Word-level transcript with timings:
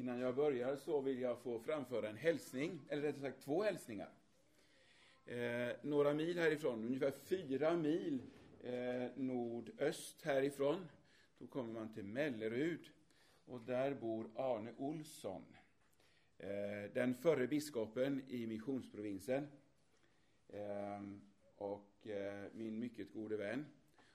Innan 0.00 0.20
jag 0.20 0.34
börjar 0.34 0.76
så 0.76 1.00
vill 1.00 1.20
jag 1.20 1.38
få 1.38 1.60
framföra 1.60 2.08
en 2.08 2.16
hälsning, 2.16 2.80
eller 2.88 3.02
rättare 3.02 3.20
sagt 3.20 3.42
två 3.42 3.62
hälsningar. 3.62 4.08
Eh, 5.24 5.68
några 5.82 6.14
mil 6.14 6.38
härifrån, 6.38 6.84
ungefär 6.84 7.10
fyra 7.10 7.76
mil 7.76 8.22
eh, 8.62 9.08
nordöst 9.16 10.22
härifrån, 10.22 10.88
då 11.38 11.46
kommer 11.46 11.72
man 11.72 11.94
till 11.94 12.04
Mellerud 12.04 12.90
och 13.44 13.60
där 13.60 13.94
bor 13.94 14.30
Arne 14.34 14.72
Olsson. 14.76 15.44
Eh, 16.38 16.92
den 16.94 17.14
förre 17.14 17.46
biskopen 17.46 18.22
i 18.28 18.46
missionsprovinsen 18.46 19.48
eh, 20.48 21.02
och 21.56 22.06
eh, 22.06 22.44
min 22.52 22.78
mycket 22.78 23.12
gode 23.12 23.36
vän. 23.36 23.66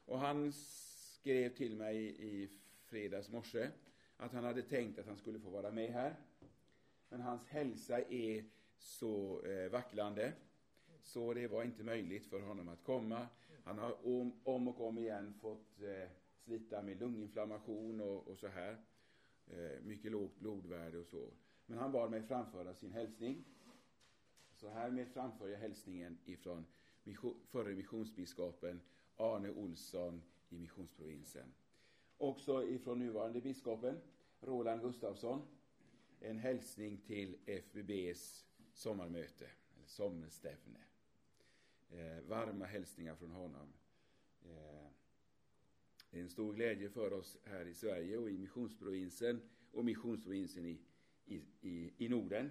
Och 0.05 0.19
han 0.19 0.51
skrev 0.53 1.49
till 1.49 1.75
mig 1.75 2.15
i 2.19 2.49
fredags 2.85 3.29
morse 3.29 3.69
att 4.17 4.33
han 4.33 4.43
hade 4.43 4.61
tänkt 4.61 4.99
att 4.99 5.07
han 5.07 5.17
skulle 5.17 5.39
få 5.39 5.49
vara 5.49 5.71
med 5.71 5.93
här. 5.93 6.15
Men 7.09 7.21
hans 7.21 7.47
hälsa 7.47 8.01
är 8.01 8.45
så 8.77 9.41
eh, 9.45 9.71
vacklande 9.71 10.33
så 11.05 11.33
det 11.33 11.47
var 11.47 11.63
inte 11.63 11.83
möjligt 11.83 12.25
för 12.25 12.41
honom 12.41 12.67
att 12.67 12.83
komma. 12.83 13.27
Han 13.63 13.77
har 13.77 14.07
om, 14.07 14.39
om 14.43 14.67
och 14.67 14.87
om 14.87 14.97
igen 14.97 15.33
fått 15.41 15.81
eh, 15.81 16.09
slita 16.43 16.81
med 16.81 16.99
lunginflammation 16.99 18.01
och, 18.01 18.27
och 18.27 18.37
så 18.37 18.47
här. 18.47 18.77
Eh, 19.47 19.81
mycket 19.83 20.11
lågt 20.11 20.39
blodvärde 20.39 20.97
och 20.97 21.07
så. 21.07 21.29
Men 21.65 21.77
han 21.77 21.91
bad 21.91 22.11
mig 22.11 22.23
framföra 22.23 22.73
sin 22.73 22.91
hälsning. 22.91 23.45
Så 24.53 24.69
härmed 24.69 25.07
framför 25.07 25.47
jag 25.47 25.59
hälsningen 25.59 26.17
ifrån 26.25 26.65
mission, 27.03 27.41
förre 27.49 27.73
missionsbiskopen 27.75 28.81
Arne 29.15 29.49
Olsson 29.49 30.21
i 30.49 30.57
missionsprovinsen. 30.57 31.53
Också 32.17 32.63
ifrån 32.63 32.99
nuvarande 32.99 33.41
biskopen 33.41 34.01
Roland 34.45 34.81
Gustafsson. 34.81 35.41
En 36.19 36.37
hälsning 36.37 36.97
till 36.97 37.37
FBBs 37.45 38.45
sommarmöte, 38.73 39.45
eller 39.75 39.87
sommarstävne. 39.87 40.79
Eh, 41.89 42.21
varma 42.27 42.65
hälsningar 42.65 43.15
från 43.15 43.31
honom. 43.31 43.73
Eh, 44.41 44.87
det 46.09 46.17
är 46.19 46.23
en 46.23 46.29
stor 46.29 46.53
glädje 46.53 46.89
för 46.89 47.13
oss 47.13 47.37
här 47.43 47.65
i 47.65 47.73
Sverige 47.73 48.17
och 48.17 48.29
i 48.29 48.37
missionsprovinsen 48.37 49.41
och 49.71 49.85
missionsprovinsen 49.85 50.65
i, 50.65 50.81
i, 51.25 51.41
i, 51.61 51.93
i 51.97 52.09
Norden 52.09 52.49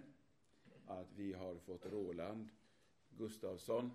att 0.86 1.12
vi 1.12 1.32
har 1.32 1.58
fått 1.58 1.86
Roland 1.86 2.48
Gustafsson 3.10 3.90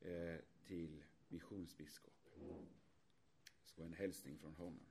eh, 0.00 0.36
till 0.66 1.04
missionsbiskop. 1.28 2.30
Det 3.62 3.68
ska 3.68 3.82
vara 3.82 3.88
en 3.88 3.94
hälsning 3.94 4.38
från 4.38 4.54
honom. 4.54 4.86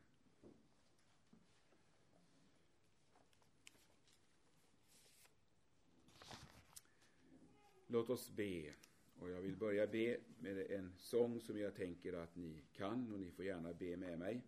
Låt 7.93 8.09
oss 8.09 8.29
be. 8.29 8.73
Och 9.19 9.29
jag 9.29 9.41
vill 9.41 9.55
börja 9.55 9.87
be 9.87 10.17
med 10.39 10.71
en 10.71 10.93
sång 10.97 11.39
som 11.39 11.59
jag 11.59 11.75
tänker 11.75 12.13
att 12.13 12.35
ni 12.35 12.63
kan 12.71 13.11
och 13.13 13.19
ni 13.19 13.31
får 13.31 13.45
gärna 13.45 13.73
be 13.73 13.97
med 13.97 14.19
mig. 14.19 14.41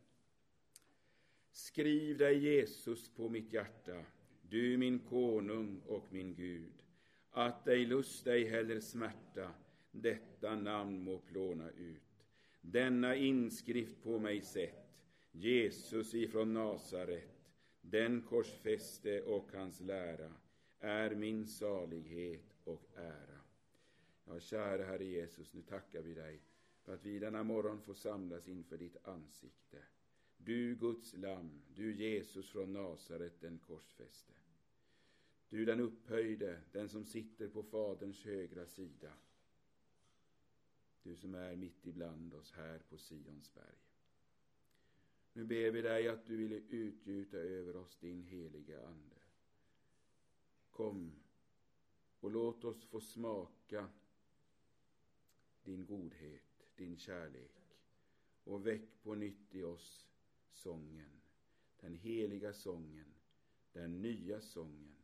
Skriv 1.51 2.17
dig 2.17 2.37
Jesus 2.37 3.09
på 3.09 3.29
mitt 3.29 3.53
hjärta, 3.53 4.05
du 4.41 4.77
min 4.77 4.99
konung 4.99 5.81
och 5.87 6.13
min 6.13 6.35
Gud, 6.35 6.73
att 7.31 7.65
dig 7.65 7.85
lust, 7.85 8.27
ej 8.27 8.43
heller 8.43 8.79
smärta, 8.79 9.51
detta 9.91 10.55
namn 10.55 11.03
må 11.03 11.19
plåna 11.19 11.69
ut. 11.69 12.27
Denna 12.61 13.15
inskrift 13.15 14.03
på 14.03 14.19
mig 14.19 14.41
sett, 14.41 14.99
Jesus 15.31 16.13
ifrån 16.13 16.53
Nasaret, 16.53 17.51
den 17.81 18.21
korsfäste 18.21 19.21
och 19.21 19.51
hans 19.53 19.81
lära, 19.81 20.33
är 20.79 21.15
min 21.15 21.47
salighet 21.47 22.55
och 22.63 22.83
ära. 22.95 23.34
Ja, 24.25 24.39
kära 24.39 24.85
Herre 24.85 25.05
Jesus, 25.05 25.53
nu 25.53 25.61
tackar 25.61 26.01
vi 26.01 26.13
dig 26.13 26.41
för 26.83 26.93
att 26.93 27.05
vi 27.05 27.19
denna 27.19 27.43
morgon 27.43 27.81
får 27.81 27.93
samlas 27.93 28.47
inför 28.47 28.77
ditt 28.77 29.07
ansikte. 29.07 29.83
Du 30.37 30.75
Guds 30.75 31.13
lamm, 31.13 31.61
du 31.75 31.95
Jesus 31.95 32.49
från 32.49 32.73
Nasaret, 32.73 33.41
den 33.41 33.59
korsfäste. 33.59 34.33
Du 35.49 35.65
den 35.65 35.79
upphöjde, 35.79 36.61
den 36.71 36.89
som 36.89 37.05
sitter 37.05 37.47
på 37.47 37.63
Faderns 37.63 38.23
högra 38.23 38.65
sida. 38.65 39.13
Du 41.03 41.15
som 41.15 41.35
är 41.35 41.55
mitt 41.55 41.87
ibland 41.87 42.33
oss 42.33 42.51
här 42.51 42.79
på 42.79 42.97
Sions 42.97 43.53
berg. 43.53 43.85
Nu 45.33 45.45
ber 45.45 45.71
vi 45.71 45.81
dig 45.81 46.07
att 46.07 46.25
du 46.25 46.37
ville 46.37 46.55
utgjuta 46.55 47.37
över 47.37 47.75
oss 47.75 47.97
din 47.97 48.23
heliga 48.23 48.87
Ande. 48.87 49.15
Kom 50.69 51.11
och 52.19 52.31
låt 52.31 52.63
oss 52.63 52.85
få 52.85 53.01
smaka 53.01 53.89
din 55.65 55.85
godhet, 55.85 56.67
din 56.75 56.97
kärlek 56.97 57.51
och 58.43 58.67
väck 58.67 59.01
på 59.03 59.15
nytt 59.15 59.55
i 59.55 59.63
oss 59.63 60.07
sången, 60.51 61.21
den 61.79 61.95
heliga 61.95 62.53
sången, 62.53 63.13
den 63.71 64.01
nya 64.01 64.41
sången. 64.41 64.95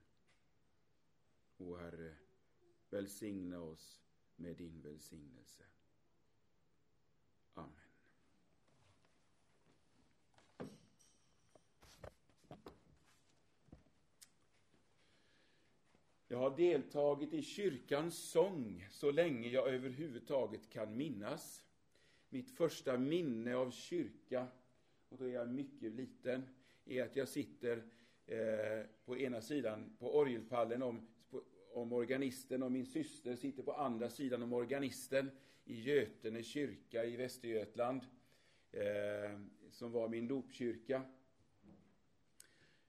O 1.57 1.75
Herre, 1.75 2.15
välsigna 2.89 3.59
oss 3.59 4.01
med 4.35 4.57
din 4.57 4.81
välsignelse. 4.81 5.63
Amen. 7.53 7.90
Jag 16.31 16.39
har 16.39 16.57
deltagit 16.57 17.33
i 17.33 17.41
kyrkans 17.41 18.17
sång 18.17 18.87
så 18.89 19.11
länge 19.11 19.49
jag 19.49 19.67
överhuvudtaget 19.67 20.69
kan 20.69 20.97
minnas. 20.97 21.63
Mitt 22.29 22.51
första 22.51 22.97
minne 22.97 23.55
av 23.55 23.71
kyrka, 23.71 24.47
och 25.09 25.17
då 25.17 25.25
är 25.25 25.33
jag 25.33 25.49
mycket 25.49 25.91
liten, 25.91 26.43
är 26.85 27.03
att 27.03 27.15
jag 27.15 27.27
sitter 27.27 27.83
eh, 28.25 28.85
på 29.05 29.17
ena 29.17 29.41
sidan 29.41 29.95
på 29.99 30.17
orgelpallen 30.17 30.81
om, 30.81 31.07
på, 31.29 31.41
om 31.73 31.93
organisten 31.93 32.63
och 32.63 32.71
min 32.71 32.85
syster 32.85 33.35
sitter 33.35 33.63
på 33.63 33.73
andra 33.73 34.09
sidan 34.09 34.43
om 34.43 34.53
organisten 34.53 35.31
i 35.65 35.81
Götene 35.81 36.43
kyrka 36.43 37.05
i 37.05 37.15
Västergötland, 37.15 38.01
eh, 38.71 39.39
som 39.71 39.91
var 39.91 40.09
min 40.09 40.27
dopkyrka. 40.27 41.01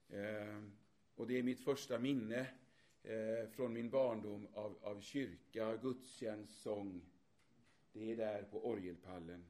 Eh, 0.09 0.63
och 1.15 1.27
det 1.27 1.39
är 1.39 1.43
mitt 1.43 1.61
första 1.61 1.99
minne 1.99 2.47
eh, 3.03 3.49
från 3.51 3.73
min 3.73 3.91
barndom 3.91 4.49
av, 4.55 4.79
av 4.83 5.01
kyrka, 5.01 5.77
gudstjänst, 5.77 6.63
sång. 6.63 7.03
Det 7.93 8.13
är 8.13 8.17
där 8.17 8.43
på 8.43 8.69
orgelpallen. 8.69 9.45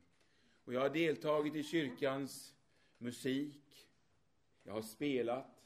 Och 0.65 0.75
jag 0.75 0.81
har 0.81 0.91
deltagit 0.91 1.55
i 1.55 1.63
kyrkans 1.63 2.55
musik. 2.99 3.89
Jag 4.63 4.73
har 4.73 4.83
spelat. 4.83 5.63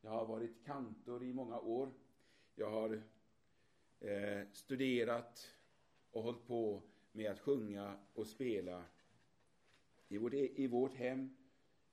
Jag 0.00 0.10
har 0.10 0.26
varit 0.26 0.64
kantor 0.64 1.24
i 1.24 1.32
många 1.32 1.60
år. 1.60 1.92
Jag 2.54 2.70
har 2.70 3.02
eh, 4.00 4.48
studerat 4.52 5.54
och 6.10 6.22
hållit 6.22 6.46
på 6.46 6.82
med 7.12 7.30
att 7.30 7.40
sjunga 7.40 7.96
och 8.14 8.26
spela 8.26 8.84
i 10.08 10.18
vårt, 10.18 10.34
i 10.34 10.66
vårt 10.66 10.94
hem 10.94 11.36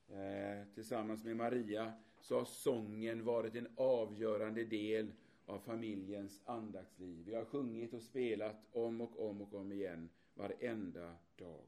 eh, 0.08 0.74
tillsammans 0.74 1.24
med 1.24 1.36
Maria 1.36 1.94
så 2.22 2.38
har 2.38 2.46
sången 2.46 3.24
varit 3.24 3.56
en 3.56 3.68
avgörande 3.76 4.64
del 4.64 5.12
av 5.46 5.60
familjens 5.60 6.42
andaktsliv. 6.46 7.26
Vi 7.26 7.36
har 7.36 7.46
sjungit 7.46 7.94
och 7.94 8.02
spelat 8.02 8.66
om 8.72 9.02
och 9.02 9.30
om 9.30 9.42
och 9.42 9.54
om 9.54 9.72
igen 9.72 10.10
varenda 10.34 11.16
dag. 11.36 11.66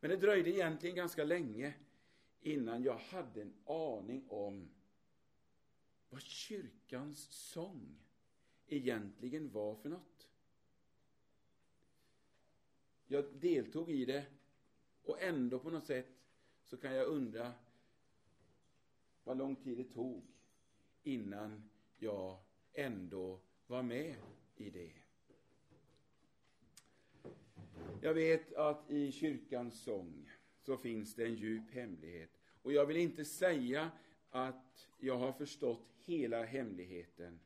Men 0.00 0.10
det 0.10 0.16
dröjde 0.16 0.50
egentligen 0.50 0.96
ganska 0.96 1.24
länge 1.24 1.74
innan 2.40 2.82
jag 2.82 2.98
hade 2.98 3.42
en 3.42 3.54
aning 3.64 4.28
om 4.28 4.68
vad 6.08 6.22
kyrkans 6.22 7.18
sång 7.30 7.98
egentligen 8.66 9.50
var 9.50 9.74
för 9.74 9.88
något. 9.88 10.28
Jag 13.06 13.24
deltog 13.34 13.90
i 13.90 14.04
det 14.04 14.26
och 15.02 15.22
ändå 15.22 15.58
på 15.58 15.70
något 15.70 15.86
sätt 15.86 16.08
så 16.64 16.76
kan 16.76 16.94
jag 16.94 17.06
undra 17.06 17.52
vad 19.24 19.38
lång 19.38 19.56
tid 19.56 19.78
det 19.78 19.84
tog 19.84 20.26
innan 21.02 21.67
jag 22.02 22.38
ändå 22.72 23.40
var 23.66 23.82
med 23.82 24.14
i 24.56 24.70
det. 24.70 24.92
Jag 28.02 28.14
vet 28.14 28.52
att 28.52 28.90
i 28.90 29.12
kyrkans 29.12 29.82
sång 29.82 30.30
så 30.60 30.76
finns 30.76 31.14
det 31.14 31.24
en 31.24 31.34
djup 31.34 31.70
hemlighet. 31.70 32.30
Och 32.62 32.72
jag 32.72 32.86
vill 32.86 32.96
inte 32.96 33.24
säga 33.24 33.90
att 34.30 34.88
jag 34.98 35.18
har 35.18 35.32
förstått 35.32 35.94
hela 36.04 36.44
hemligheten. 36.44 37.40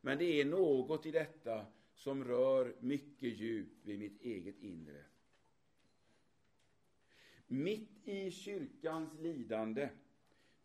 Men 0.00 0.18
det 0.18 0.40
är 0.40 0.44
något 0.44 1.06
i 1.06 1.10
detta 1.10 1.66
som 1.94 2.24
rör 2.24 2.76
mycket 2.80 3.40
djupt 3.40 3.86
vid 3.86 3.98
mitt 3.98 4.22
eget 4.22 4.58
inre. 4.58 5.04
Mitt 7.46 8.08
i 8.08 8.30
kyrkans 8.30 9.20
lidande 9.20 9.88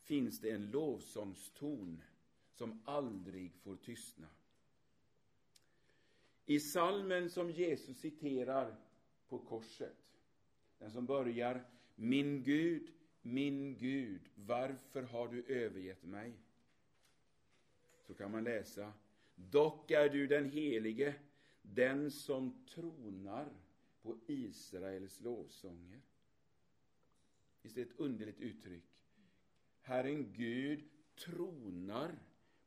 finns 0.02 0.40
det 0.40 0.52
en 0.52 0.72
lovsångston 0.72 2.04
som 2.60 2.82
aldrig 2.86 3.54
får 3.54 3.76
tystna. 3.76 4.28
I 6.46 6.60
salmen 6.60 7.30
som 7.30 7.52
Jesus 7.52 7.98
citerar 7.98 8.76
på 9.28 9.40
korset, 9.40 10.18
den 10.78 10.92
som 10.92 11.06
börjar 11.06 11.66
Min 11.96 12.44
Gud, 12.44 12.92
min 13.22 13.78
Gud, 13.78 14.22
varför 14.36 15.04
har 15.04 15.28
du 15.28 15.44
övergett 15.44 16.04
mig? 16.04 16.34
Så 18.08 18.14
kan 18.14 18.32
man 18.32 18.44
läsa 18.44 18.94
Dock 19.36 19.92
är 19.92 20.10
du 20.10 20.28
den 20.28 20.50
helige, 20.50 21.16
den 21.62 22.12
som 22.12 22.66
tronar 22.66 23.50
på 24.02 24.18
Israels 24.28 25.22
lovsånger. 25.22 26.02
Visst 27.62 27.78
är 27.78 27.86
det 27.86 27.92
ett 27.92 28.00
underligt 28.00 28.40
uttryck? 28.40 28.84
Herren 29.82 30.34
Gud 30.34 30.84
tronar 31.16 32.20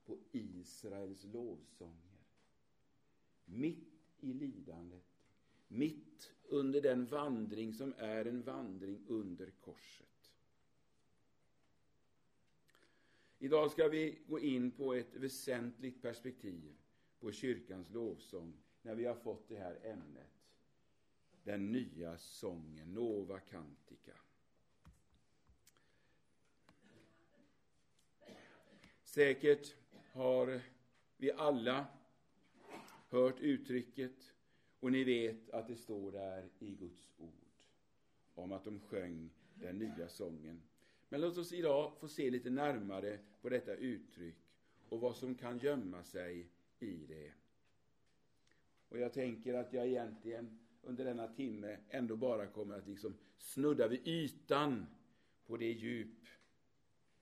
på 0.05 0.19
Israels 0.33 1.25
lovsånger. 1.25 2.27
Mitt 3.45 4.17
i 4.21 4.33
lidandet, 4.33 5.05
mitt 5.69 6.33
under 6.43 6.81
den 6.81 7.07
vandring 7.07 7.75
som 7.75 7.95
är 7.99 8.25
en 8.25 8.43
vandring 8.43 9.05
under 9.09 9.51
korset. 9.51 10.33
Idag 13.39 13.71
ska 13.71 13.89
vi 13.89 14.19
gå 14.27 14.39
in 14.39 14.71
på 14.71 14.95
ett 14.95 15.15
väsentligt 15.15 16.03
perspektiv 16.03 16.77
på 17.19 17.33
kyrkans 17.33 17.91
lovsång 17.91 18.59
när 18.83 18.95
vi 18.95 19.05
har 19.05 19.15
fått 19.15 19.49
det 19.49 19.57
här 19.57 19.79
ämnet. 19.83 20.29
Den 21.45 21.73
nya 21.73 22.19
sången, 22.19 22.95
Nova 22.95 23.41
Cantica. 23.41 24.17
Säkert 29.03 29.82
har 30.13 30.61
vi 31.17 31.33
alla 31.33 31.87
hört 33.09 33.41
uttrycket 33.41 34.35
och 34.81 34.93
ni 34.93 35.05
vet 35.05 35.51
att 35.51 35.67
det 35.67 35.77
står 35.77 36.13
där 36.13 36.49
i 36.59 36.75
Guds 36.75 37.09
ord 37.19 37.31
om 38.35 38.53
att 38.53 38.65
de 38.65 38.81
sjöng 38.81 39.31
den 39.55 39.79
nya 39.79 40.09
sången. 40.09 40.63
Men 41.09 41.21
låt 41.21 41.39
oss 41.39 41.53
idag 41.53 41.93
få 42.01 42.09
se 42.09 42.31
lite 42.31 42.51
närmare 42.51 43.19
på 43.41 43.49
detta 43.49 43.75
uttryck 43.75 44.37
och 44.89 45.01
vad 45.01 45.17
som 45.17 45.35
kan 45.35 45.59
gömma 45.59 46.05
sig 46.05 46.49
i 46.79 47.07
det. 47.07 47.33
Och 48.89 48.99
jag 48.99 49.13
tänker 49.13 49.55
att 49.55 49.73
jag 49.73 49.87
egentligen 49.87 50.59
under 50.83 51.05
denna 51.05 51.29
timme 51.29 51.79
ändå 51.89 52.17
bara 52.17 52.47
kommer 52.47 52.79
att 52.79 52.89
liksom 52.89 53.15
snudda 53.39 53.89
vid 53.89 54.09
ytan 54.09 54.87
på 55.47 55.57
det 55.57 55.73
djup 55.73 56.27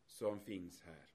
som 0.07 0.41
finns 0.41 0.83
här. 0.83 1.10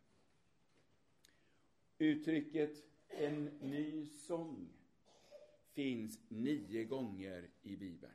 Uttrycket 1.97 2.83
en 3.07 3.45
ny 3.45 4.05
sång 4.05 4.69
finns 5.73 6.19
nio 6.27 6.83
gånger 6.83 7.49
i 7.61 7.75
Bibeln. 7.75 8.13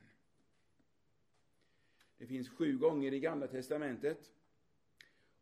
Det 2.17 2.27
finns 2.27 2.49
sju 2.49 2.77
gånger 2.77 3.13
i 3.13 3.19
Gamla 3.19 3.47
testamentet 3.47 4.31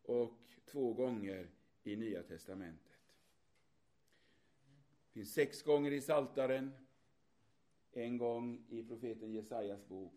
och 0.01 0.39
två 0.65 0.93
gånger 0.93 1.49
i 1.83 1.95
Nya 1.95 2.23
testamentet. 2.23 2.99
Det 5.07 5.13
finns 5.13 5.33
sex 5.33 5.63
gånger 5.63 5.91
i 5.91 6.01
Saltaren, 6.01 6.71
en 7.91 8.17
gång 8.17 8.65
i 8.69 8.83
profeten 8.83 9.31
Jesajas 9.31 9.87
bok 9.87 10.13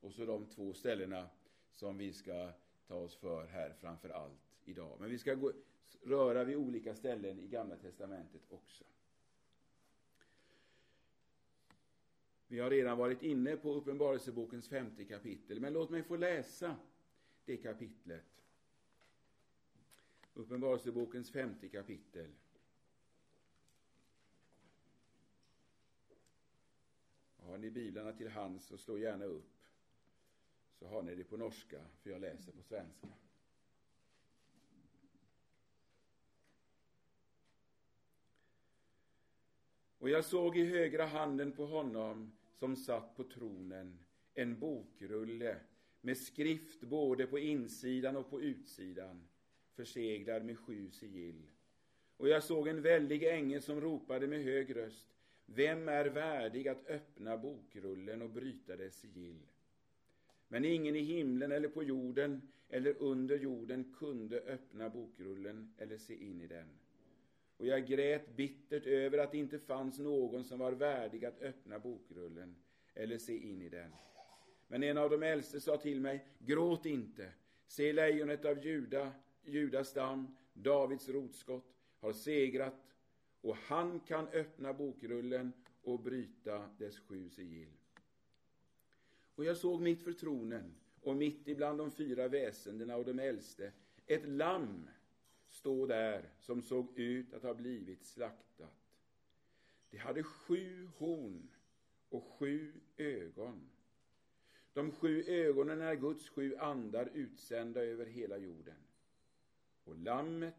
och 0.00 0.12
så 0.12 0.24
de 0.24 0.46
två 0.46 0.72
ställena 0.72 1.28
som 1.72 1.98
vi 1.98 2.12
ska 2.12 2.52
ta 2.86 2.94
oss 2.94 3.16
för 3.16 3.46
här 3.46 3.72
framför 3.80 4.08
allt 4.08 4.58
idag. 4.64 4.96
Men 5.00 5.10
vi 5.10 5.18
ska 5.18 5.34
gå, 5.34 5.52
röra 6.02 6.44
vid 6.44 6.56
olika 6.56 6.94
ställen 6.94 7.38
i 7.40 7.46
Gamla 7.46 7.76
testamentet 7.76 8.42
också. 8.48 8.84
Vi 12.46 12.58
har 12.58 12.70
redan 12.70 12.98
varit 12.98 13.22
inne 13.22 13.56
på 13.56 13.74
Uppenbarelsebokens 13.74 14.68
femte 14.68 15.04
kapitel, 15.04 15.60
men 15.60 15.72
låt 15.72 15.90
mig 15.90 16.02
få 16.02 16.16
läsa 16.16 16.76
det 17.44 17.56
kapitlet. 17.56 18.44
Uppenbarelsebokens 20.34 21.30
femte 21.30 21.68
kapitel. 21.68 22.30
Har 27.36 27.58
ni 27.58 27.70
biblarna 27.70 28.12
till 28.12 28.28
hands 28.28 28.66
så 28.66 28.78
slå 28.78 28.98
gärna 28.98 29.24
upp. 29.24 29.64
Så 30.78 30.86
har 30.86 31.02
ni 31.02 31.14
det 31.14 31.24
på 31.24 31.36
norska, 31.36 31.84
för 32.02 32.10
jag 32.10 32.20
läser 32.20 32.52
på 32.52 32.62
svenska. 32.62 33.08
Och 39.98 40.10
jag 40.10 40.24
såg 40.24 40.56
i 40.56 40.64
högra 40.64 41.06
handen 41.06 41.52
på 41.52 41.66
honom 41.66 42.32
som 42.58 42.76
satt 42.76 43.16
på 43.16 43.24
tronen 43.24 43.98
en 44.34 44.58
bokrulle 44.58 45.56
med 46.00 46.18
skrift 46.18 46.80
både 46.80 47.26
på 47.26 47.38
insidan 47.38 48.16
och 48.16 48.30
på 48.30 48.40
utsidan, 48.42 49.28
förseglad 49.74 50.44
med 50.44 50.58
sju 50.58 50.90
sigill. 50.90 51.42
Och 52.16 52.28
jag 52.28 52.44
såg 52.44 52.68
en 52.68 52.82
väldig 52.82 53.24
ängel 53.24 53.62
som 53.62 53.80
ropade 53.80 54.26
med 54.26 54.44
hög 54.44 54.76
röst, 54.76 55.06
vem 55.46 55.88
är 55.88 56.06
värdig 56.06 56.68
att 56.68 56.86
öppna 56.86 57.36
bokrullen 57.36 58.22
och 58.22 58.30
bryta 58.30 58.76
dess 58.76 59.00
sigill? 59.00 59.46
Men 60.48 60.64
ingen 60.64 60.96
i 60.96 61.00
himlen 61.00 61.52
eller 61.52 61.68
på 61.68 61.82
jorden 61.82 62.42
eller 62.68 63.02
under 63.02 63.38
jorden 63.38 63.94
kunde 63.98 64.40
öppna 64.40 64.90
bokrullen 64.90 65.74
eller 65.78 65.98
se 65.98 66.14
in 66.14 66.40
i 66.40 66.46
den. 66.46 66.68
Och 67.58 67.66
jag 67.66 67.86
grät 67.86 68.36
bittert 68.36 68.86
över 68.86 69.18
att 69.18 69.32
det 69.32 69.38
inte 69.38 69.58
fanns 69.58 69.98
någon 69.98 70.44
som 70.44 70.58
var 70.58 70.72
värdig 70.72 71.24
att 71.24 71.42
öppna 71.42 71.78
bokrullen 71.78 72.56
eller 72.94 73.18
se 73.18 73.38
in 73.38 73.62
i 73.62 73.68
den. 73.68 73.90
Men 74.68 74.82
en 74.82 74.98
av 74.98 75.10
de 75.10 75.22
äldste 75.22 75.60
sa 75.60 75.76
till 75.76 76.00
mig, 76.00 76.26
gråt 76.38 76.86
inte. 76.86 77.32
Se 77.66 77.92
lejonet 77.92 78.44
av 78.44 78.64
Juda, 78.64 79.12
Judas 79.44 79.88
stam, 79.88 80.36
Davids 80.52 81.08
rotskott, 81.08 81.74
har 82.00 82.12
segrat 82.12 82.74
och 83.40 83.56
han 83.56 84.00
kan 84.00 84.28
öppna 84.28 84.72
bokrullen 84.72 85.52
och 85.82 86.00
bryta 86.00 86.68
dess 86.78 86.98
sju 86.98 87.28
sigill. 87.28 87.72
Och 89.34 89.44
jag 89.44 89.56
såg 89.56 89.80
mitt 89.80 90.02
för 90.02 90.12
tronen 90.12 90.74
och 91.00 91.16
mitt 91.16 91.48
ibland 91.48 91.78
de 91.78 91.90
fyra 91.90 92.28
väsendena 92.28 92.96
och 92.96 93.04
de 93.04 93.18
äldste 93.18 93.72
ett 94.06 94.28
lamm 94.28 94.88
stå 95.48 95.86
där 95.86 96.30
som 96.38 96.62
såg 96.62 96.98
ut 96.98 97.34
att 97.34 97.42
ha 97.42 97.54
blivit 97.54 98.04
slaktat. 98.04 98.94
Det 99.90 99.98
hade 99.98 100.22
sju 100.22 100.88
horn 100.96 101.48
och 102.08 102.24
sju 102.24 102.72
ögon. 102.96 103.70
De 104.72 104.92
sju 104.92 105.22
ögonen 105.26 105.80
är 105.80 105.94
Guds 105.94 106.28
sju 106.28 106.56
andar 106.56 107.10
utsända 107.14 107.80
över 107.80 108.06
hela 108.06 108.38
jorden. 108.38 108.76
Och 109.84 109.96
lammet 109.96 110.54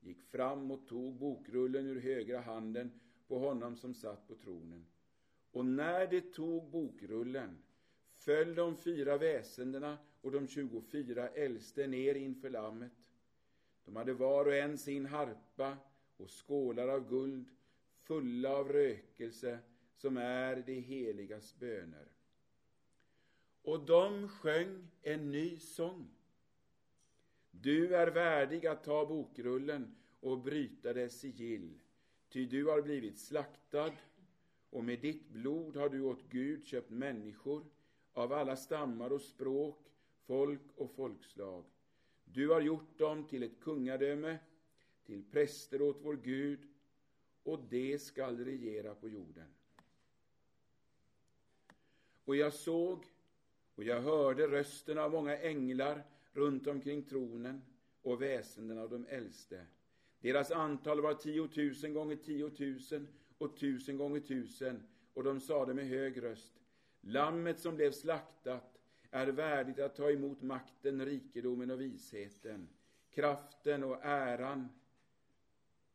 gick 0.00 0.22
fram 0.22 0.70
och 0.70 0.86
tog 0.86 1.14
bokrullen 1.14 1.86
ur 1.86 2.00
högra 2.00 2.40
handen 2.40 3.00
på 3.26 3.38
honom 3.38 3.76
som 3.76 3.94
satt 3.94 4.28
på 4.28 4.34
tronen. 4.34 4.86
Och 5.50 5.66
när 5.66 6.06
det 6.06 6.20
tog 6.20 6.70
bokrullen 6.70 7.58
föll 8.14 8.54
de 8.54 8.76
fyra 8.76 9.18
väsendena 9.18 9.98
och 10.20 10.32
de 10.32 10.48
tjugofyra 10.48 11.28
äldste 11.28 11.86
ner 11.86 12.14
inför 12.14 12.50
lammet. 12.50 12.92
De 13.86 13.96
hade 13.96 14.12
var 14.12 14.46
och 14.46 14.54
en 14.54 14.78
sin 14.78 15.06
harpa 15.06 15.76
och 16.16 16.30
skålar 16.30 16.88
av 16.88 17.08
guld 17.08 17.48
fulla 18.02 18.50
av 18.56 18.72
rökelse 18.72 19.58
som 19.96 20.16
är 20.16 20.56
de 20.66 20.80
heligas 20.80 21.58
böner. 21.58 22.08
Och 23.62 23.86
de 23.86 24.28
sjöng 24.28 24.88
en 25.02 25.30
ny 25.30 25.58
sång. 25.58 26.10
Du 27.50 27.96
är 27.96 28.06
värdig 28.06 28.66
att 28.66 28.84
ta 28.84 29.06
bokrullen 29.06 29.96
och 30.20 30.38
bryta 30.38 30.92
dess 30.92 31.20
sigill, 31.20 31.80
ty 32.28 32.46
du 32.46 32.66
har 32.66 32.82
blivit 32.82 33.18
slaktad 33.18 33.92
och 34.70 34.84
med 34.84 35.00
ditt 35.00 35.28
blod 35.28 35.76
har 35.76 35.88
du 35.88 36.00
åt 36.00 36.28
Gud 36.28 36.66
köpt 36.66 36.90
människor 36.90 37.64
av 38.12 38.32
alla 38.32 38.56
stammar 38.56 39.12
och 39.12 39.20
språk, 39.20 39.86
folk 40.26 40.72
och 40.76 40.90
folkslag. 40.90 41.64
Du 42.32 42.48
har 42.48 42.60
gjort 42.60 42.98
dem 42.98 43.24
till 43.24 43.42
ett 43.42 43.60
kungadöme, 43.60 44.38
till 45.04 45.24
präster 45.30 45.82
åt 45.82 46.00
vår 46.02 46.16
Gud, 46.16 46.60
och 47.42 47.58
de 47.68 47.98
skall 47.98 48.44
regera 48.44 48.94
på 48.94 49.08
jorden. 49.08 49.46
Och 52.24 52.36
jag 52.36 52.52
såg 52.52 53.04
och 53.74 53.84
jag 53.84 54.00
hörde 54.00 54.46
rösten 54.46 54.98
av 54.98 55.10
många 55.10 55.38
änglar 55.38 56.02
runt 56.32 56.66
omkring 56.66 57.02
tronen 57.02 57.62
och 58.02 58.22
väsenden 58.22 58.78
av 58.78 58.90
de 58.90 59.06
äldste. 59.06 59.66
Deras 60.20 60.50
antal 60.50 61.00
var 61.00 61.14
tiotusen 61.14 61.94
gånger 61.94 62.16
tiotusen 62.16 63.08
och 63.38 63.56
tusen 63.56 63.96
gånger 63.96 64.20
tusen, 64.20 64.82
och 65.14 65.24
de 65.24 65.40
sade 65.40 65.74
med 65.74 65.86
hög 65.86 66.22
röst, 66.22 66.52
Lammet 67.00 67.60
som 67.60 67.76
blev 67.76 67.92
slaktat 67.92 68.78
är 69.16 69.26
värdigt 69.26 69.78
att 69.78 69.94
ta 69.94 70.10
emot 70.10 70.42
makten, 70.42 71.04
rikedomen 71.04 71.70
och 71.70 71.80
visheten, 71.80 72.68
kraften 73.10 73.84
och 73.84 74.04
äran, 74.04 74.68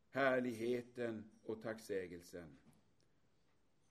härligheten 0.09 1.23
och 1.43 1.61
tacksägelsen. 1.61 2.57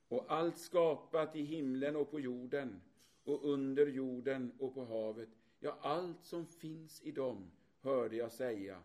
Och 0.08 0.24
allt 0.28 0.58
skapat 0.58 1.36
i 1.36 1.42
himlen 1.42 1.96
och 1.96 2.10
på 2.10 2.20
jorden 2.20 2.80
och 3.24 3.44
under 3.52 3.86
jorden 3.86 4.52
och 4.58 4.74
på 4.74 4.84
havet, 4.84 5.28
ja, 5.60 5.78
allt 5.80 6.24
som 6.24 6.46
finns 6.46 7.02
i 7.02 7.10
dem, 7.10 7.50
hörde 7.80 8.16
jag 8.16 8.32
säga. 8.32 8.82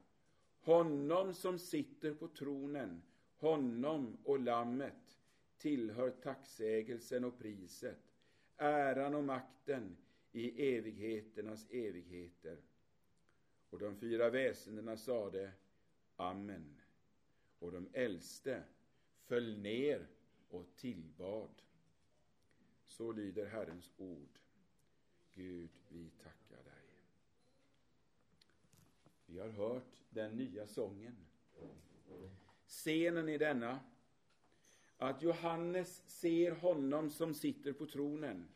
Honom 0.62 1.34
som 1.34 1.60
sitter 1.60 2.14
på 2.14 2.28
tronen, 2.28 3.02
honom 3.38 4.18
och 4.24 4.40
lammet 4.40 5.18
tillhör 5.58 6.10
tacksägelsen 6.10 7.24
och 7.24 7.40
priset, 7.40 8.14
äran 8.58 9.16
och 9.16 9.24
makten 9.24 9.98
i 10.36 10.76
evigheternas 10.76 11.68
evigheter. 11.70 12.58
Och 13.70 13.80
de 13.80 13.96
fyra 13.96 14.30
väsendena 14.30 14.98
sade 14.98 15.52
Amen. 16.16 16.82
Och 17.60 17.72
de 17.72 17.90
äldste 17.94 18.64
föll 19.24 19.58
ner 19.58 20.08
och 20.50 20.76
tillbad. 20.76 21.62
Så 22.86 23.12
lyder 23.12 23.46
Herrens 23.46 23.92
ord. 23.98 24.40
Gud, 25.34 25.70
vi 25.88 26.10
tackar 26.10 26.64
dig. 26.64 26.84
Vi 29.26 29.40
har 29.40 29.50
hört 29.50 30.04
den 30.10 30.38
nya 30.38 30.68
sången. 30.68 31.16
Scenen 32.68 33.30
i 33.30 33.38
denna 33.38 33.80
att 34.98 35.22
Johannes 35.22 36.04
ser 36.08 36.52
honom 36.52 37.10
som 37.10 37.34
sitter 37.34 37.74
på 37.74 37.86
tronen. 37.86 38.48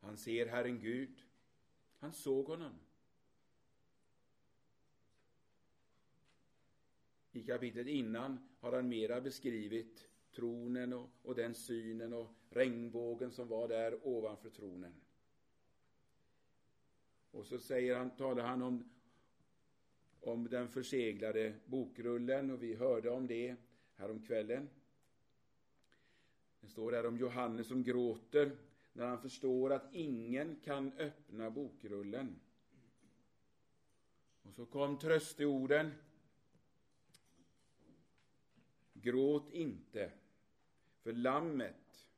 Han 0.00 0.16
ser 0.16 0.46
Herren 0.46 0.78
Gud. 0.80 1.22
Han 1.98 2.12
såg 2.12 2.46
honom. 2.46 2.72
I 7.32 7.42
kapitlet 7.42 7.86
innan 7.86 8.48
har 8.60 8.72
han 8.72 8.88
mera 8.88 9.20
beskrivit 9.20 10.08
tronen 10.32 10.92
och, 10.92 11.10
och 11.22 11.34
den 11.34 11.54
synen 11.54 12.12
och 12.12 12.34
regnbågen 12.50 13.30
som 13.30 13.48
var 13.48 13.68
där 13.68 14.06
ovanför 14.06 14.50
tronen. 14.50 14.94
Och 17.30 17.46
så 17.46 17.58
säger 17.58 17.96
han, 17.96 18.10
talar 18.10 18.44
han 18.44 18.62
om, 18.62 18.90
om 20.20 20.48
den 20.48 20.68
förseglade 20.68 21.54
bokrullen 21.66 22.50
och 22.50 22.62
vi 22.62 22.74
hörde 22.74 23.10
om 23.10 23.26
det 23.26 23.56
häromkvällen. 23.94 24.68
Det 26.60 26.68
står 26.68 26.92
där 26.92 27.06
om 27.06 27.18
Johannes 27.18 27.66
som 27.66 27.82
gråter 27.82 28.56
när 29.00 29.06
han 29.06 29.20
förstår 29.20 29.72
att 29.72 29.94
ingen 29.94 30.56
kan 30.56 30.92
öppna 30.92 31.50
bokrullen. 31.50 32.40
Och 34.42 34.54
så 34.54 34.66
kom 34.66 34.98
trösteorden. 34.98 35.92
Gråt 38.92 39.50
inte, 39.50 40.12
för 41.02 41.12
lammet, 41.12 42.08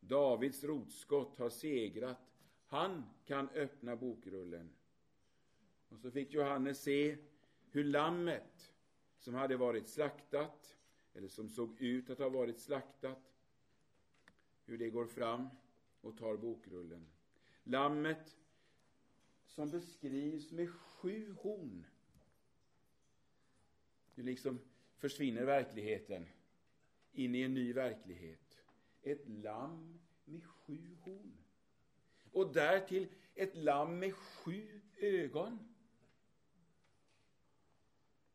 Davids 0.00 0.64
rotskott, 0.64 1.38
har 1.38 1.50
segrat. 1.50 2.34
Han 2.66 3.04
kan 3.24 3.48
öppna 3.48 3.96
bokrullen. 3.96 4.70
Och 5.88 5.98
så 5.98 6.10
fick 6.10 6.32
Johannes 6.32 6.82
se 6.82 7.16
hur 7.70 7.84
lammet, 7.84 8.74
som 9.18 9.34
hade 9.34 9.56
varit 9.56 9.88
slaktat, 9.88 10.76
eller 11.14 11.28
som 11.28 11.48
såg 11.48 11.80
ut 11.80 12.10
att 12.10 12.18
ha 12.18 12.28
varit 12.28 12.60
slaktat, 12.60 13.34
hur 14.64 14.78
det 14.78 14.90
går 14.90 15.06
fram 15.06 15.48
och 16.08 16.16
tar 16.16 16.36
bokrullen. 16.36 17.06
Lammet 17.62 18.36
som 19.46 19.70
beskrivs 19.70 20.52
med 20.52 20.70
sju 20.70 21.32
horn. 21.32 21.86
Nu 24.14 24.22
liksom 24.22 24.58
försvinner 24.96 25.44
verkligheten 25.44 26.26
in 27.12 27.34
i 27.34 27.42
en 27.42 27.54
ny 27.54 27.72
verklighet. 27.72 28.64
Ett 29.02 29.28
lamm 29.28 29.98
med 30.24 30.44
sju 30.44 30.96
horn. 31.00 31.36
Och 32.32 32.52
därtill 32.52 33.08
ett 33.34 33.56
lamm 33.56 33.98
med 33.98 34.14
sju 34.14 34.80
ögon. 34.96 35.58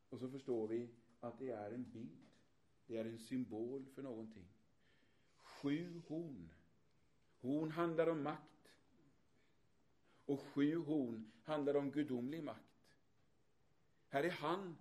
Och 0.09 0.19
så 0.19 0.29
förstår 0.29 0.67
vi 0.67 0.89
att 1.19 1.39
det 1.39 1.49
är 1.49 1.71
en 1.71 1.91
bild. 1.91 2.27
Det 2.87 2.97
är 2.97 3.05
en 3.05 3.19
symbol 3.19 3.85
för 3.85 4.01
någonting. 4.01 4.47
Sju 5.37 6.01
horn. 6.07 6.52
Horn 7.43 7.71
handlar 7.71 8.07
om 8.07 8.23
makt. 8.23 8.71
Och 10.25 10.39
sju 10.39 10.75
horn 10.75 11.31
handlar 11.43 11.75
om 11.75 11.91
gudomlig 11.91 12.43
makt. 12.43 12.95
Här 14.07 14.23
är 14.23 14.29
han 14.31 14.77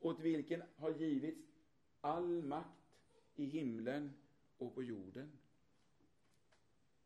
åt 0.00 0.20
vilken 0.20 0.62
har 0.76 0.90
givits 0.90 1.52
all 2.00 2.42
makt 2.42 3.20
i 3.34 3.44
himlen 3.44 4.12
och 4.58 4.74
på 4.74 4.82
jorden. 4.82 5.38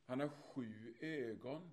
Han 0.05 0.21
har 0.21 0.29
sju 0.29 0.95
ögon. 1.01 1.71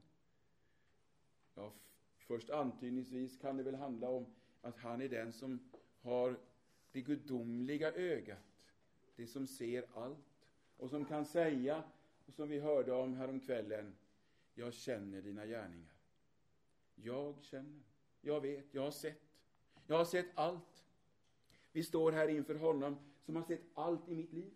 Ja, 1.56 1.74
först 2.17 2.50
antydningsvis 2.50 3.38
kan 3.38 3.58
det 3.58 3.63
väl 3.63 3.75
handla 3.75 4.10
om 4.10 4.25
att 4.62 4.77
han 4.77 5.01
är 5.01 5.10
den 5.10 5.34
som 5.34 5.72
har 6.01 6.39
det 6.91 7.01
gudomliga 7.01 7.91
ögat, 7.94 8.67
det 9.15 9.27
som 9.27 9.48
ser 9.48 9.86
allt 9.94 10.48
och 10.77 10.89
som 10.89 11.06
kan 11.06 11.25
säga, 11.25 11.84
och 12.27 12.34
som 12.34 12.50
vi 12.50 12.60
hörde 12.60 12.91
om 12.91 13.13
häromkvällen, 13.13 13.96
jag 14.53 14.74
känner 14.74 15.22
dina 15.22 15.46
gärningar. 15.46 15.93
Jag 16.96 17.43
känner, 17.43 17.84
jag 18.22 18.41
vet, 18.41 18.74
jag 18.74 18.81
har 18.81 18.91
sett. 18.91 19.22
Jag 19.88 19.98
har 19.98 20.05
sett 20.05 20.27
allt. 20.36 20.86
Vi 21.72 21.84
står 21.84 22.12
här 22.12 22.27
inför 22.27 22.55
honom 22.55 22.98
som 23.25 23.36
har 23.36 23.43
sett 23.43 23.62
allt 23.74 24.10
i 24.10 24.15
mitt 24.15 24.34
liv. 24.34 24.53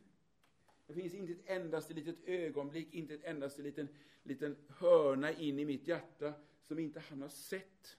Det 0.88 0.94
finns 0.94 1.13
inte 1.13 1.32
ett 1.32 1.50
endaste 1.50 1.94
litet 1.94 2.16
ögonblick, 2.25 2.94
inte 2.94 3.13
ett 3.13 3.24
endaste 3.24 3.62
liten, 3.62 3.88
liten 4.24 4.56
hörna 4.68 5.32
in 5.32 5.60
i 5.60 5.66
mitt 5.66 5.88
hjärta 5.88 6.34
som 6.63 6.80
inte 6.80 7.00
han 7.00 7.22
har 7.22 7.30
sett. 7.30 7.98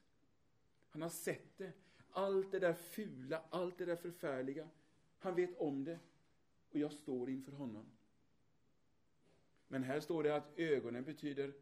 Han 0.90 1.02
har 1.02 1.08
sett 1.08 1.58
det. 1.58 1.72
Allt 2.10 2.52
det 2.52 2.58
där 2.58 2.74
fula, 2.74 3.42
allt 3.50 3.78
det 3.78 3.84
där 3.84 3.96
förfärliga. 3.96 4.68
Han 5.18 5.34
vet 5.34 5.58
om 5.58 5.84
det. 5.84 5.98
Och 6.70 6.78
jag 6.78 6.92
står 6.92 7.30
inför 7.30 7.52
honom. 7.52 7.86
Men 9.72 9.82
här 9.82 10.00
står 10.00 10.22
det 10.22 10.36
att 10.36 10.58
ögonen 10.58 11.04
betyder 11.04 11.52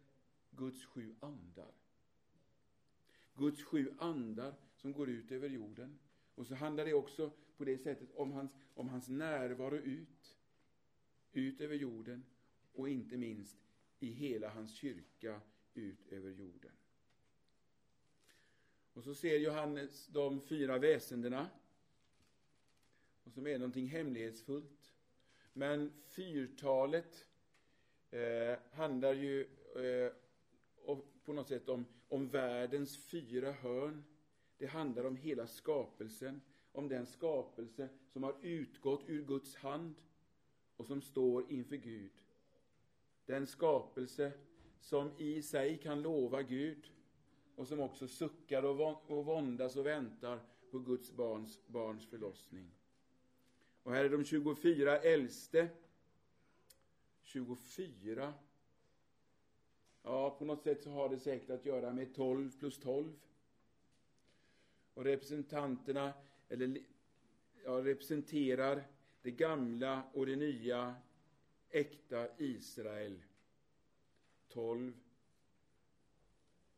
Guds 0.51 0.85
sju 0.85 1.15
andar. 1.21 1.75
Guds 3.35 3.63
sju 3.63 3.95
andar 3.99 4.55
som 4.77 4.93
går 4.93 5.11
ut 5.11 5.33
över 5.33 5.49
jorden. 5.49 5.99
Och 6.35 6.47
så 6.47 6.55
handlar 6.55 6.85
det 6.85 6.95
också 6.95 7.33
på 7.57 7.65
det 7.65 7.79
sättet 7.79 8.15
om 8.15 8.33
hans, 8.33 8.51
om 8.75 8.89
hans 8.89 9.09
närvaro 9.09 9.77
ut, 9.77 10.39
ut 11.33 11.61
över 11.61 11.75
jorden 11.75 12.25
och 12.73 12.89
inte 12.89 13.17
minst 13.17 13.57
i 13.99 14.11
hela 14.11 14.49
hans 14.49 14.75
kyrka 14.75 15.41
ut 15.75 16.09
över 16.09 16.31
jorden. 16.31 16.73
Och 18.93 19.05
så 19.05 19.15
ser 19.15 19.39
Johannes 19.39 20.07
de 20.07 20.41
fyra 20.41 20.79
väsendena, 20.79 21.51
och 23.25 23.33
som 23.33 23.47
är 23.47 23.59
någonting 23.59 23.87
hemlighetsfullt. 23.87 24.95
Men 25.53 25.93
fyrtalet 26.03 27.27
eh, 28.11 28.59
handlar 28.73 29.13
ju 29.13 29.41
eh, 29.77 30.13
på 31.25 31.33
något 31.33 31.49
sätt 31.49 31.69
om, 31.69 31.87
om 32.09 32.29
världens 32.29 32.97
fyra 33.07 33.53
hörn. 33.53 34.05
Det 34.59 34.67
handlar 34.67 35.05
om 35.05 35.17
hela 35.17 35.47
skapelsen, 35.47 36.41
om 36.73 36.89
den 36.89 37.07
skapelse 37.07 37.89
som 38.09 38.23
har 38.23 38.37
utgått 38.43 39.03
ur 39.07 39.25
Guds 39.25 39.57
hand 39.57 39.95
och 40.77 40.87
som 40.87 41.03
står 41.03 41.53
inför 41.53 41.77
Gud. 41.77 42.13
Den 43.27 43.47
skapelse 43.47 44.33
som 44.81 45.11
i 45.19 45.43
sig 45.43 45.79
kan 45.79 46.03
lova 46.03 46.43
Gud 46.43 46.91
och 47.57 47.69
som 47.69 47.81
också 47.81 48.09
suckar 48.09 48.63
och 48.63 49.25
våndas 49.27 49.77
och 49.77 49.87
väntar 49.87 50.41
på 50.71 50.79
Guds 50.79 51.13
barns, 51.13 51.67
barns 51.67 52.07
förlossning. 52.07 52.71
Och 53.83 53.93
här 53.93 54.05
är 54.05 54.09
de 54.09 54.25
24 54.25 54.99
äldste 54.99 55.69
24. 57.33 58.35
Ja, 60.03 60.37
på 60.39 60.45
något 60.45 60.63
sätt 60.63 60.83
så 60.83 60.91
har 60.91 61.09
det 61.09 61.19
säkert 61.19 61.51
att 61.51 61.67
göra 61.67 61.93
med 61.93 62.15
12 62.15 62.59
plus 62.59 62.79
12. 62.79 63.21
Och 64.95 65.05
representanterna, 65.05 66.13
eller 66.49 66.79
ja, 67.65 67.73
representerar 67.73 68.87
det 69.23 69.31
gamla 69.31 70.03
och 70.13 70.27
det 70.27 70.37
nya 70.37 70.95
äkta 71.71 72.29
Israel. 72.39 73.23
12 74.49 74.93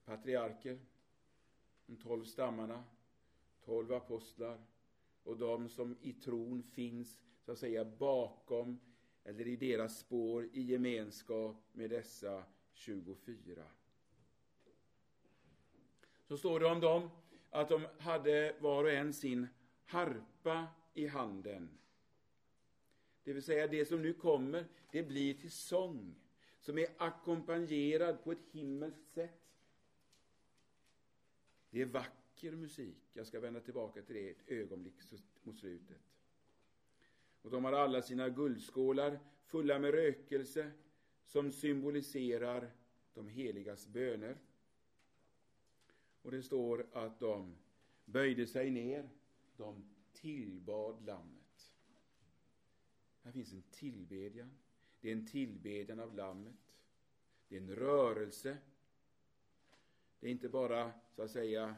patriarker, 0.04 0.78
de 1.86 1.96
12 1.96 2.24
stammarna, 2.24 2.84
12 3.64 3.92
apostlar 3.92 4.60
och 5.22 5.36
de 5.36 5.68
som 5.68 5.96
i 6.00 6.12
tron 6.12 6.62
finns 6.62 7.20
så 7.40 7.52
att 7.52 7.58
säga 7.58 7.84
bakom 7.84 8.80
eller 9.24 9.46
i 9.46 9.56
deras 9.56 9.98
spår 9.98 10.48
i 10.52 10.62
gemenskap 10.62 11.56
med 11.72 11.90
dessa 11.90 12.44
24. 12.72 13.66
Så 16.24 16.36
står 16.36 16.60
det 16.60 16.66
om 16.66 16.80
dem, 16.80 17.10
att 17.50 17.68
de 17.68 17.86
hade 17.98 18.56
var 18.60 18.84
och 18.84 18.90
en 18.90 19.12
sin 19.12 19.46
harpa 19.84 20.66
i 20.94 21.06
handen. 21.06 21.78
Det 23.24 23.32
vill 23.32 23.42
säga, 23.42 23.66
det 23.66 23.84
som 23.84 24.02
nu 24.02 24.12
kommer, 24.12 24.66
det 24.90 25.02
blir 25.02 25.34
till 25.34 25.50
sång 25.50 26.14
som 26.60 26.78
är 26.78 26.86
ackompanjerad 26.98 28.24
på 28.24 28.32
ett 28.32 28.44
himmelskt 28.50 29.12
sätt. 29.14 29.42
Det 31.70 31.82
är 31.82 31.86
vacker 31.86 32.52
musik. 32.52 32.96
Jag 33.12 33.26
ska 33.26 33.40
vända 33.40 33.60
tillbaka 33.60 34.02
till 34.02 34.14
det 34.14 34.30
ett 34.30 34.48
ögonblick 34.48 34.94
mot 35.42 35.58
slutet. 35.58 36.11
Och 37.42 37.50
de 37.50 37.64
har 37.64 37.72
alla 37.72 38.02
sina 38.02 38.28
guldskålar 38.28 39.18
fulla 39.44 39.78
med 39.78 39.90
rökelse 39.90 40.72
som 41.26 41.52
symboliserar 41.52 42.70
de 43.14 43.28
heligas 43.28 43.86
böner. 43.86 44.38
Och 46.22 46.30
det 46.30 46.42
står 46.42 46.86
att 46.92 47.20
de 47.20 47.56
böjde 48.04 48.46
sig 48.46 48.70
ner, 48.70 49.10
de 49.56 49.84
tillbad 50.12 51.06
Lammet. 51.06 51.74
Här 53.22 53.32
finns 53.32 53.52
en 53.52 53.62
tillbedjan. 53.62 54.50
Det 55.00 55.08
är 55.08 55.12
en 55.12 55.26
tillbedjan 55.26 56.00
av 56.00 56.14
Lammet. 56.14 56.76
Det 57.48 57.56
är 57.56 57.60
en 57.60 57.76
rörelse. 57.76 58.58
Det 60.20 60.26
är 60.26 60.30
inte 60.30 60.48
bara, 60.48 60.92
så 61.10 61.22
att 61.22 61.30
säga, 61.30 61.74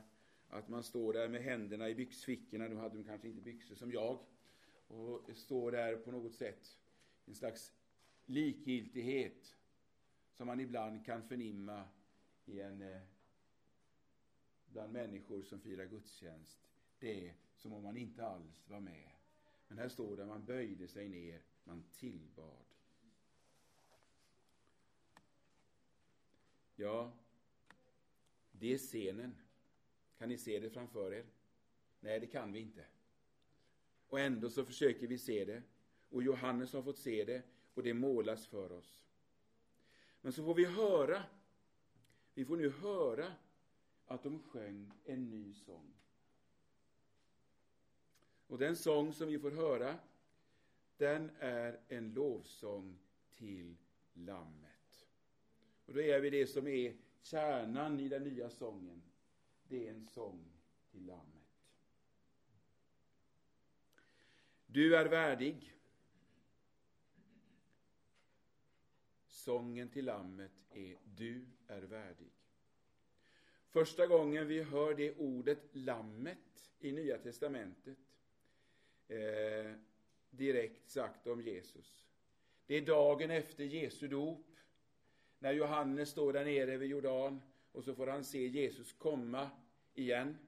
att 0.48 0.68
man 0.68 0.82
står 0.82 1.12
där 1.12 1.28
med 1.28 1.42
händerna 1.42 1.88
i 1.88 1.94
byxfickorna, 1.94 2.68
nu 2.68 2.76
hade 2.76 2.96
de 2.96 3.04
kanske 3.04 3.28
inte 3.28 3.42
byxor 3.42 3.74
som 3.74 3.92
jag, 3.92 4.18
och 4.86 5.36
står 5.36 5.72
där 5.72 5.96
på 5.96 6.10
något 6.10 6.34
sätt, 6.34 6.78
en 7.26 7.34
slags 7.34 7.72
likgiltighet 8.26 9.56
som 10.32 10.46
man 10.46 10.60
ibland 10.60 11.04
kan 11.04 11.22
förnimma 11.22 11.88
i 12.44 12.60
en, 12.60 12.82
eh, 12.82 13.02
bland 14.66 14.92
människor 14.92 15.42
som 15.42 15.60
firar 15.60 15.84
gudstjänst. 15.84 16.58
Det 16.98 17.28
är 17.28 17.34
som 17.56 17.72
om 17.72 17.82
man 17.82 17.96
inte 17.96 18.26
alls 18.26 18.68
var 18.68 18.80
med. 18.80 19.10
Men 19.68 19.78
här 19.78 19.88
står 19.88 20.16
det, 20.16 20.26
man 20.26 20.44
böjde 20.44 20.88
sig 20.88 21.08
ner, 21.08 21.42
man 21.64 21.84
tillbad. 21.92 22.64
Ja, 26.76 27.12
det 28.52 28.72
är 28.72 28.78
scenen. 28.78 29.36
Kan 30.18 30.28
ni 30.28 30.38
se 30.38 30.60
det 30.60 30.70
framför 30.70 31.14
er? 31.14 31.26
Nej, 32.00 32.20
det 32.20 32.26
kan 32.26 32.52
vi 32.52 32.60
inte. 32.60 32.84
Och 34.08 34.20
ändå 34.20 34.50
så 34.50 34.64
försöker 34.64 35.06
vi 35.06 35.18
se 35.18 35.44
det. 35.44 35.62
Och 36.08 36.22
Johannes 36.22 36.72
har 36.72 36.82
fått 36.82 36.98
se 36.98 37.24
det 37.24 37.42
och 37.74 37.82
det 37.82 37.94
målas 37.94 38.46
för 38.46 38.72
oss. 38.72 39.04
Men 40.20 40.32
så 40.32 40.44
får 40.44 40.54
vi 40.54 40.64
höra, 40.64 41.22
vi 42.34 42.44
får 42.44 42.56
nu 42.56 42.70
höra 42.70 43.32
att 44.06 44.22
de 44.22 44.42
sjöng 44.42 44.92
en 45.04 45.30
ny 45.30 45.54
sång. 45.54 45.94
Och 48.46 48.58
den 48.58 48.76
sång 48.76 49.12
som 49.12 49.28
vi 49.28 49.38
får 49.38 49.50
höra, 49.50 49.98
den 50.96 51.30
är 51.38 51.80
en 51.88 52.12
lovsång 52.12 52.98
till 53.30 53.76
Lammet. 54.12 55.06
Och 55.86 55.94
då 55.94 56.00
är 56.00 56.20
vi 56.20 56.30
det 56.30 56.46
som 56.46 56.66
är 56.66 56.96
kärnan 57.20 58.00
i 58.00 58.08
den 58.08 58.22
nya 58.22 58.50
sången. 58.50 59.02
Det 59.68 59.88
är 59.88 59.90
en 59.90 60.06
sång 60.06 60.44
till 60.90 61.06
Lammet. 61.06 61.33
Du 64.74 64.96
är 64.96 65.06
värdig. 65.06 65.76
Sången 69.26 69.88
till 69.88 70.04
Lammet 70.04 70.52
är 70.70 70.96
Du 71.04 71.46
är 71.66 71.82
värdig. 71.82 72.32
Första 73.68 74.06
gången 74.06 74.46
vi 74.46 74.62
hör 74.62 74.94
det 74.94 75.14
ordet 75.18 75.58
Lammet 75.72 76.72
i 76.78 76.92
Nya 76.92 77.18
Testamentet 77.18 77.98
eh, 79.08 79.72
direkt 80.30 80.90
sagt 80.90 81.26
om 81.26 81.42
Jesus. 81.42 82.06
Det 82.66 82.74
är 82.74 82.86
dagen 82.86 83.30
efter 83.30 83.64
Jesu 83.64 84.08
dop, 84.08 84.46
när 85.38 85.52
Johannes 85.52 86.08
står 86.08 86.32
där 86.32 86.44
nere 86.44 86.76
vid 86.76 86.90
Jordan 86.90 87.40
och 87.72 87.84
så 87.84 87.94
får 87.94 88.06
han 88.06 88.24
se 88.24 88.46
Jesus 88.46 88.92
komma 88.92 89.50
igen. 89.94 90.38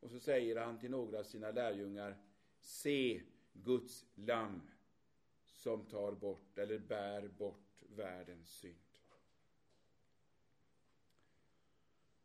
Och 0.00 0.10
så 0.10 0.20
säger 0.20 0.56
han 0.56 0.78
till 0.78 0.90
några 0.90 1.18
av 1.18 1.24
sina 1.24 1.50
lärjungar, 1.50 2.16
se 2.60 3.22
Guds 3.54 4.04
lamm 4.14 4.62
som 5.44 5.84
tar 5.86 6.12
bort 6.12 6.58
eller 6.58 6.78
bär 6.78 7.28
bort 7.28 7.82
världens 7.88 8.48
synd. 8.48 8.74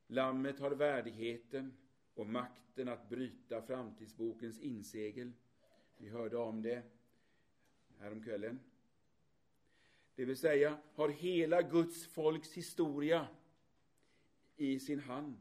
Lammet 0.07 0.59
har 0.59 0.71
värdigheten 0.71 1.77
och 2.13 2.27
makten 2.27 2.87
att 2.87 3.09
bryta 3.09 3.61
framtidsbokens 3.61 4.59
insegel. 4.59 5.31
Vi 5.97 6.09
hörde 6.09 6.37
om 6.37 6.61
det 6.61 6.83
häromkvällen. 7.99 8.59
Det 10.15 10.25
vill 10.25 10.37
säga, 10.37 10.79
har 10.93 11.09
hela 11.09 11.61
Guds 11.61 12.05
folks 12.05 12.53
historia 12.53 13.27
i 14.55 14.79
sin 14.79 14.99
hand. 14.99 15.37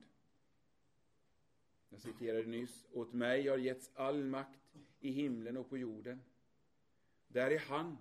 Jag 1.89 2.01
citerade 2.01 2.47
nyss, 2.47 2.87
åt 2.93 3.13
mig 3.13 3.49
har 3.49 3.59
getts 3.59 3.91
all 3.95 4.25
makt 4.25 4.68
i 5.01 5.11
himlen 5.11 5.57
och 5.57 5.69
på 5.69 5.79
jorden. 5.79 6.21
Där 7.29 7.51
är 7.51 7.59
han 7.59 7.99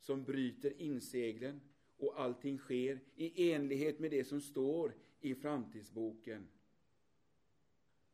som 0.00 0.24
bryter 0.24 0.80
inseglen 0.80 1.60
och 1.96 2.20
allting 2.20 2.58
sker 2.58 3.00
i 3.14 3.52
enlighet 3.52 3.98
med 3.98 4.10
det 4.10 4.24
som 4.24 4.40
står 4.40 4.94
i 5.20 5.34
framtidsboken. 5.34 6.48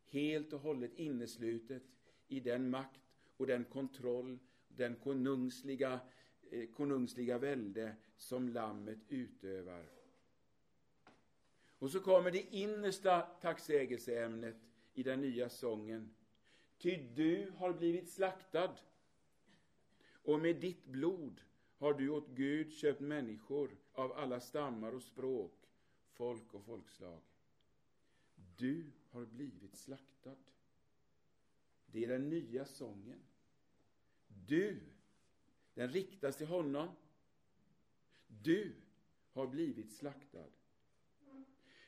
Helt 0.05 0.53
och 0.53 0.59
hållet 0.59 0.93
inneslutet 0.95 1.83
i 2.27 2.39
den 2.39 2.69
makt 2.69 3.01
och 3.37 3.47
den 3.47 3.63
kontroll, 3.63 4.39
den 4.67 4.95
konungsliga, 4.95 5.99
eh, 6.51 6.69
konungsliga 6.69 7.37
välde 7.37 7.95
som 8.17 8.49
Lammet 8.49 8.99
utövar. 9.09 9.85
Och 11.79 11.91
så 11.91 11.99
kommer 11.99 12.31
det 12.31 12.55
innersta 12.55 13.21
tacksägelseämnet 13.21 14.55
i 14.93 15.03
den 15.03 15.21
nya 15.21 15.49
sången. 15.49 16.09
Ty 16.83 16.97
du 17.15 17.51
har 17.57 17.73
blivit 17.73 18.09
slaktad 18.09 18.75
och 20.11 20.39
med 20.39 20.55
ditt 20.55 20.85
blod 20.85 21.41
har 21.77 21.93
du 21.93 22.09
åt 22.09 22.27
Gud 22.27 22.73
köpt 22.73 22.99
människor 22.99 23.77
av 23.93 24.11
alla 24.11 24.39
stammar 24.39 24.91
och 24.91 25.03
språk, 25.03 25.69
folk 26.11 26.53
och 26.53 26.63
folkslag. 26.63 27.21
Du 28.57 28.91
har 29.09 29.25
blivit 29.25 29.75
slaktad. 29.75 30.35
Det 31.85 32.03
är 32.03 32.07
den 32.07 32.29
nya 32.29 32.65
sången. 32.65 33.19
Du, 34.27 34.79
den 35.73 35.89
riktas 35.89 36.37
till 36.37 36.47
honom. 36.47 36.89
Du 38.27 38.75
har 39.31 39.47
blivit 39.47 39.91
slaktad. 39.91 40.49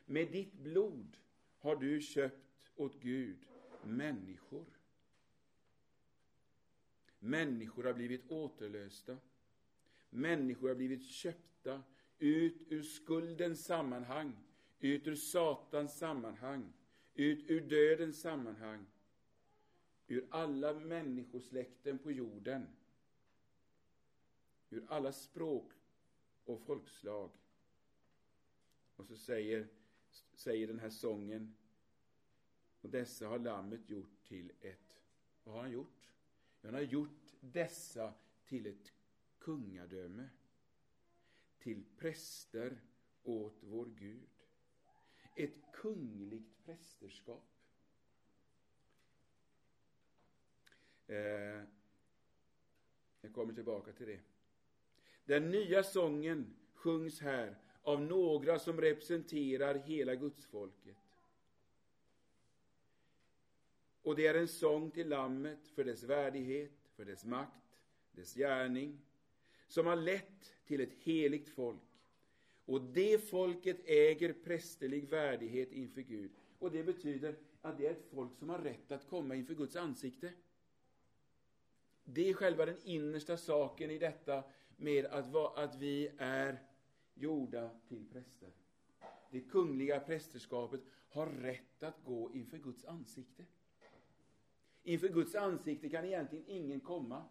Med 0.05 0.31
ditt 0.31 0.53
blod 0.53 1.17
har 1.57 1.75
du 1.75 2.01
köpt 2.01 2.71
åt 2.75 2.99
Gud 2.99 3.37
människor. 3.83 4.74
Människor 7.25 7.83
har 7.83 7.93
blivit 7.93 8.31
återlösta. 8.31 9.17
Människor 10.09 10.67
har 10.67 10.75
blivit 10.75 11.05
köpta 11.05 11.83
ut 12.17 12.71
ur 12.71 12.83
skuldens 12.83 13.65
sammanhang, 13.65 14.37
ut 14.79 15.07
ur 15.07 15.15
Satans 15.15 15.97
sammanhang, 15.97 16.73
ut 17.13 17.49
ur 17.49 17.61
dödens 17.61 18.21
sammanhang, 18.21 18.85
ur 20.07 20.27
alla 20.29 20.73
människosläkten 20.73 21.97
på 21.97 22.11
jorden, 22.11 22.67
ur 24.69 24.85
alla 24.89 25.11
språk 25.11 25.71
och 26.43 26.61
folkslag. 26.61 27.31
Och 28.95 29.05
så 29.05 29.17
säger, 29.17 29.67
säger 30.33 30.67
den 30.67 30.79
här 30.79 30.89
sången, 30.89 31.55
och 32.81 32.89
dessa 32.89 33.27
har 33.27 33.39
Lammet 33.39 33.89
gjort 33.89 34.23
till 34.23 34.51
ett, 34.61 35.01
vad 35.43 35.55
har 35.55 35.61
han 35.61 35.71
gjort? 35.71 36.04
Han 36.65 36.73
har 36.73 36.81
gjort 36.81 37.33
dessa 37.39 38.13
till 38.45 38.65
ett 38.67 38.93
kungadöme, 39.39 40.29
till 41.57 41.83
präster 41.97 42.81
åt 43.23 43.57
vår 43.61 43.85
Gud. 43.85 44.29
Ett 45.35 45.71
kungligt 45.73 46.65
prästerskap. 46.65 47.43
Eh, 51.07 51.63
jag 53.21 53.33
kommer 53.33 53.53
tillbaka 53.53 53.91
till 53.91 54.07
det. 54.07 54.19
Den 55.25 55.51
nya 55.51 55.83
sången 55.83 56.55
sjungs 56.73 57.21
här 57.21 57.57
av 57.81 58.01
några 58.01 58.59
som 58.59 58.81
representerar 58.81 59.75
hela 59.75 60.15
gudsfolket. 60.15 61.04
Och 64.05 64.15
det 64.15 64.27
är 64.27 64.35
en 64.35 64.47
sång 64.47 64.91
till 64.91 65.09
Lammet 65.09 65.67
för 65.67 65.83
dess 65.83 66.03
värdighet, 66.03 66.71
för 66.95 67.05
dess 67.05 67.25
makt, 67.25 67.79
dess 68.11 68.33
gärning, 68.33 69.01
som 69.67 69.85
har 69.85 69.95
lett 69.95 70.55
till 70.65 70.81
ett 70.81 70.93
heligt 70.93 71.49
folk 71.49 71.79
Och 72.65 72.81
det 72.81 73.29
folket 73.29 73.77
äger 73.85 74.33
prästerlig 74.33 75.09
värdighet 75.09 75.71
inför 75.71 76.01
Gud. 76.01 76.31
Och 76.59 76.71
det 76.71 76.83
betyder 76.83 77.35
att 77.61 77.77
det 77.77 77.87
är 77.87 77.91
ett 77.91 78.05
folk 78.11 78.35
som 78.35 78.49
har 78.49 78.59
rätt 78.59 78.91
att 78.91 79.09
komma 79.09 79.35
inför 79.35 79.53
Guds 79.53 79.75
ansikte. 79.75 80.33
Det 82.03 82.29
är 82.29 82.33
själva 82.33 82.65
den 82.65 82.77
innersta 82.83 83.37
saken 83.37 83.91
i 83.91 83.97
detta 83.97 84.43
med 84.77 85.05
att, 85.05 85.57
att 85.57 85.75
vi 85.75 86.11
är 86.17 86.63
gjorda 87.13 87.69
till 87.87 88.05
präster. 88.11 88.49
Det 89.31 89.41
kungliga 89.41 89.99
prästerskapet 89.99 90.81
har 91.09 91.27
rätt 91.27 91.83
att 91.83 92.03
gå 92.03 92.31
inför 92.33 92.57
Guds 92.57 92.85
ansikte. 92.85 93.45
Inför 94.87 95.07
Guds 95.07 95.35
ansikte 95.35 95.89
kan 95.89 96.05
egentligen 96.05 96.45
ingen 96.47 96.79
komma. 96.79 97.23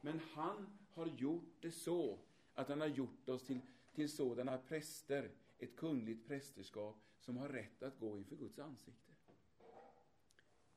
Men 0.00 0.20
han 0.32 0.78
har 0.94 1.06
gjort 1.06 1.54
det 1.60 1.70
så 1.70 2.18
att 2.54 2.68
han 2.68 2.80
har 2.80 2.88
gjort 2.88 3.28
oss 3.28 3.42
till, 3.42 3.60
till 3.94 4.08
sådana 4.08 4.58
präster, 4.58 5.30
ett 5.58 5.76
kungligt 5.76 6.26
prästerskap, 6.26 6.96
som 7.20 7.36
har 7.36 7.48
rätt 7.48 7.82
att 7.82 7.98
gå 7.98 8.18
inför 8.18 8.36
Guds 8.36 8.58
ansikte. 8.58 9.12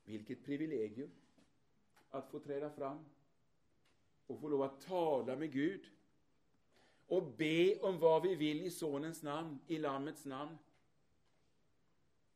Vilket 0.04 0.44
privilegium 0.44 1.10
att 2.10 2.30
få 2.30 2.38
träda 2.38 2.70
fram 2.70 3.04
och 4.26 4.40
få 4.40 4.48
lov 4.48 4.62
att 4.62 4.80
tala 4.80 5.36
med 5.36 5.52
Gud 5.52 5.86
och 7.06 7.32
be 7.36 7.80
om 7.80 7.98
vad 7.98 8.22
vi 8.22 8.34
vill 8.34 8.62
i 8.62 8.70
Sonens 8.70 9.22
namn, 9.22 9.58
i 9.66 9.78
Lammets 9.78 10.24
namn. 10.24 10.58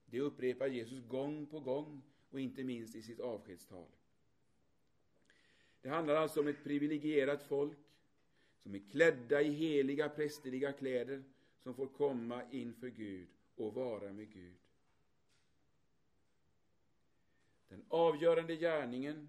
Det 0.07 0.21
upprepar 0.21 0.67
Jesus 0.67 1.09
gång 1.09 1.47
på 1.47 1.61
gång 1.61 2.03
och 2.37 2.41
inte 2.41 2.65
minst 2.65 2.95
i 2.95 3.03
sitt 3.03 3.21
avskedstal. 3.21 3.87
Det 5.81 5.89
handlar 5.89 6.15
alltså 6.15 6.41
om 6.41 6.49
ett 6.49 6.65
privilegierat 6.65 7.43
folk 7.43 7.79
som 8.63 8.75
är 8.75 8.79
klädda 8.79 9.43
i 9.43 9.51
heliga 9.51 10.09
prästerliga 10.09 10.73
kläder 10.73 11.25
som 11.59 11.75
får 11.75 11.87
komma 11.87 12.43
inför 12.51 12.89
Gud 12.89 13.29
och 13.55 13.75
vara 13.75 14.13
med 14.13 14.33
Gud. 14.33 14.57
Den 17.69 17.85
avgörande 17.89 18.57
gärningen 18.57 19.29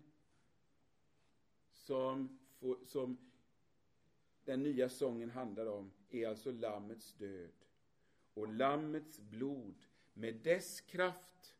som, 1.71 2.39
får, 2.59 2.77
som 2.85 3.17
den 4.45 4.63
nya 4.63 4.89
sången 4.89 5.29
handlar 5.29 5.65
om 5.65 5.91
är 6.09 6.27
alltså 6.27 6.51
Lammets 6.51 7.13
död 7.13 7.65
och 8.33 8.53
Lammets 8.53 9.19
blod 9.19 9.85
med 10.13 10.35
dess 10.35 10.81
kraft 10.81 11.56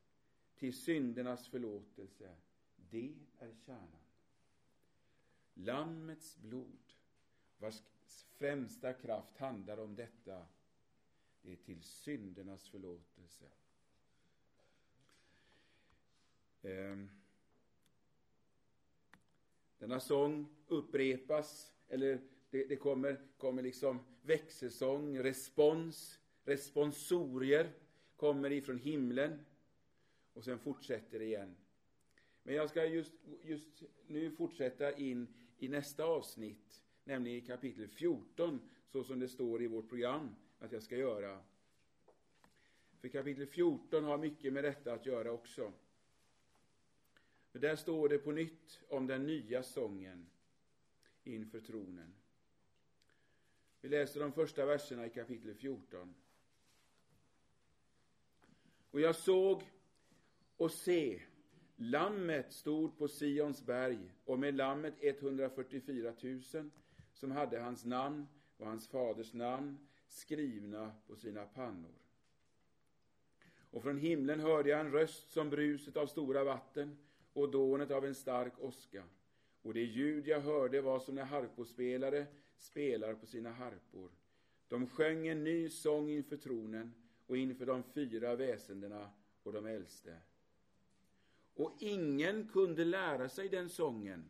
till 0.57 0.73
syndernas 0.73 1.47
förlåtelse. 1.47 2.35
Det 2.75 3.15
är 3.39 3.53
kärnan. 3.65 3.89
Lammets 5.53 6.37
blod, 6.37 6.93
vars 7.57 7.81
främsta 8.37 8.93
kraft 8.93 9.37
handlar 9.37 9.77
om 9.77 9.95
detta, 9.95 10.45
det 11.41 11.51
är 11.51 11.55
till 11.55 11.81
syndernas 11.81 12.69
förlåtelse. 12.69 13.45
Ehm. 16.61 17.09
Denna 19.77 19.99
sång 19.99 20.47
upprepas, 20.67 21.73
eller 21.87 22.21
det, 22.49 22.65
det 22.65 22.75
kommer, 22.75 23.21
kommer 23.37 23.61
liksom 23.61 23.99
växelsång, 24.21 25.19
respons, 25.19 26.19
responsorier 26.43 27.71
kommer 28.15 28.51
ifrån 28.51 28.77
himlen 28.77 29.45
och 30.37 30.43
sen 30.43 30.59
fortsätter 30.59 31.19
det 31.19 31.25
igen. 31.25 31.55
Men 32.43 32.55
jag 32.55 32.69
ska 32.69 32.85
just, 32.85 33.13
just 33.43 33.83
nu 34.07 34.31
fortsätta 34.31 34.97
in 34.97 35.27
i 35.57 35.67
nästa 35.67 36.03
avsnitt, 36.03 36.83
nämligen 37.03 37.43
i 37.43 37.47
kapitel 37.47 37.87
14, 37.87 38.69
så 38.87 39.03
som 39.03 39.19
det 39.19 39.27
står 39.27 39.61
i 39.61 39.67
vårt 39.67 39.89
program 39.89 40.35
att 40.59 40.71
jag 40.71 40.83
ska 40.83 40.97
göra. 40.97 41.43
För 42.99 43.07
kapitel 43.07 43.47
14 43.47 44.03
har 44.03 44.17
mycket 44.17 44.53
med 44.53 44.63
detta 44.63 44.93
att 44.93 45.05
göra 45.05 45.31
också. 45.31 45.73
För 47.51 47.59
där 47.59 47.75
står 47.75 48.09
det 48.09 48.17
på 48.17 48.31
nytt 48.31 48.79
om 48.89 49.07
den 49.07 49.25
nya 49.25 49.63
sången 49.63 50.29
inför 51.23 51.59
tronen. 51.59 52.13
Vi 53.81 53.89
läser 53.89 54.19
de 54.19 54.31
första 54.31 54.65
verserna 54.65 55.05
i 55.05 55.09
kapitel 55.09 55.55
14. 55.55 56.15
Och 58.91 59.01
jag 59.01 59.15
såg 59.15 59.63
och 60.57 60.71
se, 60.71 61.21
lammet 61.75 62.53
stod 62.53 62.97
på 62.97 63.07
Sions 63.07 63.65
berg 63.65 64.13
och 64.25 64.39
med 64.39 64.55
lammet 64.55 64.93
144 64.99 66.13
000 66.21 66.69
som 67.13 67.31
hade 67.31 67.59
hans 67.59 67.85
namn 67.85 68.27
och 68.57 68.67
hans 68.67 68.87
faders 68.87 69.33
namn 69.33 69.77
skrivna 70.07 70.91
på 71.07 71.15
sina 71.15 71.45
pannor. 71.45 71.93
Och 73.71 73.83
från 73.83 73.97
himlen 73.97 74.39
hörde 74.39 74.69
jag 74.69 74.79
en 74.79 74.91
röst 74.91 75.31
som 75.31 75.49
bruset 75.49 75.97
av 75.97 76.07
stora 76.07 76.43
vatten 76.43 76.97
och 77.33 77.51
dånet 77.51 77.91
av 77.91 78.05
en 78.05 78.15
stark 78.15 78.53
åska. 78.59 79.03
Och 79.61 79.73
det 79.73 79.83
ljud 79.83 80.27
jag 80.27 80.41
hörde 80.41 80.81
var 80.81 80.99
som 80.99 81.15
när 81.15 81.23
harpospelare 81.23 82.25
spelar 82.57 83.13
på 83.13 83.25
sina 83.25 83.51
harpor. 83.51 84.11
De 84.67 84.87
sjöng 84.87 85.27
en 85.27 85.43
ny 85.43 85.69
sång 85.69 86.09
inför 86.09 86.37
tronen 86.37 86.93
och 87.27 87.37
inför 87.37 87.65
de 87.65 87.83
fyra 87.83 88.35
väsendena 88.35 89.09
och 89.43 89.53
de 89.53 89.65
äldste. 89.65 90.17
Och 91.57 91.75
ingen 91.79 92.47
kunde 92.47 92.85
lära 92.85 93.29
sig 93.29 93.49
den 93.49 93.69
sången 93.69 94.29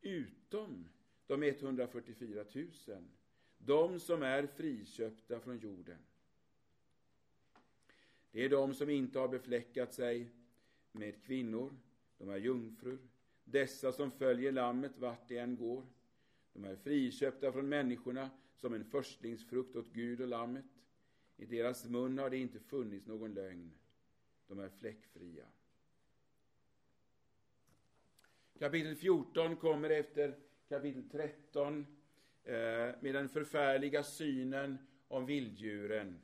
utom 0.00 0.88
de 1.26 1.42
144 1.42 2.44
000, 2.54 2.70
de 3.58 4.00
som 4.00 4.22
är 4.22 4.46
friköpta 4.46 5.40
från 5.40 5.58
jorden. 5.58 5.98
Det 8.30 8.44
är 8.44 8.48
de 8.48 8.74
som 8.74 8.90
inte 8.90 9.18
har 9.18 9.28
befläckat 9.28 9.94
sig 9.94 10.30
med 10.92 11.22
kvinnor, 11.22 11.74
de 12.18 12.30
är 12.30 12.36
jungfrur, 12.36 12.98
dessa 13.44 13.92
som 13.92 14.10
följer 14.10 14.52
lammet 14.52 14.98
vart 14.98 15.28
det 15.28 15.38
än 15.38 15.56
går. 15.56 15.86
De 16.52 16.64
är 16.64 16.76
friköpta 16.76 17.52
från 17.52 17.68
människorna 17.68 18.30
som 18.54 18.74
en 18.74 18.84
förstlingsfrukt 18.84 19.76
åt 19.76 19.92
Gud 19.92 20.20
och 20.20 20.28
lammet. 20.28 20.64
I 21.36 21.46
deras 21.46 21.84
mun 21.84 22.18
har 22.18 22.30
det 22.30 22.38
inte 22.38 22.60
funnits 22.60 23.06
någon 23.06 23.34
lögn. 23.34 23.72
De 24.46 24.58
är 24.58 24.68
fläckfria. 24.68 25.46
Kapitel 28.62 28.94
14 28.96 29.56
kommer 29.56 29.90
efter 29.90 30.34
kapitel 30.68 31.02
13 31.10 31.86
eh, 32.44 32.54
med 33.00 33.14
den 33.14 33.28
förfärliga 33.28 34.02
synen 34.02 34.78
om 35.08 35.26
vilddjuren 35.26 36.20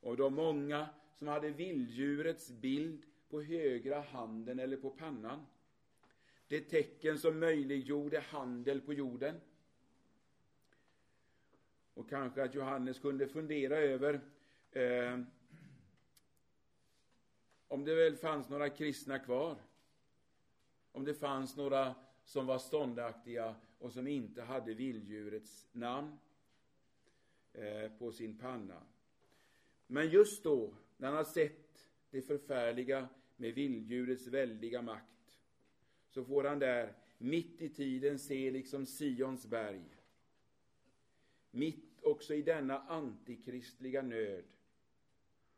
och 0.00 0.16
de 0.16 0.34
många 0.34 0.88
som 1.14 1.28
hade 1.28 1.50
vilddjurets 1.50 2.50
bild 2.50 3.02
på 3.30 3.42
högra 3.42 4.00
handen 4.00 4.58
eller 4.58 4.76
på 4.76 4.90
pannan. 4.90 5.46
Det 6.48 6.60
tecken 6.60 7.18
som 7.18 7.38
möjliggjorde 7.38 8.20
handel 8.20 8.80
på 8.80 8.92
jorden. 8.92 9.40
Och 11.94 12.08
kanske 12.08 12.42
att 12.42 12.54
Johannes 12.54 12.98
kunde 12.98 13.28
fundera 13.28 13.76
över 13.76 14.20
eh, 14.70 15.20
om 17.68 17.84
det 17.84 17.94
väl 17.94 18.16
fanns 18.16 18.48
några 18.48 18.70
kristna 18.70 19.18
kvar. 19.18 19.56
Om 20.92 21.04
det 21.04 21.14
fanns 21.14 21.56
några 21.56 21.94
som 22.24 22.46
var 22.46 22.58
ståndaktiga 22.58 23.54
och 23.78 23.92
som 23.92 24.06
inte 24.06 24.42
hade 24.42 24.74
vilddjurets 24.74 25.68
namn 25.72 26.18
eh, 27.52 27.90
på 27.98 28.12
sin 28.12 28.38
panna. 28.38 28.82
Men 29.86 30.10
just 30.10 30.44
då, 30.44 30.74
när 30.96 31.08
han 31.08 31.16
har 31.16 31.24
sett 31.24 31.88
det 32.10 32.22
förfärliga 32.22 33.08
med 33.36 33.54
vilddjurets 33.54 34.26
väldiga 34.26 34.82
makt, 34.82 35.38
så 36.08 36.24
får 36.24 36.44
han 36.44 36.58
där, 36.58 36.94
mitt 37.18 37.62
i 37.62 37.68
tiden, 37.68 38.18
se 38.18 38.50
liksom 38.50 38.86
Sions 38.86 39.46
berg. 39.46 39.84
Mitt 41.50 42.02
också 42.02 42.34
i 42.34 42.42
denna 42.42 42.78
antikristliga 42.78 44.02
nöd. 44.02 44.44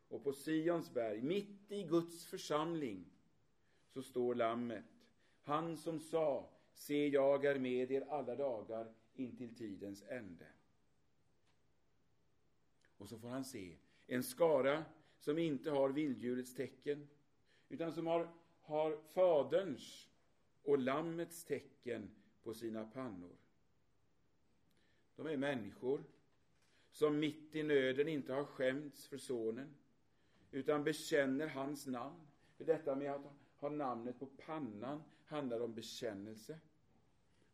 Och 0.09 0.25
på 0.25 0.33
Sions 0.33 0.95
berg, 0.95 1.23
mitt 1.23 1.73
i 1.73 1.83
Guds 1.83 2.27
församling, 2.27 3.05
så 3.88 4.03
står 4.03 4.35
Lammet. 4.35 5.00
Han 5.42 5.76
som 5.76 6.00
sa, 6.00 6.50
se, 6.74 7.09
jag 7.09 7.44
är 7.44 7.59
med 7.59 7.90
er 7.90 8.07
alla 8.11 8.37
dagar 8.37 8.92
intill 9.14 9.55
tidens 9.55 10.03
ände. 10.09 10.46
Och 12.98 13.09
så 13.09 13.18
får 13.18 13.29
han 13.29 13.44
se 13.44 13.76
en 14.07 14.22
skara 14.22 14.85
som 15.18 15.38
inte 15.38 15.70
har 15.70 15.88
vilddjurets 15.90 16.55
tecken, 16.55 17.09
utan 17.68 17.92
som 17.92 18.07
har, 18.07 18.29
har 18.61 18.96
Faderns 19.14 20.09
och 20.62 20.79
Lammets 20.79 21.44
tecken 21.44 22.11
på 22.42 22.55
sina 22.55 22.85
pannor. 22.85 23.37
De 25.16 25.26
är 25.26 25.37
människor 25.37 26.05
som 26.90 27.18
mitt 27.18 27.55
i 27.55 27.62
nöden 27.62 28.09
inte 28.09 28.33
har 28.33 28.44
skämts 28.44 29.09
för 29.09 29.18
sonen, 29.18 29.74
utan 30.50 30.85
bekänner 30.85 31.46
hans 31.46 31.87
namn. 31.87 32.26
För 32.57 32.64
detta 32.64 32.94
med 32.94 33.12
att 33.12 33.22
ha 33.57 33.68
namnet 33.68 34.18
på 34.18 34.26
pannan 34.26 35.03
handlar 35.31 35.61
om 35.61 35.75
bekännelse. 35.75 36.59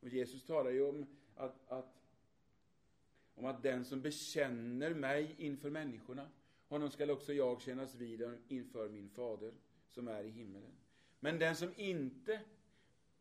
Och 0.00 0.08
Jesus 0.08 0.44
talar 0.44 0.70
ju 0.70 0.82
om 0.82 1.06
att, 1.34 1.70
att, 1.70 2.02
om 3.34 3.44
att 3.44 3.62
den 3.62 3.84
som 3.84 4.02
bekänner 4.02 4.94
mig 4.94 5.34
inför 5.38 5.70
människorna, 5.70 6.30
honom 6.68 6.90
skall 6.90 7.10
också 7.10 7.32
jag 7.32 7.60
kännas 7.60 7.94
vid 7.94 8.38
inför 8.48 8.88
min 8.88 9.08
fader 9.08 9.52
som 9.88 10.08
är 10.08 10.24
i 10.24 10.30
himmelen. 10.30 10.72
Men 11.20 11.38
den 11.38 11.56
som 11.56 11.72
inte 11.76 12.40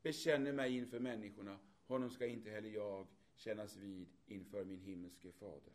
bekänner 0.02 0.54
mig 0.54 0.78
inför 0.78 1.00
människorna, 1.00 1.60
honom 1.88 2.10
ska 2.10 2.26
inte 2.26 2.50
heller 2.50 2.70
jag 2.70 3.08
kännas 3.36 3.78
vid 3.78 4.08
inför 4.26 4.64
min 4.64 4.80
himmelske 4.80 5.32
fader. 5.32 5.74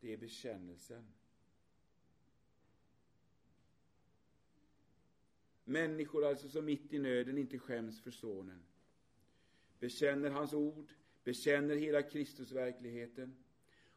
Det 0.00 0.12
är 0.12 0.16
bekännelsen. 0.16 1.12
Människor 5.70 6.24
alltså 6.24 6.48
som 6.48 6.64
mitt 6.64 6.92
i 6.92 6.98
nöden 6.98 7.38
inte 7.38 7.58
skäms 7.58 8.00
för 8.02 8.10
Sonen, 8.10 8.62
bekänner 9.78 10.30
hans 10.30 10.52
ord, 10.52 10.92
bekänner 11.24 11.76
hela 11.76 12.02
Kristusverkligheten. 12.02 13.36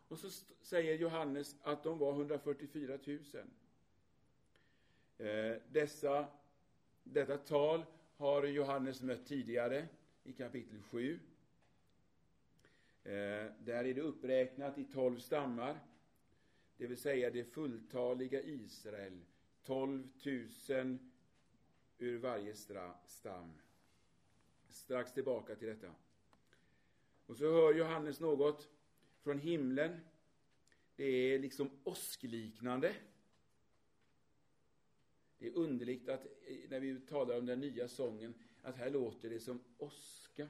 Och 0.07 0.19
så 0.19 0.29
säger 0.61 0.97
Johannes 0.97 1.55
att 1.61 1.83
de 1.83 1.97
var 1.97 2.11
144 2.11 2.99
000. 3.05 3.19
Eh, 5.17 5.57
dessa, 5.71 6.27
detta 7.03 7.37
tal 7.37 7.85
har 8.17 8.43
Johannes 8.43 9.01
mött 9.01 9.25
tidigare 9.25 9.87
i 10.23 10.33
kapitel 10.33 10.81
7. 10.81 11.19
Eh, 13.03 13.11
där 13.59 13.85
är 13.85 13.93
det 13.93 14.01
uppräknat 14.01 14.77
i 14.77 14.83
tolv 14.83 15.19
stammar, 15.19 15.79
det 16.77 16.87
vill 16.87 16.97
säga 16.97 17.29
det 17.29 17.43
fulltaliga 17.43 18.41
Israel, 18.41 19.25
12 19.63 20.07
000 20.69 20.99
ur 22.03 22.17
varje 22.17 22.55
stam. 23.05 23.53
Strax 24.69 25.13
tillbaka 25.13 25.55
till 25.55 25.67
detta. 25.67 25.95
Och 27.25 27.37
så 27.37 27.43
hör 27.43 27.73
Johannes 27.73 28.19
något 28.19 28.69
från 29.21 29.39
himlen. 29.39 29.99
Det 30.95 31.03
är 31.03 31.39
liksom 31.39 31.69
åskliknande. 31.83 32.95
Det 35.37 35.47
är 35.47 35.57
underligt 35.57 36.09
att 36.09 36.25
när 36.69 36.79
vi 36.79 36.99
talar 36.99 37.37
om 37.37 37.45
den 37.45 37.59
nya 37.59 37.87
sången, 37.87 38.33
att 38.61 38.75
här 38.75 38.89
låter 38.89 39.29
det 39.29 39.39
som 39.39 39.63
åska. 39.77 40.47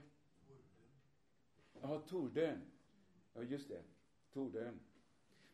Jaha, 1.81 1.99
Tordön. 1.99 2.61
Ja, 3.33 3.43
just 3.43 3.69
det. 3.69 3.83
Tordön. 4.31 4.79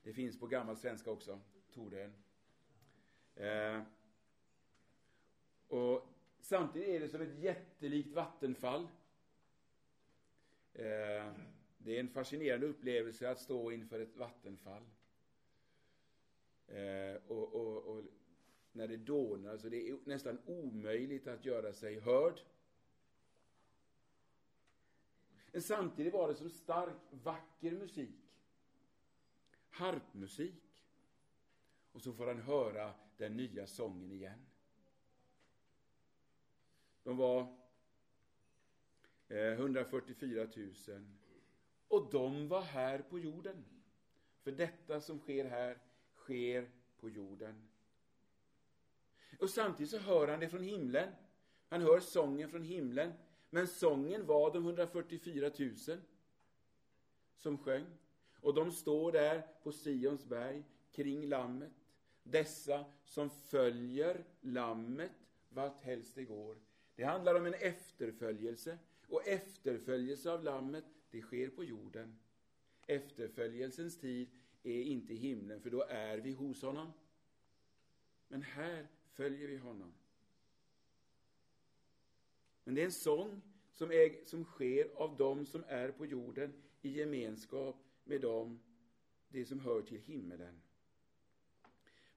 Det 0.04 0.14
finns 0.14 0.40
på 0.40 0.48
gammal 0.48 0.78
svenska 0.78 1.12
också. 1.12 1.40
Tordön. 1.74 2.14
Eh, 3.36 3.82
och 5.70 6.08
samtidigt 6.40 6.90
är 6.90 7.00
det 7.00 7.10
som 7.10 7.22
ett 7.22 7.40
jättelikt 7.40 8.14
vattenfall. 8.14 8.88
Eh, 10.74 11.34
det 11.78 11.96
är 11.96 12.00
en 12.00 12.10
fascinerande 12.10 12.68
upplevelse 12.68 13.30
att 13.30 13.40
stå 13.40 13.72
inför 13.72 14.00
ett 14.00 14.18
vattenfall. 14.18 14.84
Eh, 16.68 17.16
och, 17.28 17.54
och, 17.54 17.78
och, 17.78 18.04
när 18.72 18.88
det 18.88 18.98
dånar, 18.98 19.58
så 19.58 19.70
det 19.70 19.90
är 19.90 19.98
nästan 20.06 20.40
omöjligt 20.46 21.28
att 21.28 21.46
göra 21.46 21.74
sig 21.74 22.00
hörd. 22.00 22.40
Men 25.52 25.62
samtidigt 25.62 26.14
var 26.14 26.28
det 26.28 26.36
som 26.36 26.50
stark, 26.50 26.96
vacker 27.10 27.72
musik. 27.72 28.36
Harpmusik. 29.70 30.86
Och 31.92 32.02
så 32.02 32.14
får 32.14 32.28
han 32.28 32.42
höra 32.42 32.94
den 33.18 33.38
nya 33.38 33.68
sången 33.68 34.12
igen. 34.12 34.49
De 37.10 37.18
var 37.18 37.48
eh, 39.28 39.52
144 39.52 40.48
000. 40.56 40.74
Och 41.88 42.10
de 42.12 42.48
var 42.48 42.62
här 42.62 43.00
på 43.00 43.20
jorden. 43.20 43.66
För 44.42 44.52
detta 44.52 45.02
som 45.02 45.20
sker 45.20 45.46
här 45.46 45.78
sker 46.16 46.70
på 47.00 47.10
jorden. 47.10 47.70
Och 49.40 49.50
samtidigt 49.50 49.92
så 49.92 49.98
hör 49.98 50.28
han 50.28 50.40
det 50.40 50.50
från 50.50 50.64
himlen. 50.64 51.10
Han 51.70 51.82
hör 51.82 52.00
sången 52.00 52.50
från 52.50 52.64
himlen. 52.64 53.14
Men 53.50 53.68
sången 53.68 54.26
var 54.26 54.54
de 54.54 54.66
144 54.66 55.52
000 55.60 55.76
som 57.38 57.58
sjöng. 57.58 57.86
Och 58.42 58.54
de 58.54 58.72
står 58.72 59.12
där 59.12 59.48
på 59.64 59.72
Sions 59.72 60.26
berg 60.26 60.64
kring 60.92 61.28
lammet. 61.28 61.72
Dessa 62.24 62.86
som 63.04 63.30
följer 63.30 64.26
lammet 64.42 65.12
vart 65.50 65.82
helst 65.82 66.16
det 66.16 66.24
går. 66.24 66.69
Det 67.00 67.06
handlar 67.06 67.36
om 67.36 67.46
en 67.46 67.54
efterföljelse. 67.54 68.78
Och 69.08 69.28
efterföljelse 69.28 70.32
av 70.32 70.44
lammet, 70.44 70.86
det 71.12 71.22
sker 71.22 71.50
på 71.50 71.64
jorden. 71.64 72.20
Efterföljelsens 72.88 73.98
tid 73.98 74.30
är 74.64 74.82
inte 74.82 75.14
i 75.14 75.18
himlen, 75.18 75.62
för 75.62 75.70
då 75.70 75.84
är 75.84 76.18
vi 76.18 76.32
hos 76.32 76.62
honom. 76.62 76.92
Men 78.28 78.42
här 78.42 78.88
följer 79.12 79.48
vi 79.48 79.58
honom. 79.58 79.94
Men 82.64 82.76
det 82.76 82.82
är 82.82 82.86
en 82.86 82.92
sång 82.92 83.42
som, 83.72 83.92
är, 83.92 84.26
som 84.26 84.46
sker 84.46 84.90
av 84.96 85.18
dem 85.18 85.46
som 85.46 85.64
är 85.68 85.92
på 85.92 86.06
jorden 86.06 86.54
i 86.82 86.90
gemenskap 86.90 87.76
med 88.04 88.22
dem, 88.22 88.60
det 89.30 89.46
som 89.46 89.60
hör 89.60 89.82
till 89.82 90.02
himmelen. 90.02 90.62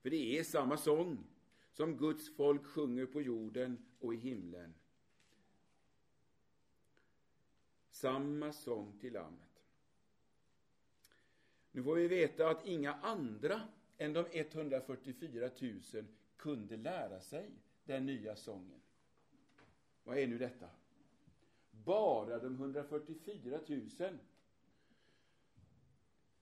För 0.01 0.09
det 0.09 0.39
är 0.39 0.43
samma 0.43 0.77
sång 0.77 1.32
som 1.73 1.97
Guds 1.97 2.35
folk 2.35 2.65
sjunger 2.65 3.05
på 3.05 3.21
jorden 3.21 3.77
och 3.99 4.13
i 4.13 4.17
himlen. 4.17 4.73
Samma 7.89 8.53
sång 8.53 8.99
till 8.99 9.13
Lammet. 9.13 9.63
Nu 11.71 11.83
får 11.83 11.95
vi 11.95 12.07
veta 12.07 12.49
att 12.49 12.65
inga 12.65 12.93
andra 12.93 13.61
än 13.97 14.13
de 14.13 14.25
144 14.31 15.49
000 15.93 16.05
kunde 16.37 16.77
lära 16.77 17.21
sig 17.21 17.51
den 17.83 18.05
nya 18.05 18.35
sången. 18.35 18.81
Vad 20.03 20.17
är 20.17 20.27
nu 20.27 20.37
detta? 20.37 20.69
Bara 21.71 22.39
de 22.39 22.53
144 22.53 23.59
000. 23.67 24.19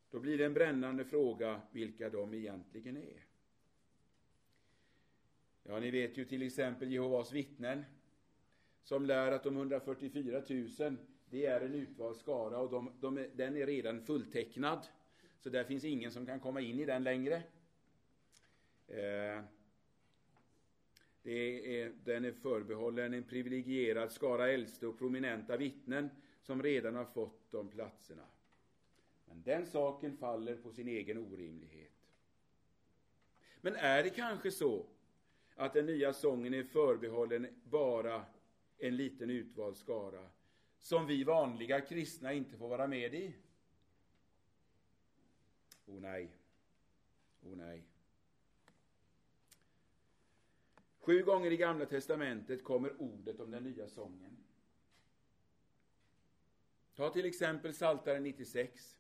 Då 0.10 0.20
blir 0.20 0.38
det 0.38 0.46
en 0.46 0.54
brännande 0.54 1.06
fråga 1.06 1.62
vilka 1.72 2.10
de 2.10 2.34
egentligen 2.34 2.98
är. 2.98 3.31
Ja, 5.72 5.80
ni 5.80 5.92
vet 5.92 6.18
ju 6.18 6.26
till 6.26 6.42
exempel 6.42 6.92
Jehovas 6.92 7.32
vittnen 7.32 7.86
som 8.84 9.06
lär 9.06 9.32
att 9.32 9.44
de 9.44 9.58
144 9.58 10.42
000 10.80 10.98
det 11.30 11.46
är 11.46 11.62
en 11.62 11.74
utvald 11.74 12.18
skara 12.18 12.60
och 12.60 12.72
de, 12.72 12.92
de, 13.00 13.28
den 13.36 13.58
är 13.58 13.66
redan 13.66 14.06
fulltecknad. 14.06 14.88
Så 15.40 15.50
där 15.50 15.64
finns 15.64 15.84
ingen 15.84 16.12
som 16.12 16.26
kan 16.26 16.40
komma 16.40 16.62
in 16.62 16.80
i 16.80 16.86
den 16.86 17.04
längre. 17.04 17.36
Eh, 18.88 19.44
det 21.22 21.82
är, 21.82 21.92
den 22.04 22.26
är 22.26 22.32
förbehållen 22.32 23.14
en 23.14 23.24
privilegierad 23.24 24.12
skara 24.12 24.50
äldste 24.50 24.88
och 24.88 24.98
prominenta 24.98 25.58
vittnen 25.58 26.10
som 26.42 26.64
redan 26.64 26.96
har 26.96 27.06
fått 27.06 27.52
de 27.52 27.68
platserna. 27.68 28.26
Men 29.26 29.42
den 29.42 29.66
saken 29.66 30.18
faller 30.18 30.56
på 30.56 30.72
sin 30.72 30.88
egen 30.88 31.18
orimlighet. 31.18 32.10
Men 33.62 33.76
är 33.76 34.04
det 34.04 34.10
kanske 34.10 34.52
så 34.52 34.86
att 35.56 35.74
den 35.74 35.86
nya 35.86 36.14
sången 36.14 36.54
är 36.54 36.64
förbehållen 36.64 37.48
bara 37.64 38.26
en 38.78 38.96
liten 38.96 39.30
utvald 39.30 39.78
skara 39.78 40.30
som 40.80 41.08
vi 41.08 41.24
vanliga 41.24 41.82
kristna 41.82 42.34
inte 42.34 42.58
får 42.58 42.68
vara 42.68 42.88
med 42.88 43.14
i? 43.14 43.36
O 45.86 45.96
oh, 45.96 46.02
nej. 46.02 46.32
O 47.42 47.50
oh, 47.50 47.58
nej. 47.58 47.84
Sju 51.00 51.24
gånger 51.24 51.52
i 51.52 51.58
Gamla 51.58 51.86
testamentet 51.86 52.64
kommer 52.64 53.02
ordet 53.02 53.40
om 53.40 53.52
den 53.52 53.64
nya 53.64 53.88
sången. 53.88 54.38
Ta 56.96 57.10
till 57.10 57.26
exempel 57.26 57.74
Psaltaren 57.74 58.24
96. 58.24 58.98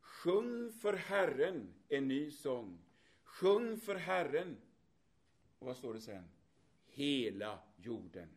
Sjung 0.00 0.72
för 0.72 0.92
Herren 0.92 1.74
en 1.88 2.08
ny 2.08 2.30
sång. 2.30 2.78
Sjung 3.22 3.76
för 3.76 3.94
Herren. 3.94 4.56
Och 5.58 5.66
vad 5.66 5.76
står 5.76 5.94
det 5.94 6.00
sen? 6.00 6.24
Hela 6.86 7.58
jorden. 7.76 8.28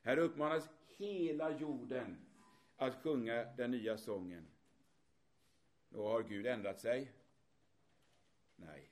Här 0.00 0.16
uppmanas 0.16 0.68
hela 0.96 1.58
jorden 1.58 2.16
att 2.76 3.02
sjunga 3.02 3.44
den 3.44 3.70
nya 3.70 3.98
sången. 3.98 4.46
Och 5.88 6.04
har 6.04 6.22
Gud 6.22 6.46
ändrat 6.46 6.80
sig? 6.80 7.12
Nej. 8.56 8.90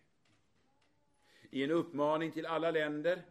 I 1.51 1.65
en 1.65 1.71
uppmaning 1.71 2.33
till 2.33 2.47
alla 2.47 2.71
länder 2.71 3.23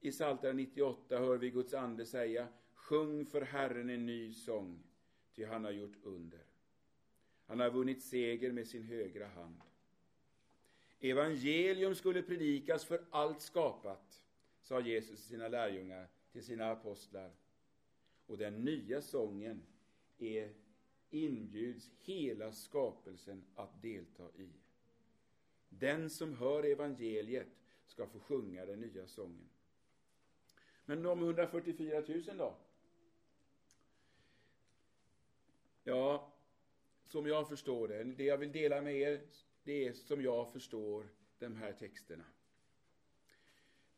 i 0.00 0.10
Psaltaren 0.10 0.56
98 0.56 1.18
hör 1.18 1.36
vi 1.36 1.50
Guds 1.50 1.74
ande 1.74 2.06
säga 2.06 2.48
Sjung 2.74 3.26
för 3.26 3.40
Herren 3.40 3.90
en 3.90 4.06
ny 4.06 4.32
sång, 4.32 4.82
ty 5.34 5.44
han 5.44 5.64
har 5.64 5.70
gjort 5.70 5.96
under. 6.02 6.44
Han 7.46 7.60
har 7.60 7.70
vunnit 7.70 8.02
seger 8.02 8.52
med 8.52 8.66
sin 8.66 8.82
högra 8.82 9.26
hand. 9.26 9.60
Evangelium 11.04 11.94
skulle 11.94 12.22
predikas 12.22 12.84
för 12.84 13.04
allt 13.10 13.40
skapat, 13.40 14.22
sa 14.62 14.80
Jesus 14.80 15.20
till 15.20 15.28
sina 15.28 15.48
lärjungar, 15.48 16.08
till 16.32 16.44
sina 16.44 16.70
apostlar. 16.70 17.30
Och 18.26 18.38
den 18.38 18.64
nya 18.64 19.02
sången 19.02 19.62
är 20.18 20.52
inbjuds 21.10 21.90
hela 21.98 22.52
skapelsen 22.52 23.44
att 23.54 23.82
delta 23.82 24.28
i. 24.36 24.50
Den 25.68 26.10
som 26.10 26.34
hör 26.34 26.64
evangeliet 26.64 27.48
ska 27.86 28.06
få 28.06 28.20
sjunga 28.20 28.66
den 28.66 28.80
nya 28.80 29.06
sången. 29.06 29.48
Men 30.84 31.02
de 31.02 31.22
144 31.22 32.00
000 32.08 32.22
då? 32.36 32.56
Ja, 35.84 36.32
som 37.06 37.26
jag 37.26 37.48
förstår 37.48 37.88
det, 37.88 38.04
det 38.04 38.24
jag 38.24 38.38
vill 38.38 38.52
dela 38.52 38.80
med 38.80 38.96
er, 38.96 39.20
det 39.64 39.86
är 39.86 39.92
som 39.92 40.22
jag 40.22 40.52
förstår 40.52 41.08
de 41.38 41.56
här 41.56 41.72
texterna. 41.72 42.24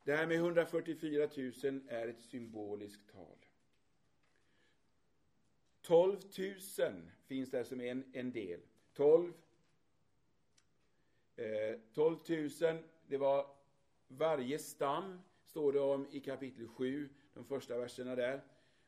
Det 0.05 0.17
här 0.17 0.27
med 0.27 0.37
144 0.37 1.29
000 1.63 1.81
är 1.89 2.09
ett 2.09 2.21
symboliskt 2.21 3.13
tal. 3.13 3.39
12 5.83 6.21
000 6.79 7.11
finns 7.27 7.51
där 7.51 7.65
som 7.65 7.81
en, 7.81 8.05
en 8.13 8.33
del. 8.33 8.61
12, 8.93 9.33
eh, 11.37 11.81
12 11.95 12.19
000, 12.61 12.83
det 13.07 13.17
var 13.17 13.47
varje 14.09 14.59
stam, 14.59 15.21
står 15.45 15.73
det 15.73 15.81
om 15.81 16.07
i 16.11 16.21
kapitel 16.21 16.69
7, 16.69 17.09
de 17.35 17.45
första 17.45 17.79
verserna 17.79 18.15
där, 18.15 18.45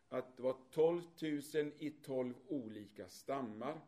att 0.08 0.36
det 0.36 0.42
var 0.42 0.56
12 0.70 1.02
000 1.54 1.72
i 1.78 1.90
12 1.90 2.34
olika 2.46 3.08
stammar. 3.08 3.80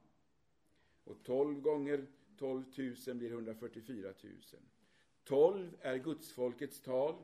Och 1.04 1.22
12 1.22 1.60
gånger 1.60 2.06
12 2.38 2.64
000 3.06 3.16
blir 3.16 3.30
144 3.30 4.14
000. 4.22 4.34
12 5.24 5.76
är 5.80 5.96
gudsfolkets 5.96 6.80
tal. 6.80 7.14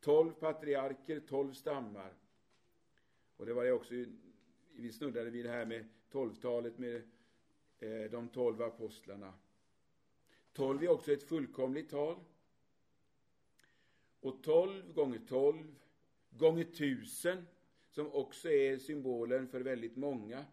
12 0.00 0.32
patriarker, 0.32 1.20
12 1.20 1.52
stammar. 1.52 2.12
Och 3.36 3.46
det 3.46 3.54
var 3.54 3.64
det 3.64 3.72
också, 3.72 3.94
vi 4.72 4.92
snuddade 4.92 5.30
vid 5.30 5.44
det 5.44 5.50
här 5.50 5.66
med 5.66 5.88
12-talet 6.10 6.78
med 6.78 7.02
eh, 7.78 8.10
de 8.10 8.28
12 8.28 8.62
apostlarna. 8.62 9.32
12 10.52 10.82
är 10.82 10.88
också 10.88 11.12
ett 11.12 11.22
fullkomligt 11.22 11.90
tal. 11.90 12.16
Och 14.20 14.42
12 14.42 14.92
gånger 14.92 15.20
12 15.28 15.74
gånger 16.30 16.64
1000, 16.64 17.46
som 17.90 18.12
också 18.12 18.50
är 18.50 18.78
symbolen 18.78 19.48
för 19.48 19.60
väldigt 19.60 19.96
många, 19.96 20.44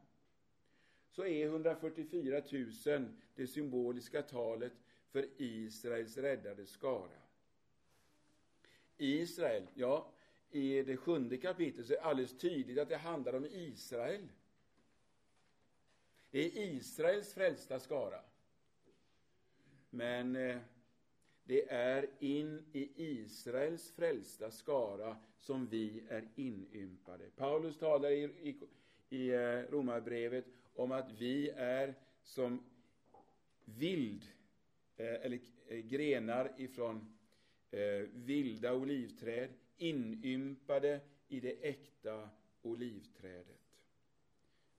så 1.10 1.26
är 1.26 1.45
144 1.45 2.41
000 2.86 3.06
det 3.36 3.48
symboliska 3.48 4.22
talet 4.22 4.74
för 5.12 5.28
Israels 5.38 6.17
räddade 6.17 6.65
skara. 6.65 7.19
Israel, 8.98 9.67
ja, 9.74 10.12
i 10.52 10.82
det 10.82 10.98
sjunde 10.98 11.38
kapitlet 11.38 11.88
så 11.88 11.93
är 11.93 11.98
det 11.98 12.04
alldeles 12.04 12.38
tydligt 12.38 12.78
att 12.78 12.89
det 12.89 12.98
handlar 12.98 13.36
om 13.36 13.45
Israel. 13.45 14.28
Det 16.32 16.39
är 16.39 16.76
Israels 16.76 17.34
frälsta 17.34 17.80
skara. 17.80 18.22
Men 19.89 20.36
eh, 20.36 20.58
det 21.43 21.69
är 21.72 22.10
in 22.19 22.65
i 22.72 22.91
Israels 22.95 23.91
frälsta 23.91 24.52
skara 24.52 25.17
som 25.38 25.67
vi 25.67 26.04
är 26.10 26.28
inympade. 26.36 27.30
Paulus 27.36 27.78
talar 27.78 28.10
i, 28.10 28.24
i, 28.24 28.56
i 29.10 29.30
eh, 29.30 29.72
Romarbrevet 29.72 30.45
om 30.80 30.92
att 30.92 31.12
vi 31.12 31.50
är 31.50 31.96
som 32.24 32.63
vild, 33.65 34.26
eh, 34.96 35.13
eller 35.13 35.39
eh, 35.68 35.78
grenar 35.78 36.54
ifrån 36.58 37.18
eh, 37.72 38.08
vilda 38.13 38.74
olivträd, 38.74 39.50
inympade 39.78 41.02
i 41.28 41.39
det 41.39 41.70
äkta 41.70 42.30
olivträdet. 42.62 43.84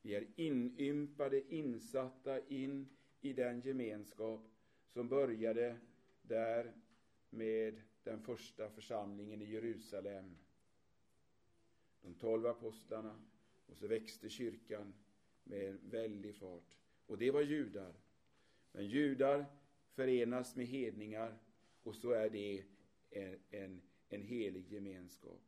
Vi 0.03 0.15
är 0.15 0.27
inympade, 0.37 1.55
insatta 1.55 2.47
in 2.47 2.89
i 3.21 3.33
den 3.33 3.61
gemenskap 3.61 4.41
som 4.89 5.09
började 5.09 5.77
där 6.23 6.73
med 7.31 7.81
den 8.03 8.21
första 8.21 8.71
församlingen 8.71 9.43
i 9.43 9.53
Jerusalem. 9.53 10.37
De 12.03 12.15
tolv 12.15 12.47
apostlarna, 12.47 13.21
och 13.67 13.77
så 13.77 13.87
växte 13.87 14.29
kyrkan 14.29 14.95
med 15.45 15.79
väldig 15.83 16.37
fart. 16.37 16.77
Och 17.07 17.19
det 17.19 17.31
var 17.31 17.43
judar. 17.43 17.95
Men 18.73 18.87
judar 18.87 19.47
förenas 19.95 20.57
med 20.57 20.67
hedningar 20.67 21.39
och 21.83 21.95
så 21.95 22.11
är 22.11 22.31
det 22.31 22.65
en, 23.11 23.39
en, 23.51 23.83
en 24.09 24.23
helig 24.23 24.73
gemenskap. 24.73 25.41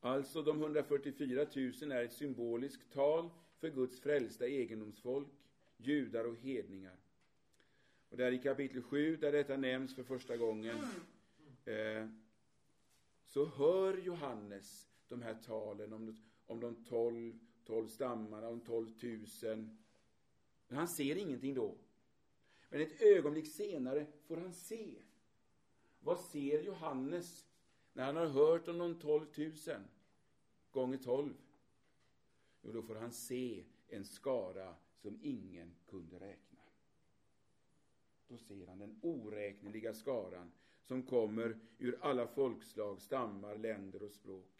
Alltså, 0.00 0.42
de 0.42 0.62
144 0.62 1.46
000 1.80 1.92
är 1.92 2.04
ett 2.04 2.12
symboliskt 2.12 2.92
tal 2.92 3.30
för 3.58 3.70
Guds 3.70 4.00
frälsta 4.00 4.46
egendomsfolk, 4.46 5.28
judar 5.76 6.24
och 6.24 6.36
hedningar. 6.36 6.96
Och 8.08 8.16
där 8.16 8.32
i 8.32 8.38
kapitel 8.38 8.82
7, 8.82 9.16
där 9.16 9.32
detta 9.32 9.56
nämns 9.56 9.94
för 9.94 10.02
första 10.02 10.36
gången, 10.36 10.78
eh, 11.64 12.08
så 13.24 13.46
hör 13.46 13.98
Johannes 13.98 14.88
de 15.08 15.22
här 15.22 15.34
talen 15.34 15.92
om, 15.92 16.16
om 16.46 16.60
de 16.60 16.84
tolv, 16.84 17.38
tolv 17.66 17.88
stammarna, 17.88 18.48
om 18.48 18.60
tolv 18.60 18.98
tusen. 18.98 19.78
Men 20.68 20.78
han 20.78 20.88
ser 20.88 21.16
ingenting 21.16 21.54
då. 21.54 21.74
Men 22.68 22.80
ett 22.80 23.02
ögonblick 23.02 23.46
senare 23.46 24.06
får 24.26 24.36
han 24.36 24.52
se. 24.52 24.94
Vad 26.00 26.20
ser 26.20 26.62
Johannes 26.62 27.46
när 27.92 28.04
han 28.04 28.16
har 28.16 28.26
hört 28.26 28.68
om 28.68 28.78
de 28.78 28.98
tolv 28.98 29.26
tusen 29.26 29.82
gånger 30.70 30.98
tolv? 30.98 31.34
Jo, 32.62 32.72
då 32.72 32.82
får 32.82 32.94
han 32.94 33.12
se 33.12 33.64
en 33.88 34.04
skara 34.04 34.74
som 34.96 35.18
ingen 35.22 35.74
kunde 35.86 36.20
räkna. 36.20 36.62
Då 38.28 38.36
ser 38.36 38.66
han 38.66 38.78
den 38.78 38.98
oräkneliga 39.02 39.94
skaran 39.94 40.52
som 40.82 41.02
kommer 41.02 41.58
ur 41.78 41.98
alla 42.00 42.26
folkslag, 42.26 43.00
stammar, 43.00 43.58
länder 43.58 44.02
och 44.02 44.12
språk. 44.12 44.52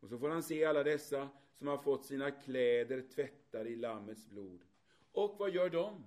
Och 0.00 0.08
så 0.08 0.18
får 0.18 0.28
han 0.28 0.42
se 0.42 0.64
alla 0.64 0.82
dessa 0.82 1.28
som 1.58 1.66
har 1.66 1.78
fått 1.78 2.04
sina 2.04 2.30
kläder 2.30 3.02
tvättade 3.02 3.70
i 3.70 3.76
Lammets 3.76 4.26
blod. 4.26 4.64
Och 5.12 5.36
vad 5.38 5.50
gör 5.50 5.70
de? 5.70 6.04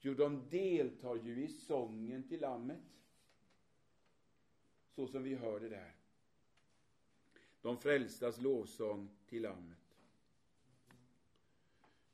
Jo, 0.00 0.14
de 0.14 0.48
deltar 0.48 1.16
ju 1.16 1.44
i 1.44 1.48
sången 1.48 2.28
till 2.28 2.40
Lammet. 2.40 2.82
Så 4.88 5.06
som 5.06 5.22
vi 5.22 5.34
hörde 5.34 5.68
där. 5.68 5.94
De 7.60 7.78
frälstas 7.78 8.40
lovsång 8.40 9.10
till 9.26 9.42
Lammet. 9.42 9.78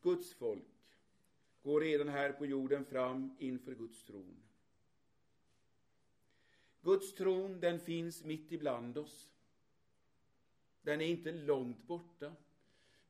Guds 0.03 0.35
folk 0.35 0.99
går 1.63 1.81
redan 1.81 2.09
här 2.09 2.33
på 2.33 2.47
jorden 2.47 2.85
fram 2.85 3.37
inför 3.39 3.75
Guds 3.75 4.05
tron. 4.05 4.43
Guds 6.81 7.15
tron, 7.15 7.61
den 7.61 7.81
finns 7.81 8.25
mitt 8.25 8.53
ibland 8.53 8.99
oss. 8.99 9.31
Den 10.83 11.01
är 11.01 11.07
inte 11.07 11.33
långt 11.33 11.87
borta. 11.87 12.33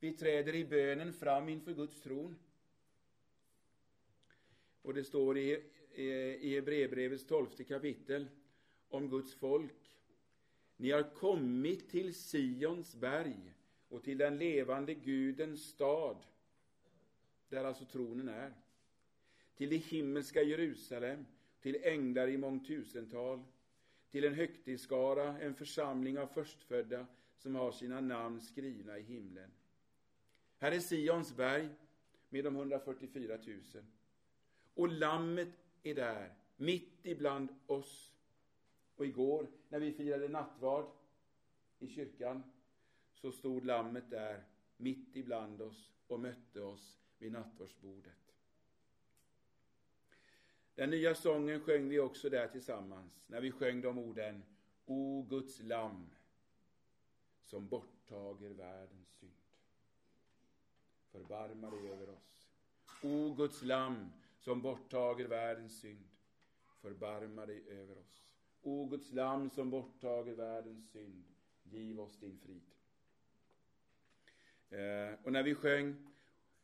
Vi 0.03 0.13
träder 0.13 0.55
i 0.55 0.65
bönen 0.65 1.13
fram 1.13 1.49
inför 1.49 1.73
Guds 1.75 2.01
tron. 2.01 2.37
Och 4.83 4.95
det 4.95 5.05
står 5.05 5.39
i, 5.39 5.63
i 6.41 6.55
Hebreerbrevets 6.55 7.27
tolfte 7.27 7.65
kapitel 7.65 8.29
om 8.89 9.09
Guds 9.09 9.35
folk. 9.35 9.99
Ni 10.77 10.91
har 10.91 11.15
kommit 11.15 11.91
till 11.91 12.15
Sions 12.15 12.95
berg 12.95 13.55
och 13.89 14.03
till 14.05 14.19
den 14.19 14.39
levande 14.39 14.95
Gudens 14.95 15.69
stad, 15.69 16.17
där 17.49 17.65
alltså 17.65 17.85
tronen 17.85 18.29
är. 18.29 18.55
Till 19.55 19.71
det 19.71 19.77
himmelska 19.77 20.43
Jerusalem, 20.43 21.27
till 21.61 21.85
änglar 21.85 22.29
i 22.29 22.37
mångtusental, 22.37 23.43
till 24.11 24.25
en 24.25 24.35
högtidsskara, 24.35 25.39
en 25.41 25.55
församling 25.55 26.19
av 26.19 26.27
förstfödda 26.27 27.07
som 27.37 27.55
har 27.55 27.73
sina 27.73 28.01
namn 28.01 28.41
skrivna 28.41 28.99
i 28.99 29.03
himlen. 29.03 29.51
Här 30.63 30.73
är 30.73 30.81
Sions 30.81 31.37
berg 31.37 31.69
med 32.29 32.45
de 32.45 32.57
144 32.57 33.39
000. 33.47 33.63
Och 34.75 34.89
lammet 34.89 35.49
är 35.83 35.95
där, 35.95 36.35
mitt 36.57 36.99
ibland 37.03 37.49
oss. 37.67 38.13
Och 38.97 39.07
igår, 39.07 39.47
när 39.69 39.81
vi 39.81 39.93
firade 39.93 40.29
nattvard 40.29 40.87
i 41.79 41.89
kyrkan, 41.89 42.43
så 43.15 43.33
stod 43.33 43.65
lammet 43.65 44.11
där, 44.11 44.45
mitt 44.77 45.17
ibland 45.17 45.63
oss 45.63 45.93
och 46.07 46.21
mötte 46.21 46.61
oss 46.61 47.01
vid 47.19 47.33
nattvardsbordet. 47.33 48.35
Den 50.75 50.91
nya 50.91 51.15
sången 51.15 51.61
sjöng 51.61 51.89
vi 51.89 52.01
också 52.01 52.31
där 52.31 52.49
tillsammans, 52.49 53.23
när 53.27 53.41
vi 53.41 53.51
sjöng 53.51 53.81
de 53.81 53.99
orden 53.99 54.43
O 54.87 55.27
Guds 55.31 55.61
lamm, 55.61 56.11
som 57.41 57.69
borttager 57.69 58.51
världens 58.51 59.09
synd. 59.09 59.42
Förbarma 61.13 61.71
dig 61.71 61.91
över 61.91 62.09
oss. 62.09 62.49
O 63.03 63.35
Guds 63.35 63.63
lamm, 63.63 64.13
som 64.39 64.63
borttager 64.63 65.29
världens 65.29 65.81
synd. 65.81 66.09
Förbarma 66.81 67.47
dig 67.47 67.63
över 67.69 67.99
oss. 67.99 68.27
O 68.63 68.87
Guds 68.87 69.13
lamm 69.13 69.51
som 69.51 69.71
borttager 69.71 70.35
världens 70.35 70.91
synd. 70.91 71.25
Giv 71.63 72.01
oss 72.01 72.17
din 72.17 72.39
frid. 72.39 72.63
Eh, 74.69 75.19
och 75.23 75.33
när 75.33 75.43
vi 75.43 75.55
sjöng 75.55 75.97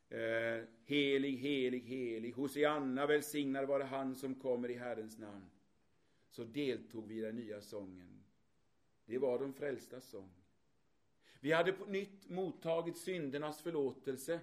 eh, 0.09 0.65
Helig, 0.85 1.37
helig, 1.37 1.81
helig, 1.81 2.33
Hosianna 2.33 3.07
välsignad 3.07 3.67
vare 3.67 3.83
han 3.83 4.17
som 4.17 4.35
kommer 4.35 4.71
i 4.71 4.75
Herrens 4.75 5.19
namn, 5.19 5.51
så 6.31 6.45
deltog 6.45 7.09
vi 7.09 7.19
i 7.19 7.21
den 7.21 7.37
nya 7.37 7.61
sången. 7.61 8.25
Det 9.05 9.19
var 9.19 9.39
de 9.39 9.53
frälstas 9.53 10.05
sång. 10.05 10.38
Vi 11.41 11.53
hade 11.53 11.73
på 11.73 11.85
nytt 11.85 12.29
mottagit 12.29 12.97
syndernas 12.97 13.63
förlåtelse 13.63 14.41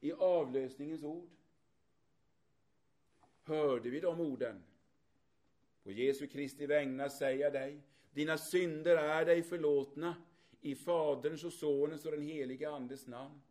i 0.00 0.12
avlösningens 0.12 1.02
ord. 1.02 1.30
Hörde 3.42 3.90
vi 3.90 4.00
de 4.00 4.20
orden? 4.20 4.62
På 5.82 5.92
Jesu 5.92 6.26
Kristi 6.26 6.66
vägnar 6.66 7.08
säger 7.08 7.40
jag 7.40 7.52
dig, 7.52 7.80
dina 8.10 8.38
synder 8.38 8.96
är 8.96 9.24
dig 9.24 9.42
förlåtna 9.42 10.16
i 10.60 10.74
Faderns 10.74 11.44
och 11.44 11.52
Sonens 11.52 12.04
och 12.04 12.12
den 12.12 12.22
helige 12.22 12.70
Andes 12.70 13.06
namn. 13.06 13.42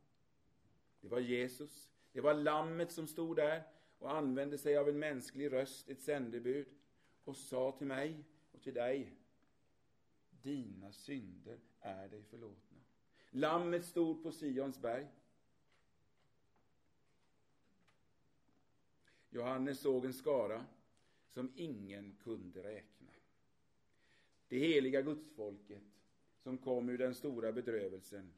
Det 1.02 1.08
var 1.08 1.20
Jesus, 1.20 1.90
det 2.12 2.22
var 2.22 2.34
Lammet 2.34 2.92
som 2.92 3.08
stod 3.08 3.36
där 3.36 3.64
och 4.00 4.12
använde 4.12 4.58
sig 4.58 4.78
av 4.78 4.90
en 4.90 5.00
mänsklig 5.00 5.52
röst, 5.52 5.90
ett 5.90 6.02
sändebud, 6.02 6.68
och 7.24 7.36
sa 7.36 7.72
till 7.72 7.88
mig 7.88 8.26
och 8.52 8.62
till 8.62 8.74
dig, 8.74 9.14
dina 10.44 10.92
synder 10.92 11.60
är 11.80 12.08
dig 12.08 12.24
förlåtna. 12.24 12.78
Lammet 13.30 13.86
stod 13.86 14.24
på 14.24 14.32
Sions 14.32 14.82
berg. 14.82 15.08
Johannes 19.30 19.80
såg 19.80 20.06
en 20.06 20.14
skara 20.14 20.66
som 21.28 21.52
ingen 21.56 22.16
kunde 22.24 22.64
räkna. 22.64 23.12
Det 24.48 24.60
heliga 24.60 25.02
gudsfolket 25.02 25.84
som 26.44 26.58
kom 26.58 26.90
ur 26.90 26.98
den 26.98 27.16
stora 27.16 27.52
bedrövelsen. 27.52 28.34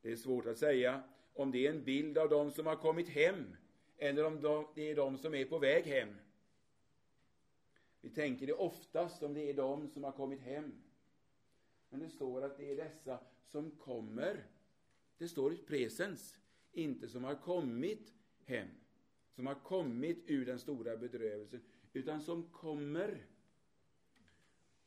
Det 0.00 0.12
är 0.12 0.16
svårt 0.16 0.46
att 0.46 0.58
säga 0.58 1.02
om 1.32 1.50
det 1.50 1.66
är 1.66 1.70
en 1.70 1.84
bild 1.84 2.18
av 2.18 2.28
dem 2.28 2.50
som 2.50 2.66
har 2.66 2.76
kommit 2.76 3.08
hem 3.08 3.56
eller 3.96 4.24
om 4.24 4.66
det 4.74 4.90
är 4.90 4.96
de 4.96 5.18
som 5.18 5.34
är 5.34 5.44
på 5.44 5.58
väg 5.58 5.84
hem. 5.84 6.14
Vi 8.00 8.10
tänker 8.10 8.46
det 8.46 8.52
oftast 8.52 9.22
om 9.22 9.34
det 9.34 9.50
är 9.50 9.54
de 9.54 9.88
som 9.88 10.04
har 10.04 10.12
kommit 10.12 10.40
hem. 10.40 10.72
Men 11.88 12.00
det 12.00 12.08
står 12.08 12.42
att 12.42 12.56
det 12.56 12.70
är 12.70 12.76
dessa 12.76 13.18
som 13.46 13.70
kommer. 13.70 14.46
Det 15.18 15.28
står 15.28 15.52
i 15.52 15.56
presens, 15.56 16.38
inte 16.72 17.08
som 17.08 17.24
har 17.24 17.34
kommit 17.34 18.14
hem, 18.44 18.68
som 19.34 19.46
har 19.46 19.54
kommit 19.54 20.24
ur 20.26 20.46
den 20.46 20.58
stora 20.58 20.96
bedrövelsen, 20.96 21.60
utan 21.92 22.20
som 22.20 22.42
kommer. 22.42 23.26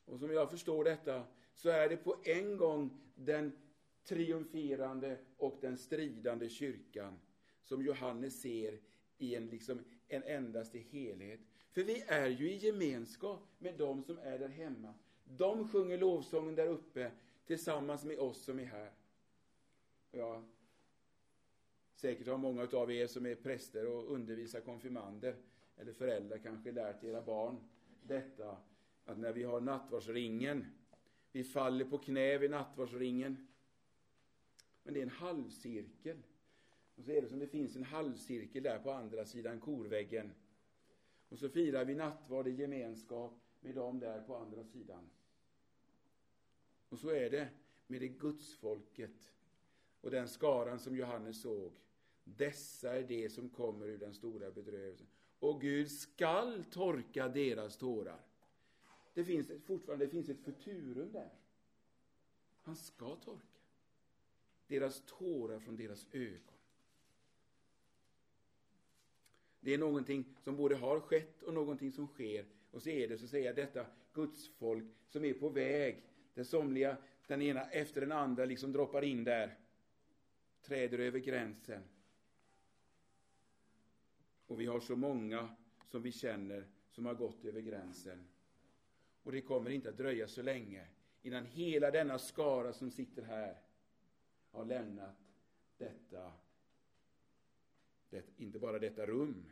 Och 0.05 0.19
som 0.19 0.31
jag 0.31 0.51
förstår 0.51 0.83
detta 0.83 1.23
så 1.53 1.69
är 1.69 1.89
det 1.89 1.97
på 1.97 2.15
en 2.23 2.57
gång 2.57 3.01
den 3.15 3.51
triumferande 4.03 5.17
och 5.37 5.57
den 5.61 5.77
stridande 5.77 6.49
kyrkan 6.49 7.19
som 7.63 7.85
Johannes 7.85 8.41
ser 8.41 8.79
i 9.17 9.35
en, 9.35 9.47
liksom, 9.47 9.79
en 10.07 10.23
endaste 10.23 10.79
helhet. 10.79 11.39
För 11.73 11.83
vi 11.83 12.03
är 12.07 12.29
ju 12.29 12.51
i 12.51 12.57
gemenskap 12.57 13.41
med 13.59 13.77
dem 13.77 14.03
som 14.03 14.17
är 14.17 14.39
där 14.39 14.49
hemma. 14.49 14.93
De 15.23 15.67
sjunger 15.67 15.97
lovsången 15.97 16.55
där 16.55 16.67
uppe 16.67 17.11
tillsammans 17.45 18.05
med 18.05 18.19
oss 18.19 18.43
som 18.43 18.59
är 18.59 18.65
här. 18.65 18.91
Ja, 20.11 20.43
säkert 21.95 22.27
har 22.27 22.37
många 22.37 22.67
av 22.73 22.91
er 22.91 23.07
som 23.07 23.25
är 23.25 23.35
präster 23.35 23.87
och 23.87 24.11
undervisar 24.11 24.59
konfirmander 24.59 25.35
eller 25.77 25.93
föräldrar 25.93 26.37
kanske 26.37 26.71
lärt 26.71 27.03
era 27.03 27.21
barn 27.21 27.57
detta 28.03 28.57
att 29.05 29.17
när 29.17 29.33
vi 29.33 29.43
har 29.43 29.61
nattvardsringen, 29.61 30.65
vi 31.31 31.43
faller 31.43 31.85
på 31.85 31.97
knä 31.97 32.37
vid 32.37 32.51
nattvardsringen, 32.51 33.47
men 34.83 34.93
det 34.93 34.99
är 34.99 35.03
en 35.03 35.09
halvcirkel. 35.09 36.17
Och 36.95 37.03
så 37.03 37.11
är 37.11 37.21
det 37.21 37.27
som 37.27 37.39
det 37.39 37.47
finns 37.47 37.75
en 37.75 37.83
halvcirkel 37.83 38.63
där 38.63 38.79
på 38.79 38.91
andra 38.91 39.25
sidan 39.25 39.59
korväggen. 39.59 40.31
Och 41.33 41.39
så 41.39 41.49
firar 41.49 41.85
vi 41.85 41.95
nattvard 41.95 42.47
i 42.47 42.51
gemenskap 42.51 43.33
med 43.61 43.75
dem 43.75 43.99
där 43.99 44.21
på 44.21 44.35
andra 44.35 44.63
sidan. 44.63 45.09
Och 46.89 46.99
så 46.99 47.09
är 47.09 47.29
det 47.29 47.49
med 47.87 48.01
det 48.01 48.07
gudsfolket 48.07 49.31
och 50.01 50.11
den 50.11 50.27
skaran 50.27 50.79
som 50.79 50.95
Johannes 50.97 51.41
såg. 51.41 51.71
Dessa 52.23 52.95
är 52.95 53.03
det 53.03 53.29
som 53.29 53.49
kommer 53.49 53.87
ur 53.87 53.97
den 53.97 54.13
stora 54.13 54.51
bedrövelsen. 54.51 55.07
Och 55.39 55.61
Gud 55.61 55.91
skall 55.91 56.63
torka 56.71 57.27
deras 57.27 57.77
tårar. 57.77 58.21
Det 59.13 59.23
finns 59.23 59.51
fortfarande 59.65 60.05
det 60.05 60.11
finns 60.11 60.29
ett 60.29 60.41
futurum 60.41 61.11
där. 61.11 61.33
Han 62.61 62.75
ska 62.75 63.15
torka 63.15 63.59
deras 64.67 65.01
tårar 65.05 65.59
från 65.59 65.75
deras 65.75 66.07
ögon. 66.11 66.52
Det 69.63 69.73
är 69.73 69.77
någonting 69.77 70.25
som 70.43 70.55
både 70.55 70.75
har 70.75 70.99
skett 70.99 71.43
och 71.43 71.53
någonting 71.53 71.91
som 71.91 72.07
sker. 72.07 72.45
Och 72.71 72.81
så 72.81 72.89
är 72.89 73.07
det 73.07 73.17
så 73.17 73.23
att 73.23 73.29
säga 73.29 73.53
detta 73.53 73.85
gudsfolk 74.13 74.83
som 75.09 75.25
är 75.25 75.33
på 75.33 75.49
väg, 75.49 76.03
där 76.33 76.43
somliga, 76.43 76.97
den 77.27 77.41
ena 77.41 77.69
efter 77.69 78.01
den 78.01 78.11
andra, 78.11 78.45
liksom 78.45 78.71
droppar 78.71 79.01
in 79.01 79.23
där, 79.23 79.57
träder 80.61 80.99
över 80.99 81.19
gränsen. 81.19 81.83
Och 84.47 84.61
vi 84.61 84.65
har 84.65 84.79
så 84.79 84.95
många 84.95 85.55
som 85.85 86.01
vi 86.01 86.11
känner 86.11 86.67
som 86.89 87.05
har 87.05 87.13
gått 87.13 87.45
över 87.45 87.61
gränsen. 87.61 88.27
Och 89.23 89.31
det 89.31 89.41
kommer 89.41 89.69
inte 89.69 89.89
att 89.89 89.97
dröja 89.97 90.27
så 90.27 90.41
länge 90.41 90.87
innan 91.21 91.45
hela 91.45 91.91
denna 91.91 92.19
skara 92.19 92.73
som 92.73 92.91
sitter 92.91 93.21
här 93.21 93.57
har 94.51 94.65
lämnat 94.65 95.15
detta, 95.77 96.33
det, 98.09 98.23
inte 98.37 98.59
bara 98.59 98.79
detta 98.79 99.05
rum, 99.05 99.45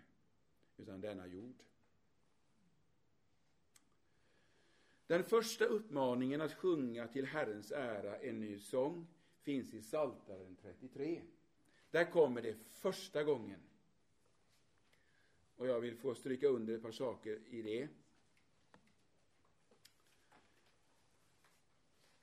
utan 0.77 1.01
denna 1.01 1.27
jord. 1.27 1.63
Den 5.07 5.23
första 5.23 5.65
uppmaningen 5.65 6.41
att 6.41 6.53
sjunga 6.53 7.07
till 7.07 7.25
Herrens 7.25 7.71
ära 7.71 8.17
en 8.17 8.39
ny 8.39 8.59
sång 8.59 9.07
finns 9.41 9.73
i 9.73 9.81
Saltaren 9.81 10.55
33. 10.61 11.21
Där 11.91 12.11
kommer 12.11 12.41
det 12.41 12.55
första 12.69 13.23
gången. 13.23 13.59
Och 15.55 15.67
jag 15.67 15.79
vill 15.79 15.95
få 15.95 16.15
stryka 16.15 16.47
under 16.47 16.75
ett 16.75 16.81
par 16.81 16.91
saker 16.91 17.39
i 17.49 17.61
det. 17.61 17.87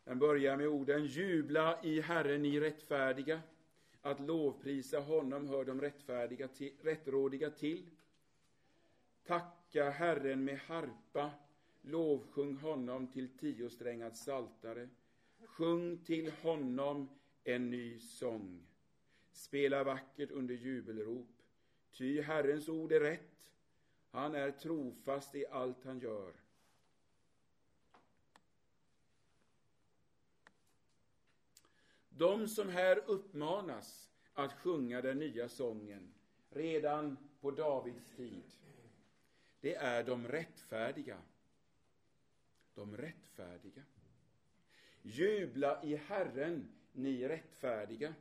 Den 0.04 0.18
börjar 0.18 0.56
med 0.56 0.68
orden 0.68 1.06
Jubla 1.06 1.82
i 1.84 2.00
Herren, 2.00 2.42
ni 2.42 2.60
rättfärdiga. 2.60 3.40
Att 4.02 4.20
lovprisa 4.20 5.00
honom 5.00 5.48
hör 5.48 5.64
de 5.64 5.80
rättfärdiga 5.80 6.48
till, 6.48 6.72
rättrådiga 6.82 7.50
till. 7.50 7.90
Tacka 9.28 9.90
Herren 9.90 10.44
med 10.44 10.58
harpa. 10.58 11.30
Lovsjung 11.80 12.56
honom 12.56 13.06
till 13.06 13.28
tiosträngad 13.38 14.16
saltare. 14.16 14.88
Sjung 15.44 16.04
till 16.04 16.32
honom 16.32 17.08
en 17.44 17.70
ny 17.70 17.98
sång. 17.98 18.66
Spela 19.30 19.84
vackert 19.84 20.30
under 20.30 20.54
jubelrop. 20.54 21.42
Ty 21.90 22.20
Herrens 22.22 22.68
ord 22.68 22.92
är 22.92 23.00
rätt. 23.00 23.52
Han 24.10 24.34
är 24.34 24.50
trofast 24.50 25.34
i 25.34 25.46
allt 25.46 25.84
han 25.84 26.00
gör. 26.00 26.32
De 32.08 32.48
som 32.48 32.68
här 32.68 33.02
uppmanas 33.06 34.10
att 34.32 34.52
sjunga 34.52 35.00
den 35.00 35.18
nya 35.18 35.48
sången 35.48 36.14
redan 36.50 37.16
på 37.40 37.50
Davids 37.50 38.10
tid, 38.16 38.57
det 39.60 39.74
är 39.74 40.04
de 40.04 40.28
rättfärdiga. 40.28 41.22
De 42.74 42.96
rättfärdiga. 42.96 43.82
Jubla 45.02 45.84
i 45.84 45.96
Herren, 45.96 46.72
ni 46.92 47.28
rättfärdiga. 47.28 48.14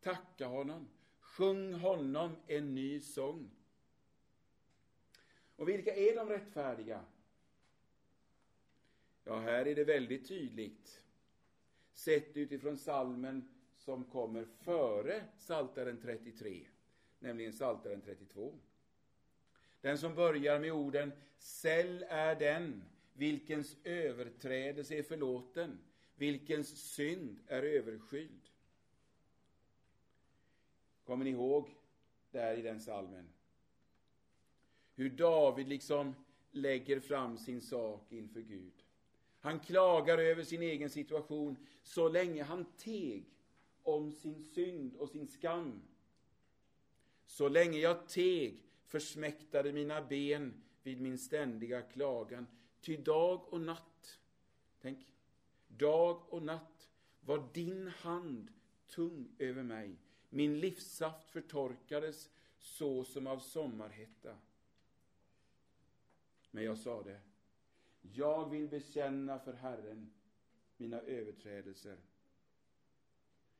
Tacka 0.00 0.46
honom. 0.46 0.88
Sjung 1.20 1.72
honom 1.74 2.36
en 2.46 2.74
ny 2.74 3.00
sång. 3.00 3.50
Och 5.56 5.68
vilka 5.68 5.94
är 5.94 6.16
de 6.16 6.28
rättfärdiga? 6.28 7.04
Ja, 9.24 9.38
här 9.38 9.66
är 9.66 9.74
det 9.74 9.84
väldigt 9.84 10.28
tydligt 10.28 11.02
sett 11.92 12.36
utifrån 12.36 12.78
salmen 12.78 13.48
som 13.76 14.04
kommer 14.04 14.44
före 14.44 15.24
Saltaren 15.38 16.00
33, 16.00 16.66
nämligen 17.18 17.52
Saltaren 17.52 18.00
32. 18.00 18.58
Den 19.88 19.98
som 19.98 20.14
börjar 20.14 20.60
med 20.60 20.72
orden 20.72 21.12
Säll 21.38 22.04
är 22.08 22.34
den 22.36 22.84
vilkens 23.12 23.76
överträdelse 23.84 24.94
är 24.94 25.02
förlåten, 25.02 25.78
vilkens 26.14 26.92
synd 26.92 27.38
är 27.46 27.62
överskyld. 27.62 28.50
Kommer 31.04 31.24
ni 31.24 31.30
ihåg 31.30 31.68
där 32.30 32.56
i 32.56 32.62
den 32.62 32.80
salmen? 32.80 33.28
Hur 34.94 35.10
David 35.10 35.68
liksom 35.68 36.14
lägger 36.50 37.00
fram 37.00 37.38
sin 37.38 37.60
sak 37.60 38.12
inför 38.12 38.40
Gud. 38.40 38.84
Han 39.40 39.60
klagar 39.60 40.18
över 40.18 40.44
sin 40.44 40.62
egen 40.62 40.90
situation 40.90 41.56
så 41.82 42.08
länge 42.08 42.42
han 42.42 42.64
teg 42.64 43.24
om 43.82 44.12
sin 44.12 44.42
synd 44.42 44.96
och 44.96 45.08
sin 45.08 45.28
skam. 45.28 45.82
Så 47.26 47.48
länge 47.48 47.78
jag 47.78 48.08
teg 48.08 48.67
försmäktade 48.88 49.72
mina 49.72 50.02
ben 50.02 50.62
vid 50.82 51.00
min 51.00 51.18
ständiga 51.18 51.82
klagan, 51.82 52.46
ty 52.80 52.96
dag 52.96 53.52
och 53.52 53.60
natt, 53.60 54.18
tänk, 54.80 55.14
dag 55.68 56.22
och 56.28 56.42
natt 56.42 56.88
var 57.20 57.48
din 57.54 57.88
hand 57.88 58.52
tung 58.86 59.28
över 59.38 59.62
mig. 59.62 59.96
Min 60.28 60.60
livssaft 60.60 61.30
förtorkades 61.30 62.30
så 62.58 63.04
som 63.04 63.26
av 63.26 63.38
sommarhetta. 63.38 64.36
Men 66.50 66.64
jag 66.64 66.78
sade, 66.78 67.20
jag 68.00 68.50
vill 68.50 68.68
bekänna 68.68 69.38
för 69.38 69.52
Herren 69.52 70.10
mina 70.76 71.00
överträdelser. 71.00 71.96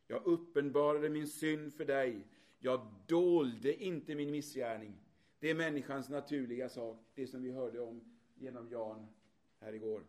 Jag 0.07 0.27
uppenbarade 0.27 1.09
min 1.09 1.29
synd 1.29 1.75
för 1.75 1.85
dig. 1.85 2.27
Jag 2.59 2.95
dolde 3.07 3.85
inte 3.85 4.15
min 4.15 4.31
missgärning. 4.31 4.95
Det 5.41 5.51
är 5.51 5.55
människans 5.55 6.09
naturliga 6.09 6.69
sak, 6.69 7.05
det 7.15 7.27
som 7.27 7.43
vi 7.43 7.51
hörde 7.51 7.81
om 7.81 8.01
genom 8.35 8.69
Jan 8.71 9.07
här 9.61 9.73
igår. 9.73 10.05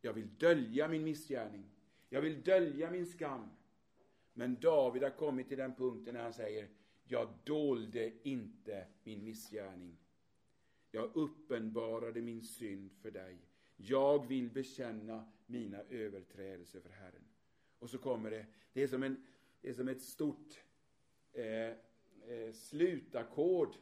Jag 0.00 0.12
vill 0.12 0.28
dölja 0.38 0.88
min 0.88 1.04
missgärning. 1.04 1.64
Jag 2.08 2.20
vill 2.20 2.42
dölja 2.42 2.90
min 2.90 3.06
skam. 3.06 3.48
Men 4.32 4.60
David 4.60 5.02
har 5.02 5.10
kommit 5.10 5.48
till 5.48 5.58
den 5.58 5.74
punkten 5.74 6.14
när 6.14 6.22
han 6.22 6.32
säger, 6.32 6.68
jag 7.04 7.28
dolde 7.44 8.12
inte 8.22 8.86
min 9.04 9.24
missgärning. 9.24 9.96
Jag 10.90 11.10
uppenbarade 11.16 12.22
min 12.22 12.42
synd 12.42 12.92
för 12.92 13.10
dig. 13.10 13.38
Jag 13.76 14.26
vill 14.28 14.50
bekänna 14.50 15.32
mina 15.46 15.78
överträdelser 15.80 16.80
för 16.80 16.90
Herren. 16.90 17.24
Och 17.78 17.90
så 17.90 17.98
kommer 17.98 18.30
det, 18.30 18.46
det 18.72 18.82
är 18.82 18.88
som, 18.88 19.02
en, 19.02 19.26
det 19.60 19.68
är 19.68 19.74
som 19.74 19.88
ett 19.88 20.02
stort 20.02 20.60
eh, 21.32 21.76
eh, 22.28 22.52
slutackord 22.52 23.74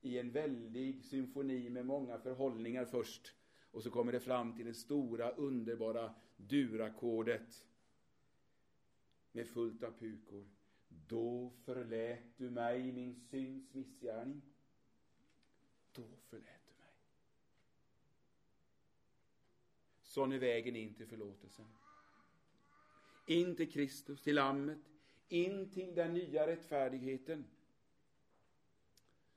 i 0.00 0.18
en 0.18 0.30
väldig 0.30 1.04
symfoni 1.04 1.70
med 1.70 1.86
många 1.86 2.18
förhållningar 2.18 2.84
först. 2.84 3.34
Och 3.70 3.82
så 3.82 3.90
kommer 3.90 4.12
det 4.12 4.20
fram 4.20 4.56
till 4.56 4.66
det 4.66 4.74
stora, 4.74 5.30
underbara 5.30 6.14
durackordet 6.36 7.66
med 9.32 9.48
fullt 9.48 9.82
av 9.82 9.90
pukor. 9.90 10.48
Då 10.88 11.52
förlät 11.64 12.36
du 12.36 12.50
mig 12.50 12.92
min 12.92 13.14
syns 13.14 13.74
missgärning. 13.74 14.42
Då 15.92 16.08
förlät 16.28 16.66
du 16.66 16.72
mig. 16.72 16.92
Sån 20.02 20.32
är 20.32 20.38
vägen 20.38 20.76
in 20.76 20.94
till 20.94 21.06
förlåtelsen. 21.06 21.66
In 23.26 23.56
till 23.56 23.72
Kristus, 23.72 24.22
till 24.22 24.34
Lammet, 24.34 24.89
in 25.32 25.70
till 25.70 25.94
den 25.94 26.14
nya 26.14 26.46
rättfärdigheten. 26.46 27.44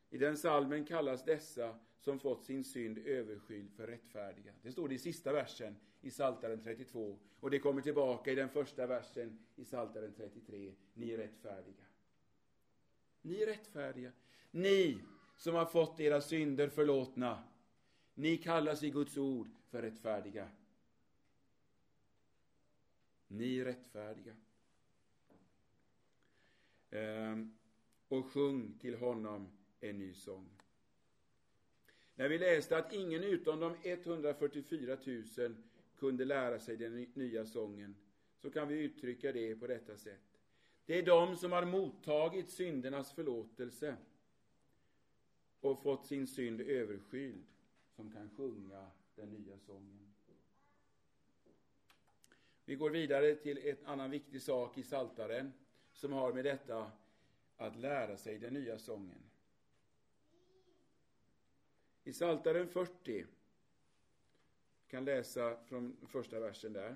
I 0.10 0.18
den 0.18 0.38
salmen 0.38 0.86
kallas 0.86 1.26
dessa 1.26 1.80
som 2.00 2.20
fått 2.20 2.44
sin 2.44 2.64
synd 2.64 2.98
överskyld 2.98 3.72
för 3.76 3.88
rättfärdiga. 3.88 4.54
Det 4.62 4.72
står 4.72 4.88
det 4.88 4.96
i 4.96 5.00
sista 5.00 5.34
versen 5.34 5.76
i 6.02 6.12
Saltaren 6.12 6.64
32 6.64 7.20
och 7.40 7.52
det 7.52 7.60
kommer 7.60 7.82
tillbaka 7.82 8.32
i 8.32 8.36
den 8.36 8.50
första 8.50 8.88
versen 8.88 9.40
i 9.56 9.66
Saltaren 9.66 10.14
33. 10.14 10.74
Ni 10.94 11.12
är 11.12 11.18
rättfärdiga. 11.18 11.86
Ni 13.22 13.42
är 13.42 13.46
rättfärdiga. 13.46 14.12
Ni 14.52 14.98
som 15.38 15.56
har 15.56 15.66
fått 15.66 16.00
era 16.00 16.22
synder 16.22 16.70
förlåtna. 16.70 17.44
Ni 18.14 18.38
kallas 18.38 18.84
i 18.84 18.90
Guds 18.90 19.18
ord 19.18 19.48
för 19.70 19.82
rättfärdiga. 19.82 20.50
Ni 23.28 23.60
är 23.60 23.66
rättfärdiga. 23.66 24.36
Ehm, 26.94 27.54
och 28.08 28.26
sjung 28.26 28.74
till 28.80 28.96
honom 28.96 29.48
en 29.80 30.00
ny 30.00 30.14
sång. 30.14 30.50
När 32.16 32.30
vi 32.30 32.38
läste 32.38 32.78
att 32.78 32.94
ingen 32.94 33.24
utom 33.24 33.60
de 33.60 33.76
144 33.84 34.98
000 35.38 35.56
kunde 35.98 36.26
lära 36.26 36.60
sig 36.60 36.78
den 36.78 37.08
nya 37.14 37.46
sången, 37.46 37.96
så 38.42 38.50
kan 38.50 38.68
vi 38.68 38.76
uttrycka 38.76 39.32
det 39.32 39.56
på 39.56 39.68
detta 39.68 39.98
sätt. 39.98 40.40
Det 40.86 40.98
är 40.98 41.04
de 41.04 41.38
som 41.38 41.52
har 41.52 41.66
mottagit 41.66 42.50
syndernas 42.50 43.12
förlåtelse 43.12 43.98
och 45.60 45.84
fått 45.84 46.06
sin 46.06 46.28
synd 46.28 46.62
överskyld 46.62 47.44
som 47.96 48.12
kan 48.12 48.30
sjunga 48.30 48.92
den 49.16 49.30
nya 49.30 49.60
sången. 49.60 50.14
Vi 52.66 52.76
går 52.76 52.90
vidare 52.90 53.36
till 53.36 53.58
en 53.58 53.86
annan 53.86 54.12
viktig 54.12 54.42
sak 54.42 54.78
i 54.78 54.84
Saltaren 54.84 55.54
som 55.94 56.14
har 56.14 56.34
med 56.34 56.46
detta 56.46 56.92
att 57.58 57.76
lära 57.76 58.18
sig 58.18 58.40
den 58.40 58.54
nya 58.54 58.80
sången. 58.80 59.24
I 62.04 62.14
Saltaren 62.14 62.70
40 62.70 63.26
kan 64.88 65.06
läsa 65.06 65.64
från 65.66 65.98
första 66.08 66.40
versen 66.40 66.74
där. 66.74 66.96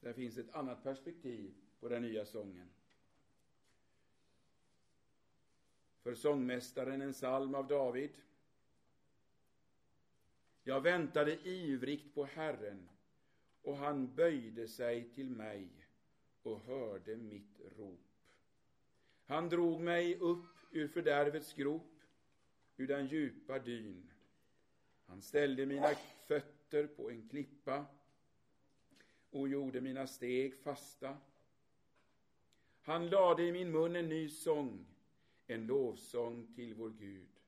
Där 0.00 0.12
finns 0.12 0.38
ett 0.38 0.54
annat 0.54 0.82
perspektiv 0.82 1.54
på 1.80 1.88
den 1.88 2.02
nya 2.02 2.26
sången. 2.26 2.70
För 6.02 6.14
sångmästaren 6.14 7.02
en 7.02 7.12
psalm 7.12 7.54
av 7.54 7.66
David. 7.66 8.10
Jag 10.62 10.80
väntade 10.80 11.48
ivrigt 11.48 12.14
på 12.14 12.24
Herren 12.24 12.88
och 13.64 13.76
han 13.76 14.14
böjde 14.14 14.68
sig 14.68 15.10
till 15.10 15.30
mig 15.30 15.68
och 16.42 16.60
hörde 16.60 17.16
mitt 17.16 17.60
rop. 17.76 18.00
Han 19.24 19.48
drog 19.48 19.80
mig 19.80 20.18
upp 20.18 20.56
ur 20.70 20.88
fördärvets 20.88 21.54
grop, 21.54 22.00
ur 22.76 22.86
den 22.86 23.06
djupa 23.06 23.58
dyn. 23.58 24.10
Han 25.06 25.22
ställde 25.22 25.66
mina 25.66 25.94
fötter 26.26 26.86
på 26.86 27.10
en 27.10 27.28
klippa 27.28 27.86
och 29.30 29.48
gjorde 29.48 29.80
mina 29.80 30.06
steg 30.06 30.54
fasta. 30.54 31.16
Han 32.80 33.08
lade 33.08 33.42
i 33.42 33.52
min 33.52 33.70
mun 33.70 33.96
en 33.96 34.08
ny 34.08 34.28
sång, 34.28 34.86
en 35.46 35.66
lovsång 35.66 36.54
till 36.54 36.74
vår 36.74 36.90
Gud. 36.90 37.40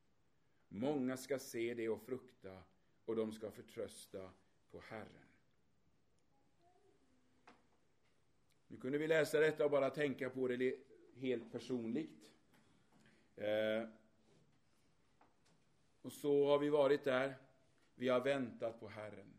Många 0.68 1.16
ska 1.16 1.38
se 1.38 1.74
det 1.74 1.88
och 1.88 2.02
frukta, 2.02 2.62
och 3.04 3.16
de 3.16 3.32
ska 3.32 3.50
förtrösta 3.50 4.30
på 4.70 4.80
Herren. 4.80 5.25
Nu 8.68 8.76
kunde 8.76 8.98
vi 8.98 9.06
läsa 9.06 9.40
detta 9.40 9.64
och 9.64 9.70
bara 9.70 9.90
tänka 9.90 10.30
på 10.30 10.48
det 10.48 10.76
helt 11.14 11.52
personligt. 11.52 12.30
Eh, 13.36 13.88
och 16.02 16.12
så 16.12 16.46
har 16.46 16.58
vi 16.58 16.68
varit 16.68 17.04
där. 17.04 17.34
Vi 17.94 18.08
har 18.08 18.20
väntat 18.20 18.80
på 18.80 18.88
Herren. 18.88 19.34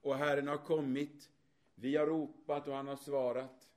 Och 0.00 0.16
Herren 0.16 0.48
har 0.48 0.64
kommit. 0.64 1.30
Vi 1.74 1.96
har 1.96 2.06
ropat 2.06 2.68
och 2.68 2.74
han 2.74 2.88
har 2.88 2.96
svarat. 2.96 3.72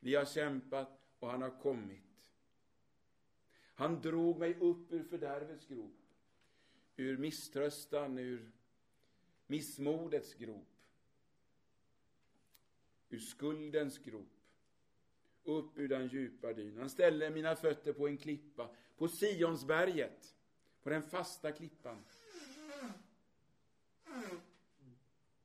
Vi 0.00 0.14
har 0.14 0.24
kämpat 0.24 1.00
och 1.18 1.30
han 1.30 1.42
har 1.42 1.60
kommit. 1.60 2.32
Han 3.74 4.00
drog 4.00 4.38
mig 4.38 4.54
upp 4.60 4.92
ur 4.92 5.02
fördärvets 5.02 5.66
grop. 5.66 6.00
Ur 6.96 7.16
misströstan, 7.16 8.18
ur 8.18 8.52
missmodets 9.46 10.34
grop. 10.34 10.75
Ur 13.16 13.20
skuldens 13.20 13.98
grop 13.98 14.36
upp 15.44 15.78
ur 15.78 15.88
den 15.88 16.06
djupa 16.06 16.52
dyn. 16.52 16.78
Han 16.78 16.90
ställde 16.90 17.30
mina 17.30 17.56
fötter 17.56 17.92
på 17.92 18.08
en 18.08 18.16
klippa, 18.16 18.70
på 18.96 19.08
Sionsberget, 19.08 20.36
på 20.82 20.90
den 20.90 21.02
fasta 21.02 21.52
klippan. 21.52 22.04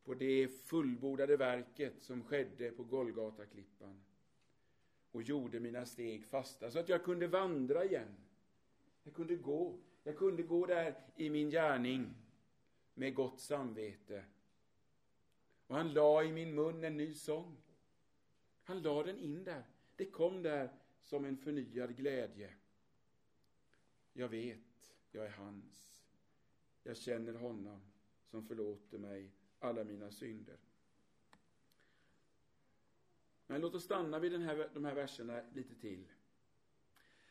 På 0.04 0.14
det 0.14 0.48
fullbordade 0.48 1.38
verket 1.38 2.02
som 2.02 2.24
skedde 2.24 2.72
på 2.72 2.84
Golgataklippan 2.84 4.04
och 5.12 5.24
gjorde 5.24 5.60
mina 5.60 5.86
steg 5.86 6.26
fasta 6.26 6.72
så 6.72 6.80
att 6.80 6.90
jag 6.90 7.04
kunde 7.04 7.28
vandra 7.28 7.86
igen. 7.86 8.16
Jag 9.04 9.14
kunde 9.14 9.36
gå. 9.36 9.80
Jag 10.04 10.18
kunde 10.18 10.44
gå 10.44 10.66
där 10.66 10.96
i 11.16 11.30
min 11.30 11.50
gärning 11.50 12.14
med 12.94 13.16
gott 13.16 13.40
samvete. 13.40 14.24
Och 15.72 15.78
han 15.78 15.94
la 15.94 16.24
i 16.24 16.32
min 16.32 16.56
mun 16.56 16.84
en 16.84 16.98
ny 16.98 17.14
sång. 17.14 17.58
Han 18.64 18.82
la 18.82 19.04
den 19.04 19.20
in 19.20 19.44
där. 19.44 19.64
Det 19.96 20.06
kom 20.06 20.42
där 20.42 20.70
som 21.02 21.26
en 21.26 21.38
förnyad 21.38 21.96
glädje. 21.96 22.54
Jag 24.14 24.30
vet, 24.30 24.94
jag 25.12 25.26
är 25.26 25.30
hans. 25.30 26.04
Jag 26.84 26.98
känner 26.98 27.34
honom 27.34 27.82
som 28.26 28.48
förlåter 28.48 28.98
mig 28.98 29.32
alla 29.60 29.84
mina 29.84 30.12
synder. 30.12 30.58
Men 33.48 33.62
låt 33.62 33.76
oss 33.76 33.84
stanna 33.84 34.20
vid 34.20 34.32
den 34.32 34.42
här, 34.42 34.70
de 34.74 34.86
här 34.86 34.96
verserna 34.96 35.42
lite 35.54 35.76
till. 35.76 36.08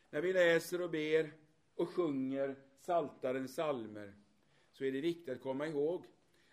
När 0.09 0.21
vi 0.21 0.33
läser 0.33 0.81
och 0.81 0.91
ber 0.91 1.33
och 1.75 1.89
sjunger 1.89 2.55
saltaren 2.79 3.47
salmer 3.47 4.13
så 4.71 4.83
är 4.83 4.91
det 4.91 5.01
viktigt 5.01 5.29
att 5.29 5.41
komma 5.41 5.67
ihåg 5.67 6.05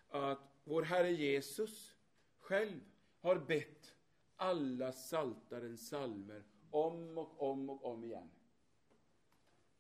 att 0.09 0.48
vår 0.69 0.83
Herre 0.83 1.11
Jesus 1.11 1.97
själv 2.39 2.81
har 3.21 3.39
bett 3.39 3.95
alla 4.37 4.93
saltarens 4.93 5.89
salmer 5.89 6.43
om 6.71 7.19
och 7.19 7.43
om 7.43 7.71
och 7.71 7.85
om 7.85 8.05
igen. 8.05 8.31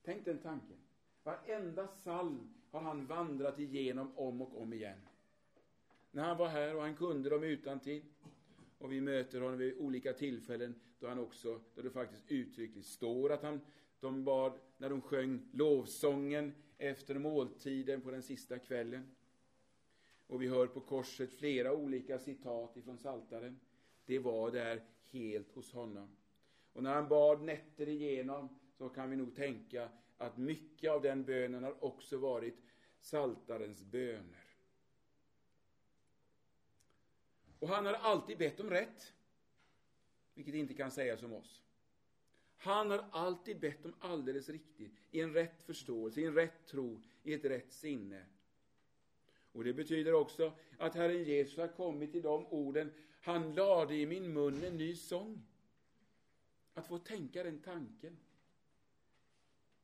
Tänk 0.03 0.25
den 0.25 0.39
tanken. 0.39 0.77
Varenda 1.23 1.87
psalm 1.87 2.55
har 2.71 2.81
han 2.81 3.07
vandrat 3.07 3.59
igenom 3.59 4.19
om 4.19 4.43
och 4.43 4.63
om 4.63 4.73
igen. 4.73 4.99
När 6.11 6.23
han 6.23 6.37
var 6.37 6.49
här 6.49 6.77
och 6.77 6.83
han 6.83 6.97
kunde 6.97 7.31
dem 7.31 7.45
utan 7.45 7.81
tid. 7.81 8.05
Och 8.79 8.93
vi 8.93 9.01
möter 9.01 9.41
honom 9.41 9.59
vid 9.59 9.79
olika 9.79 10.13
tillfällen 10.13 10.81
då 10.99 11.09
han 11.09 11.19
också, 11.19 11.61
då 11.75 11.83
det 11.83 11.91
faktiskt 11.91 12.25
uttryckligt 12.29 12.87
står 12.87 13.33
att 13.33 13.43
han, 13.43 13.61
de 14.01 14.25
bad, 14.25 14.59
när 14.77 14.91
de 14.91 15.01
sjöng 15.01 15.49
lovsången 15.53 16.55
efter 16.79 17.19
måltiden 17.19 18.01
på 18.01 18.11
den 18.11 18.23
sista 18.23 18.59
kvällen. 18.59 19.15
Och 20.29 20.43
vi 20.43 20.49
hör 20.49 20.67
på 20.67 20.81
korset 20.81 21.33
flera 21.33 21.73
olika 21.73 22.19
citat 22.19 22.77
ifrån 22.77 22.99
Saltaren. 22.99 23.61
Det 24.07 24.19
var 24.19 24.51
där 24.51 24.85
helt 25.11 25.53
hos 25.53 25.73
honom. 25.73 26.17
Och 26.73 26.83
när 26.83 26.95
han 26.95 27.09
bad 27.09 27.43
nätter 27.43 27.89
igenom 27.89 28.49
så 28.73 28.89
kan 28.89 29.11
vi 29.11 29.17
nog 29.17 29.37
tänka 29.37 29.89
att 30.17 30.37
mycket 30.37 30.91
av 30.91 31.03
den 31.03 31.25
bönen 31.25 31.65
har 31.65 31.85
också 31.85 32.19
varit 32.19 32.59
Saltarens 33.01 33.83
böner. 33.83 34.45
Och 37.59 37.69
han 37.69 37.87
har 37.87 37.93
alltid 37.93 38.39
bett 38.39 38.61
om 38.61 38.71
rätt, 38.71 39.13
vilket 40.35 40.55
inte 40.55 40.75
kan 40.75 40.91
sägas 40.91 41.23
om 41.23 41.33
oss. 41.33 41.63
Han 42.57 42.91
har 42.91 43.05
alltid 43.11 43.61
bett 43.61 43.85
om 43.85 43.95
alldeles 43.99 44.49
riktigt, 44.49 44.93
i 45.11 45.21
en 45.21 45.35
rätt 45.35 45.63
förståelse, 45.63 46.21
i 46.21 46.25
en 46.25 46.35
rätt 46.35 46.67
tro, 46.67 47.01
i 47.23 47.35
ett 47.35 47.45
rätt 47.45 47.73
sinne. 47.73 48.27
Och 49.53 49.65
det 49.65 49.73
betyder 49.73 50.13
också 50.13 50.53
att 50.79 50.95
Herren 50.95 51.25
Jesus 51.25 51.59
har 51.59 51.69
kommit 51.69 52.13
till 52.13 52.23
de 52.23 52.47
orden, 52.47 52.93
han 53.21 53.55
lade 53.55 53.95
i 53.95 54.07
min 54.07 54.33
mun 54.33 54.65
en 54.65 54.77
ny 54.77 54.97
sång. 54.97 55.43
Att 56.75 56.87
få 56.87 56.99
tänka 56.99 57.43
den 57.43 57.59
tanken. 57.59 58.19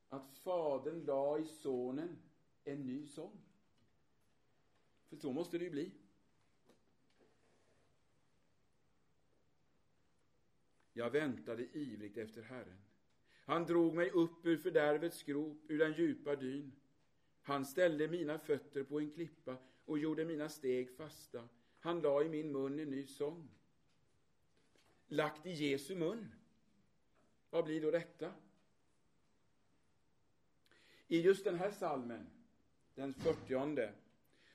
Att 0.08 0.30
Fadern 0.30 1.04
la 1.04 1.38
i 1.38 1.44
Sonen 1.44 2.16
en 2.64 2.86
ny 2.86 3.06
sång. 3.06 3.40
För 5.08 5.16
så 5.16 5.32
måste 5.32 5.58
det 5.58 5.64
ju 5.64 5.70
bli. 5.70 5.92
Jag 10.92 11.10
väntade 11.10 11.66
ivrigt 11.72 12.16
efter 12.16 12.42
Herren. 12.42 12.78
Han 13.44 13.64
drog 13.64 13.94
mig 13.94 14.10
upp 14.10 14.46
ur 14.46 14.56
fördärvets 14.56 15.22
grop, 15.22 15.62
ur 15.68 15.78
den 15.78 15.92
djupa 15.92 16.36
dyn. 16.36 16.72
Han 17.46 17.66
ställde 17.66 18.08
mina 18.08 18.38
fötter 18.38 18.82
på 18.82 19.00
en 19.00 19.10
klippa 19.10 19.56
och 19.84 19.98
gjorde 19.98 20.24
mina 20.24 20.48
steg 20.48 20.96
fasta. 20.96 21.48
Han 21.78 22.00
la 22.00 22.22
i 22.22 22.28
min 22.28 22.52
mun 22.52 22.78
en 22.78 22.90
ny 22.90 23.06
sång. 23.06 23.48
Lagt 25.06 25.46
i 25.46 25.50
Jesu 25.50 25.96
mun. 25.96 26.28
Vad 27.50 27.64
blir 27.64 27.82
då 27.82 27.90
detta? 27.90 28.32
I 31.08 31.20
just 31.20 31.44
den 31.44 31.54
här 31.54 31.70
salmen, 31.70 32.26
den 32.94 33.14
fyrtionde, 33.14 33.92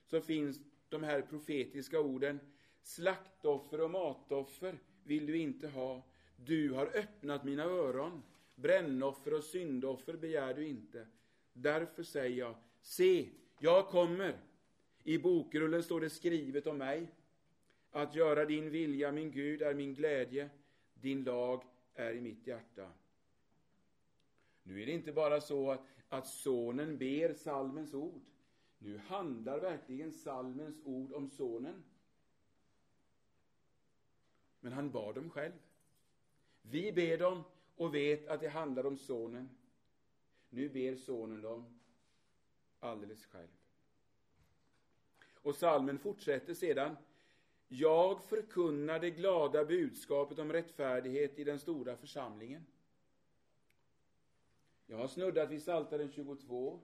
så 0.06 0.22
finns 0.22 0.60
de 0.90 1.04
här 1.04 1.22
profetiska 1.22 2.00
orden 2.00 2.40
Slaktoffer 2.82 3.82
och 3.82 3.92
matoffer 3.92 4.80
vill 5.04 5.26
du 5.26 5.38
inte 5.38 5.68
ha. 5.68 6.04
Du 6.36 6.72
har 6.72 6.98
öppnat 6.98 7.44
mina 7.44 7.64
öron. 7.64 8.24
Brännoffer 8.56 9.34
och 9.34 9.44
syndoffer 9.44 10.14
begär 10.14 10.54
du 10.54 10.68
inte. 10.68 11.08
Därför 11.54 12.04
säger 12.04 12.38
jag, 12.38 12.56
se, 12.82 13.30
jag 13.60 13.88
kommer. 13.88 14.38
I 15.04 15.18
bokrullen 15.18 15.84
står 15.84 16.02
det 16.02 16.10
skrivet 16.10 16.68
om 16.68 16.78
mig. 16.78 17.08
Att 17.92 18.16
göra 18.16 18.46
din 18.46 18.70
vilja, 18.70 19.12
min 19.12 19.32
Gud, 19.32 19.62
är 19.62 19.74
min 19.74 19.94
glädje. 19.94 20.50
Din 20.94 21.24
lag 21.24 21.64
är 21.94 22.14
i 22.14 22.22
mitt 22.22 22.48
hjärta. 22.48 22.92
Nu 24.64 24.82
är 24.82 24.86
det 24.86 24.92
inte 24.92 25.12
bara 25.12 25.42
så 25.42 25.72
att, 25.72 25.82
att 26.10 26.28
sonen 26.28 26.98
ber 26.98 27.34
salmens 27.34 27.94
ord. 27.94 28.22
Nu 28.78 28.98
handlar 28.98 29.60
verkligen 29.60 30.12
salmens 30.12 30.82
ord 30.86 31.14
om 31.14 31.30
sonen. 31.30 31.84
Men 34.60 34.74
han 34.74 34.92
bad 34.92 35.16
dem 35.16 35.30
själv. 35.30 35.54
Vi 36.62 36.92
ber 36.92 37.18
dem 37.18 37.44
och 37.76 37.96
vet 37.96 38.28
att 38.28 38.42
det 38.42 38.50
handlar 38.50 38.86
om 38.86 38.98
sonen. 38.98 39.50
Nu 40.50 40.70
ber 40.70 40.96
sonen 40.96 41.42
dem 41.42 41.79
alldeles 42.80 43.26
själv. 43.26 43.48
Och 45.42 45.56
salmen 45.56 46.00
fortsätter 46.00 46.54
sedan. 46.54 46.96
Jag 47.68 48.24
förkunnar 48.24 49.00
det 49.00 49.10
glada 49.10 49.66
budskapet 49.66 50.40
om 50.40 50.54
rättfärdighet 50.54 51.40
i 51.40 51.44
den 51.44 51.60
stora 51.60 51.98
församlingen. 51.98 52.66
Jag 54.86 54.98
har 54.98 55.08
snuddat 55.08 55.50
vid 55.50 55.62
Psaltaren 55.62 56.12
22. 56.12 56.80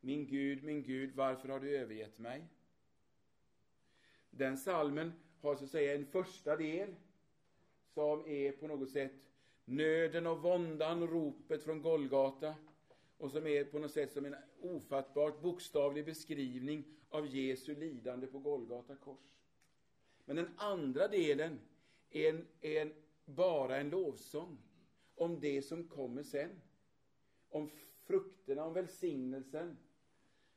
Min 0.00 0.26
Gud, 0.26 0.64
min 0.64 0.82
Gud, 0.82 1.14
varför 1.14 1.48
har 1.48 1.60
du 1.60 1.76
övergett 1.76 2.18
mig? 2.18 2.44
Den 4.30 4.56
salmen 4.56 5.12
har 5.40 5.56
så 5.56 5.64
att 5.64 5.70
säga 5.70 5.94
en 5.94 6.06
första 6.06 6.56
del 6.56 6.94
som 7.94 8.26
är 8.26 8.52
på 8.52 8.66
något 8.66 8.90
sätt 8.90 9.12
nöden 9.64 10.26
och 10.26 10.42
våndan, 10.42 11.06
ropet 11.06 11.62
från 11.62 11.82
Golgata 11.82 12.54
och 13.18 13.30
som 13.30 13.46
är 13.46 13.64
på 13.64 13.78
något 13.78 13.92
sätt 13.92 14.12
som 14.12 14.24
en 14.24 14.36
ofattbart 14.60 15.42
bokstavlig 15.42 16.04
beskrivning 16.04 16.84
av 17.08 17.26
Jesu 17.26 17.74
lidande 17.74 18.26
på 18.26 18.38
Golgata 18.38 18.96
kors. 18.96 19.34
Men 20.24 20.36
den 20.36 20.48
andra 20.56 21.08
delen 21.08 21.60
är, 22.10 22.28
en, 22.28 22.46
är 22.60 22.82
en, 22.82 22.92
bara 23.24 23.76
en 23.76 23.90
lovsång 23.90 24.58
om 25.14 25.40
det 25.40 25.62
som 25.62 25.88
kommer 25.88 26.22
sen. 26.22 26.60
Om 27.48 27.70
frukterna, 28.06 28.64
om 28.64 28.72
välsignelsen. 28.72 29.76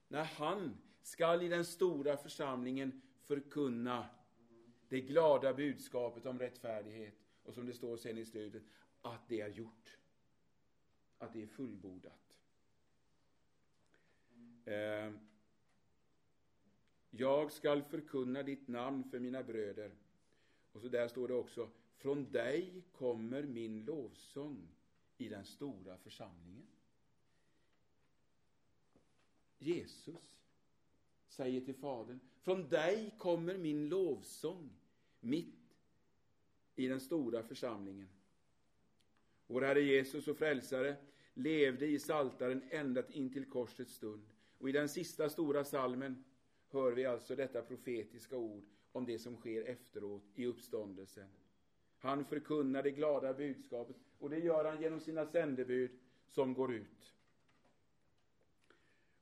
När 0.07 0.23
han 0.23 0.77
skall 1.01 1.43
i 1.43 1.47
den 1.47 1.65
stora 1.65 2.17
församlingen 2.17 3.01
förkunna 3.21 4.09
det 4.89 5.01
glada 5.01 5.53
budskapet 5.53 6.25
om 6.25 6.39
rättfärdighet. 6.39 7.15
Och 7.43 7.53
som 7.53 7.65
det 7.65 7.73
står 7.73 7.97
sen 7.97 8.17
i 8.17 8.25
slutet, 8.25 8.63
att 9.01 9.27
det 9.27 9.41
är 9.41 9.49
gjort. 9.49 9.97
Att 11.17 11.33
det 11.33 11.43
är 11.43 11.47
fullbordat. 11.47 12.20
Eh, 14.71 15.11
jag 17.09 17.51
skall 17.51 17.83
förkunna 17.83 18.43
ditt 18.43 18.67
namn 18.67 19.03
för 19.03 19.19
mina 19.19 19.43
bröder. 19.43 19.91
Och 20.71 20.81
så 20.81 20.87
där 20.87 21.07
står 21.07 21.27
det 21.27 21.33
också, 21.33 21.69
från 21.97 22.31
dig 22.31 22.83
kommer 22.91 23.43
min 23.43 23.85
lovsång 23.85 24.67
i 25.17 25.29
den 25.29 25.45
stora 25.45 25.97
församlingen. 25.97 26.67
Jesus 29.57 30.39
säger 31.27 31.61
till 31.61 31.75
Fadern, 31.75 32.19
från 32.41 32.69
dig 32.69 33.15
kommer 33.17 33.57
min 33.57 33.89
lovsång 33.89 34.69
mitt 35.19 35.77
i 36.75 36.87
den 36.87 36.99
stora 36.99 37.43
församlingen. 37.43 38.09
Vår 39.47 39.61
Herre 39.61 39.81
Jesus 39.81 40.27
och 40.27 40.37
Frälsare 40.37 40.95
levde 41.33 41.87
i 41.87 41.99
saltaren 41.99 42.63
ända 42.69 43.07
in 43.07 43.33
till 43.33 43.45
korsets 43.45 43.93
stund. 43.93 44.30
Och 44.61 44.69
i 44.69 44.71
den 44.71 44.89
sista 44.89 45.29
stora 45.29 45.63
salmen 45.63 46.23
hör 46.67 46.91
vi 46.91 47.05
alltså 47.05 47.35
detta 47.35 47.61
profetiska 47.61 48.37
ord 48.37 48.63
om 48.91 49.05
det 49.05 49.19
som 49.19 49.35
sker 49.35 49.63
efteråt 49.63 50.23
i 50.35 50.45
uppståndelsen. 50.45 51.29
Han 51.97 52.25
förkunnar 52.25 52.83
det 52.83 52.91
glada 52.91 53.33
budskapet 53.33 53.95
och 54.19 54.29
det 54.29 54.39
gör 54.39 54.65
han 54.65 54.81
genom 54.81 54.99
sina 54.99 55.25
sändebud 55.25 55.91
som 56.27 56.53
går 56.53 56.73
ut. 56.73 57.15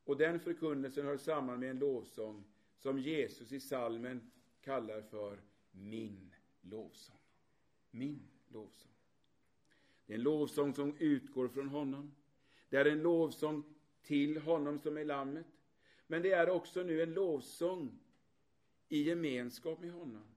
Och 0.03 0.17
den 0.17 0.39
förkunnelsen 0.39 1.05
hör 1.05 1.17
samman 1.17 1.59
med 1.59 1.69
en 1.69 1.79
lovsång 1.79 2.43
som 2.77 2.99
Jesus 2.99 3.51
i 3.51 3.59
salmen 3.59 4.31
kallar 4.61 5.01
för 5.01 5.41
min 5.71 6.35
lovsång. 6.61 7.19
Min 7.91 8.27
lovsång. 8.47 8.91
Det 10.05 10.13
är 10.13 10.17
en 10.17 10.23
lovsång 10.23 10.73
som 10.73 10.95
utgår 10.97 11.47
från 11.47 11.69
honom. 11.69 12.15
Det 12.69 12.77
är 12.77 12.85
en 12.85 13.01
lovsång 13.01 13.63
till 14.01 14.37
honom 14.37 14.79
som 14.79 14.97
är 14.97 15.05
lammet. 15.05 15.47
Men 16.07 16.21
det 16.21 16.31
är 16.31 16.49
också 16.49 16.83
nu 16.83 17.03
en 17.03 17.13
lovsång 17.13 17.99
i 18.89 19.01
gemenskap 19.01 19.79
med 19.79 19.91
honom. 19.91 20.35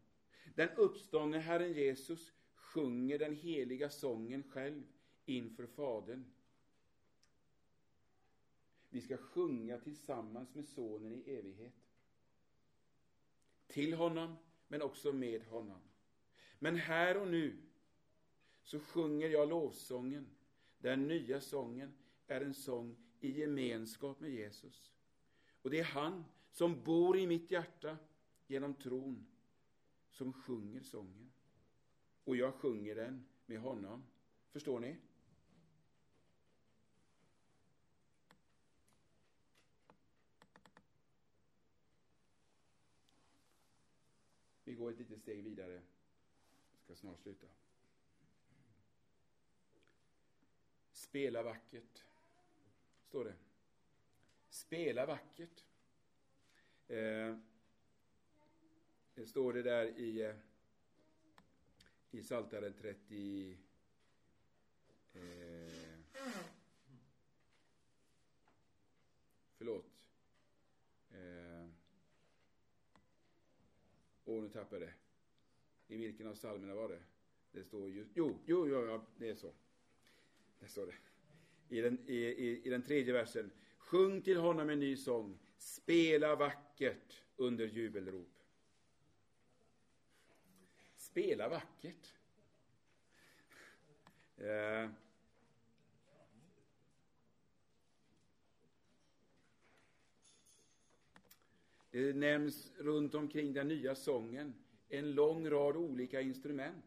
Den 0.55 0.69
uppståndne 0.77 1.39
Herren 1.39 1.73
Jesus 1.73 2.33
sjunger 2.55 3.19
den 3.19 3.37
heliga 3.37 3.91
sången 3.91 4.43
själv 4.43 4.83
inför 5.25 5.67
Fadern. 5.67 6.25
Vi 8.89 9.01
ska 9.01 9.17
sjunga 9.17 9.79
tillsammans 9.79 10.55
med 10.55 10.69
Sonen 10.69 11.15
i 11.15 11.31
evighet. 11.31 11.75
Till 13.67 13.95
honom, 13.95 14.37
men 14.69 14.83
också 14.83 15.13
med 15.13 15.45
honom. 15.45 15.81
Men 16.59 16.77
här 16.77 17.17
och 17.17 17.29
nu 17.29 17.57
så 18.63 18.81
sjunger 18.81 19.29
jag 19.29 19.49
lovsången. 19.49 20.27
Den 20.79 21.09
nya 21.09 21.41
sången 21.41 21.95
är 22.27 22.41
en 22.41 22.55
sång 22.55 22.97
i 23.25 23.31
gemenskap 23.31 24.21
med 24.21 24.31
Jesus. 24.31 24.93
Och 25.63 25.71
det 25.71 25.79
är 25.79 25.85
han 25.85 26.25
som 26.51 26.83
bor 26.83 27.19
i 27.19 27.27
mitt 27.27 27.51
hjärta 27.51 27.99
genom 28.47 28.75
tron 28.75 29.27
som 30.11 30.33
sjunger 30.33 30.83
sången. 30.83 31.33
Och 32.25 32.37
jag 32.37 32.55
sjunger 32.55 32.95
den 32.95 33.25
med 33.47 33.61
honom. 33.61 34.05
Förstår 34.51 34.81
ni? 34.81 34.97
Vi 44.65 44.75
går 44.75 44.91
ett 44.91 44.99
litet 44.99 45.21
steg 45.21 45.45
vidare. 45.45 45.83
Jag 46.73 46.81
ska 46.85 46.95
snart 46.95 47.21
sluta. 47.21 47.47
Spela 50.93 51.43
vackert, 51.43 52.05
står 53.13 53.25
det. 53.25 53.35
Spela 54.49 55.07
vackert. 55.07 55.65
Eh, 56.89 57.37
det 59.15 59.27
står 59.27 59.53
det 59.53 59.63
där 59.63 59.87
i, 59.87 60.23
eh, 60.23 60.35
i 62.11 62.23
Psaltaren 62.23 62.73
30... 62.73 63.59
Eh, 65.13 65.99
förlåt. 69.55 69.87
Eh, 71.11 71.69
Åh, 74.25 74.43
nu 74.43 74.49
tappade 74.49 74.85
jag 74.85 74.93
det. 75.87 75.95
I 75.95 75.97
vilken 75.97 76.27
av 76.27 76.35
psalmerna 76.35 76.75
var 76.75 76.89
det? 76.89 77.03
Det 77.53 77.65
står 77.65 77.91
ju... 77.91 78.07
Jo, 78.15 78.39
jo, 78.47 78.69
jo, 78.69 78.87
ja, 78.87 79.07
det 79.17 79.29
är 79.29 79.35
så. 79.35 79.53
Det 80.61 80.69
står 80.69 80.87
det. 80.87 81.12
I 81.69 81.81
den, 81.81 81.99
i, 82.07 82.17
i, 82.17 82.63
I 82.65 82.71
den 82.71 82.83
tredje 82.83 83.13
versen. 83.13 83.51
Sjung 83.79 84.23
till 84.23 84.37
honom 84.37 84.71
en 84.71 84.81
ny 84.81 84.97
sång. 84.97 85.39
Spela 85.59 86.37
vackert 86.37 87.23
under 87.37 87.67
jubelrop. 87.67 88.39
Spela 90.97 91.49
vackert. 91.49 92.15
Eh. 94.37 94.91
Det 101.91 102.17
nämns 102.17 102.73
runt 102.79 103.15
omkring 103.15 103.53
den 103.53 103.69
nya 103.69 103.95
sången 103.95 104.55
en 104.89 105.15
lång 105.15 105.51
rad 105.51 105.77
olika 105.77 106.21
instrument. 106.21 106.85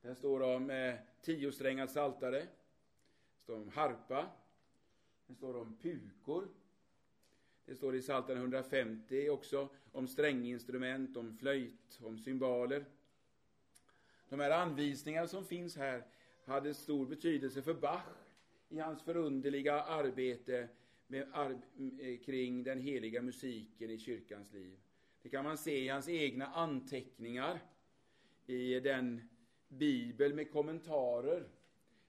Där 0.00 0.14
står 0.14 0.40
det 0.40 0.56
om 0.56 0.70
eh, 0.70 0.94
tiosträngad 1.26 1.90
saltare, 1.90 2.38
det 2.38 3.42
står 3.42 3.56
om 3.56 3.68
harpa, 3.68 4.30
det 5.26 5.34
står 5.34 5.56
om 5.56 5.76
pukor. 5.76 6.48
Det 7.64 7.74
står 7.74 7.96
i 7.96 8.00
Psaltaren 8.00 8.38
150 8.38 9.28
också 9.28 9.68
om 9.92 10.08
stränginstrument, 10.08 11.16
om 11.16 11.36
flöjt, 11.36 12.00
om 12.02 12.18
cymbaler. 12.18 12.84
De 14.28 14.40
här 14.40 14.50
anvisningarna 14.50 15.28
som 15.28 15.44
finns 15.44 15.76
här 15.76 16.04
hade 16.44 16.74
stor 16.74 17.06
betydelse 17.06 17.62
för 17.62 17.74
Bach 17.74 18.02
i 18.68 18.78
hans 18.78 19.02
förunderliga 19.02 19.82
arbete 19.82 20.68
med, 21.06 21.28
ar 21.32 21.50
eh, 22.00 22.18
kring 22.18 22.62
den 22.62 22.80
heliga 22.80 23.22
musiken 23.22 23.90
i 23.90 23.98
kyrkans 23.98 24.52
liv. 24.52 24.78
Det 25.22 25.28
kan 25.28 25.44
man 25.44 25.58
se 25.58 25.84
i 25.84 25.88
hans 25.88 26.08
egna 26.08 26.46
anteckningar 26.46 27.60
i 28.46 28.80
den 28.80 29.28
bibel 29.68 30.34
med 30.34 30.50
kommentarer 30.50 31.48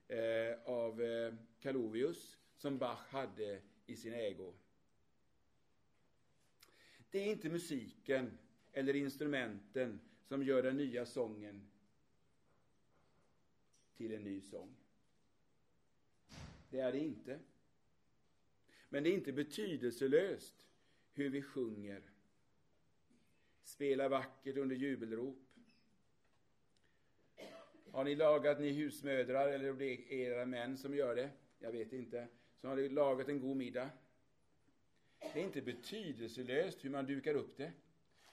eh, 0.08 0.62
av 0.64 1.02
eh, 1.02 1.34
Kalovius 1.60 2.38
som 2.56 2.78
Bach 2.78 3.08
hade 3.08 3.60
i 3.86 3.96
sin 3.96 4.12
ägo. 4.12 4.54
Det 7.10 7.18
är 7.18 7.26
inte 7.26 7.48
musiken 7.48 8.38
eller 8.72 8.96
instrumenten 8.96 10.00
som 10.20 10.42
gör 10.42 10.62
den 10.62 10.76
nya 10.76 11.06
sången 11.06 11.68
till 13.96 14.12
en 14.12 14.22
ny 14.22 14.40
sång. 14.40 14.76
Det 16.70 16.80
är 16.80 16.92
det 16.92 16.98
inte. 16.98 17.40
Men 18.88 19.02
det 19.02 19.10
är 19.10 19.14
inte 19.14 19.32
betydelselöst 19.32 20.66
hur 21.12 21.30
vi 21.30 21.42
sjunger. 21.42 22.02
Spela 23.62 24.08
vackert 24.08 24.56
under 24.56 24.76
jubelrop. 24.76 25.47
Har 27.92 28.04
ni 28.04 28.14
lagat, 28.14 28.60
ni 28.60 28.72
husmödrar, 28.72 29.48
eller 29.48 29.70
om 29.70 29.78
det 29.78 29.84
är 29.84 30.12
era 30.12 30.46
män 30.46 30.76
som 30.76 30.94
gör 30.94 31.14
det, 31.14 31.30
jag 31.58 31.72
vet 31.72 31.92
inte, 31.92 32.28
så 32.60 32.68
har 32.68 32.76
ni 32.76 32.88
lagat 32.88 33.28
en 33.28 33.40
god 33.40 33.56
middag. 33.56 33.90
Det 35.18 35.40
är 35.40 35.44
inte 35.44 35.62
betydelselöst 35.62 36.84
hur 36.84 36.90
man 36.90 37.06
dukar 37.06 37.34
upp 37.34 37.56
det, 37.56 37.72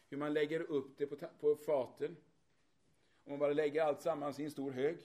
hur 0.10 0.18
man 0.18 0.34
lägger 0.34 0.60
upp 0.60 0.98
det 0.98 1.08
på, 1.08 1.16
på 1.40 1.56
faten. 1.56 2.16
Om 3.24 3.32
man 3.32 3.40
bara 3.40 3.54
lägger 3.54 3.82
allt 3.84 4.02
sammans 4.02 4.40
i 4.40 4.44
en 4.44 4.52
stor 4.52 4.72
hög, 4.72 4.98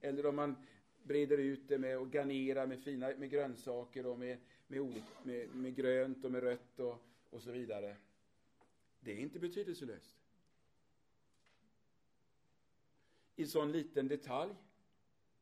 eller 0.00 0.26
om 0.26 0.36
man 0.36 0.56
breder 1.02 1.38
ut 1.38 1.68
det 1.68 1.78
med 1.78 1.98
och 1.98 2.12
garnerar 2.12 2.66
med 2.66 2.82
fina 2.82 3.12
med 3.18 3.30
grönsaker 3.30 4.06
och 4.06 4.18
med, 4.18 4.38
med, 4.66 4.80
olika, 4.80 5.06
med, 5.22 5.48
med 5.54 5.76
grönt 5.76 6.24
och 6.24 6.30
med 6.30 6.42
rött 6.42 6.80
och, 6.80 7.02
och 7.30 7.42
så 7.42 7.50
vidare. 7.50 7.96
Det 9.00 9.12
är 9.12 9.16
inte 9.16 9.38
betydelselöst. 9.38 10.25
I 13.36 13.46
sån 13.46 13.72
liten 13.72 14.08
detalj 14.08 14.54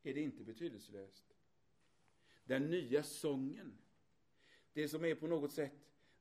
är 0.03 0.13
det 0.13 0.21
inte 0.21 0.43
betydelselöst. 0.43 1.23
Den 2.43 2.69
nya 2.69 3.03
sången, 3.03 3.77
det 4.73 4.87
som 4.87 5.05
är 5.05 5.15
på 5.15 5.27
något 5.27 5.51
sätt 5.51 5.71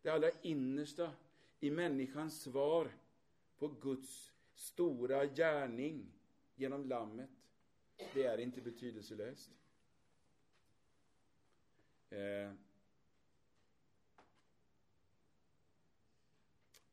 det 0.02 0.10
allra 0.10 0.30
innersta 0.42 1.12
i 1.60 1.70
människans 1.70 2.42
svar 2.42 2.92
på 3.58 3.68
Guds 3.68 4.32
stora 4.54 5.26
gärning 5.26 6.12
genom 6.54 6.88
Lammet, 6.88 7.30
det 8.14 8.24
är 8.24 8.38
inte 8.38 8.60
betydelselöst. 8.60 9.50
Eh. 12.10 12.52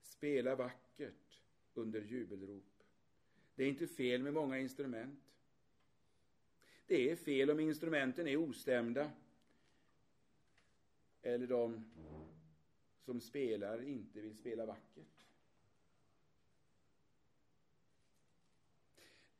Spela 0.02 0.56
vackert 0.56 1.42
under 1.74 2.02
jubelrop. 2.02 2.71
Det 3.56 3.64
är 3.64 3.68
inte 3.68 3.88
fel 3.88 4.24
med 4.24 4.34
många 4.34 4.60
instrument. 4.60 5.20
Det 6.88 7.12
är 7.12 7.16
fel 7.16 7.52
om 7.52 7.60
instrumenten 7.60 8.28
är 8.28 8.38
ostämda. 8.38 9.12
Eller 11.22 11.48
de 11.48 11.86
som 13.00 13.22
spelar 13.22 13.84
inte 13.84 14.22
vill 14.22 14.36
spela 14.36 14.66
vackert. 14.66 15.26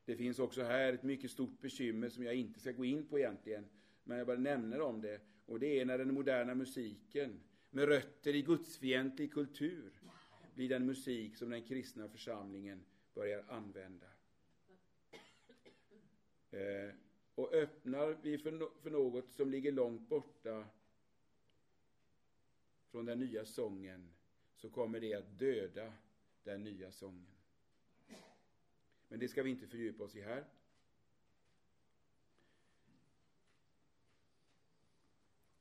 Det 0.06 0.16
finns 0.16 0.40
också 0.40 0.64
här 0.64 0.94
ett 0.94 1.04
mycket 1.04 1.32
stort 1.32 1.62
bekymmer 1.62 2.10
som 2.10 2.24
jag 2.24 2.36
inte 2.36 2.60
ska 2.60 2.72
gå 2.72 2.86
in 2.86 3.08
på 3.08 3.20
egentligen, 3.20 3.66
men 4.04 4.18
jag 4.18 4.28
bara 4.28 4.38
nämner 4.38 4.82
om 4.82 5.02
det. 5.02 5.22
Och 5.46 5.60
det 5.60 5.80
är 5.80 5.86
när 5.86 5.98
den 5.98 6.14
moderna 6.14 6.56
musiken, 6.56 7.40
med 7.70 7.88
rötter 7.88 8.36
i 8.36 8.42
gudsfientlig 8.42 9.34
kultur, 9.34 9.92
blir 10.56 10.70
den 10.70 10.86
musik 10.86 11.38
som 11.38 11.50
den 11.50 11.64
kristna 11.64 12.10
församlingen 12.10 12.86
börjar 13.14 13.46
använda. 13.48 14.08
Eh, 16.52 16.94
och 17.36 17.54
öppnar 17.54 18.18
vi 18.22 18.38
för, 18.38 18.52
no 18.52 18.72
för 18.82 18.90
något 18.90 19.32
som 19.32 19.50
ligger 19.50 19.72
långt 19.72 20.10
borta 20.10 20.66
från 22.92 23.06
den 23.06 23.20
nya 23.20 23.46
sången 23.46 24.14
så 24.56 24.70
kommer 24.70 25.00
det 25.00 25.14
att 25.14 25.40
döda 25.40 25.94
den 26.44 26.64
nya 26.64 26.92
sången. 26.92 27.28
Men 29.08 29.20
det 29.20 29.28
ska 29.28 29.44
vi 29.44 29.50
inte 29.50 29.68
fördjupa 29.68 30.04
oss 30.04 30.16
i 30.16 30.22
här. 30.22 30.46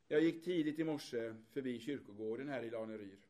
Jag 0.09 0.22
gick 0.22 0.44
tidigt 0.44 0.78
i 0.78 0.84
morse 0.84 1.34
förbi 1.51 1.78
kyrkogården 1.80 2.48
här 2.48 2.62
i 2.62 2.70
Laneryd. 2.70 3.29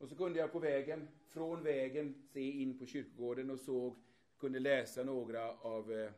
Och 0.00 0.08
så 0.08 0.16
kunde 0.16 0.38
jag 0.38 0.52
på 0.52 0.58
vägen, 0.58 1.08
från 1.26 1.62
vägen, 1.62 2.14
se 2.22 2.50
in 2.50 2.78
på 2.78 2.86
kyrkogården 2.86 3.50
och 3.50 3.58
såg, 3.58 3.96
kunde 4.38 4.58
läsa 4.58 5.04
några 5.04 5.50
av, 5.50 5.92
eh, 5.92 6.10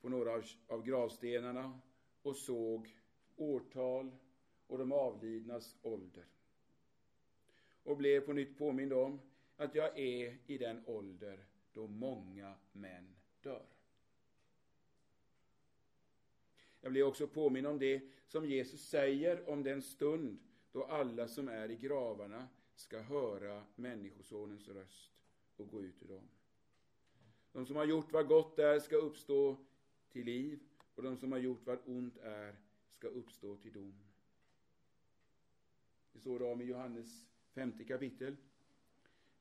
på 0.00 0.08
några 0.08 0.32
av, 0.32 0.44
av 0.66 0.84
gravstenarna 0.84 1.80
och 2.22 2.36
såg 2.36 2.98
årtal 3.36 4.10
och 4.66 4.78
de 4.78 4.92
avlidnas 4.92 5.76
ålder. 5.82 6.24
Och 7.82 7.96
blev 7.96 8.20
på 8.20 8.32
nytt 8.32 8.58
påmind 8.58 8.92
om 8.92 9.20
att 9.56 9.74
jag 9.74 9.98
är 9.98 10.38
i 10.46 10.58
den 10.58 10.82
ålder 10.86 11.44
då 11.72 11.86
många 11.86 12.54
män 12.72 13.16
dör. 13.40 13.66
Jag 16.80 16.92
blev 16.92 17.06
också 17.06 17.26
påminn 17.26 17.66
om 17.66 17.78
det 17.78 18.02
som 18.26 18.46
Jesus 18.46 18.88
säger 18.88 19.48
om 19.48 19.62
den 19.62 19.82
stund 19.82 20.38
då 20.72 20.84
alla 20.84 21.28
som 21.28 21.48
är 21.48 21.70
i 21.70 21.76
gravarna 21.76 22.48
ska 22.74 23.00
höra 23.00 23.64
Människosonens 23.74 24.68
röst 24.68 25.12
och 25.56 25.70
gå 25.70 25.82
ut 25.82 26.02
ur 26.02 26.08
dem. 26.08 26.28
De 27.52 27.66
som 27.66 27.76
har 27.76 27.84
gjort 27.84 28.12
vad 28.12 28.26
gott 28.26 28.58
är 28.58 28.80
ska 28.80 28.96
uppstå 28.96 29.56
till 30.10 30.24
liv 30.24 30.60
och 30.94 31.02
de 31.02 31.16
som 31.16 31.32
har 31.32 31.38
gjort 31.38 31.66
vad 31.66 31.78
ont 31.84 32.16
är 32.16 32.56
ska 32.90 33.08
uppstå 33.08 33.56
till 33.56 33.72
dom. 33.72 33.94
Det 36.12 36.20
står 36.20 36.42
om 36.42 36.60
i 36.60 36.64
Johannes 36.64 37.26
femte 37.52 37.84
kapitel. 37.84 38.36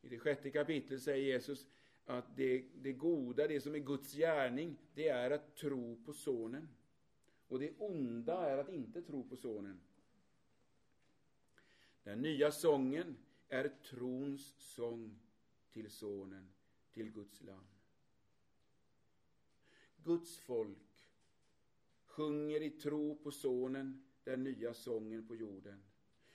I 0.02 0.10
det 0.10 0.20
sjätte 0.20 0.50
kapitlet 0.50 1.02
säger 1.02 1.26
Jesus 1.26 1.68
att 2.06 2.36
det, 2.36 2.66
det 2.76 2.94
goda, 2.94 3.48
det 3.48 3.62
som 3.62 3.76
är 3.76 3.80
Guds 3.80 4.14
gärning, 4.14 4.78
det 4.94 5.08
är 5.08 5.32
att 5.32 5.56
tro 5.56 6.04
på 6.06 6.14
Sonen. 6.14 6.70
Och 7.48 7.60
det 7.60 7.72
onda 7.78 8.50
är 8.50 8.58
att 8.58 8.70
inte 8.70 9.02
tro 9.02 9.30
på 9.30 9.36
Sonen. 9.36 9.80
Den 12.04 12.22
nya 12.22 12.52
sången 12.52 13.18
är 13.54 13.70
trons 13.70 14.54
sång 14.58 15.20
till 15.72 15.92
Sonen, 15.92 16.50
till 16.92 17.12
Guds 17.12 17.42
lamm. 17.42 17.68
Guds 20.04 20.38
folk 20.38 21.10
sjunger 22.06 22.62
i 22.62 22.70
tro 22.70 23.18
på 23.24 23.32
Sonen 23.32 24.06
den 24.24 24.44
nya 24.44 24.74
sången 24.74 25.28
på 25.28 25.36
jorden. 25.36 25.84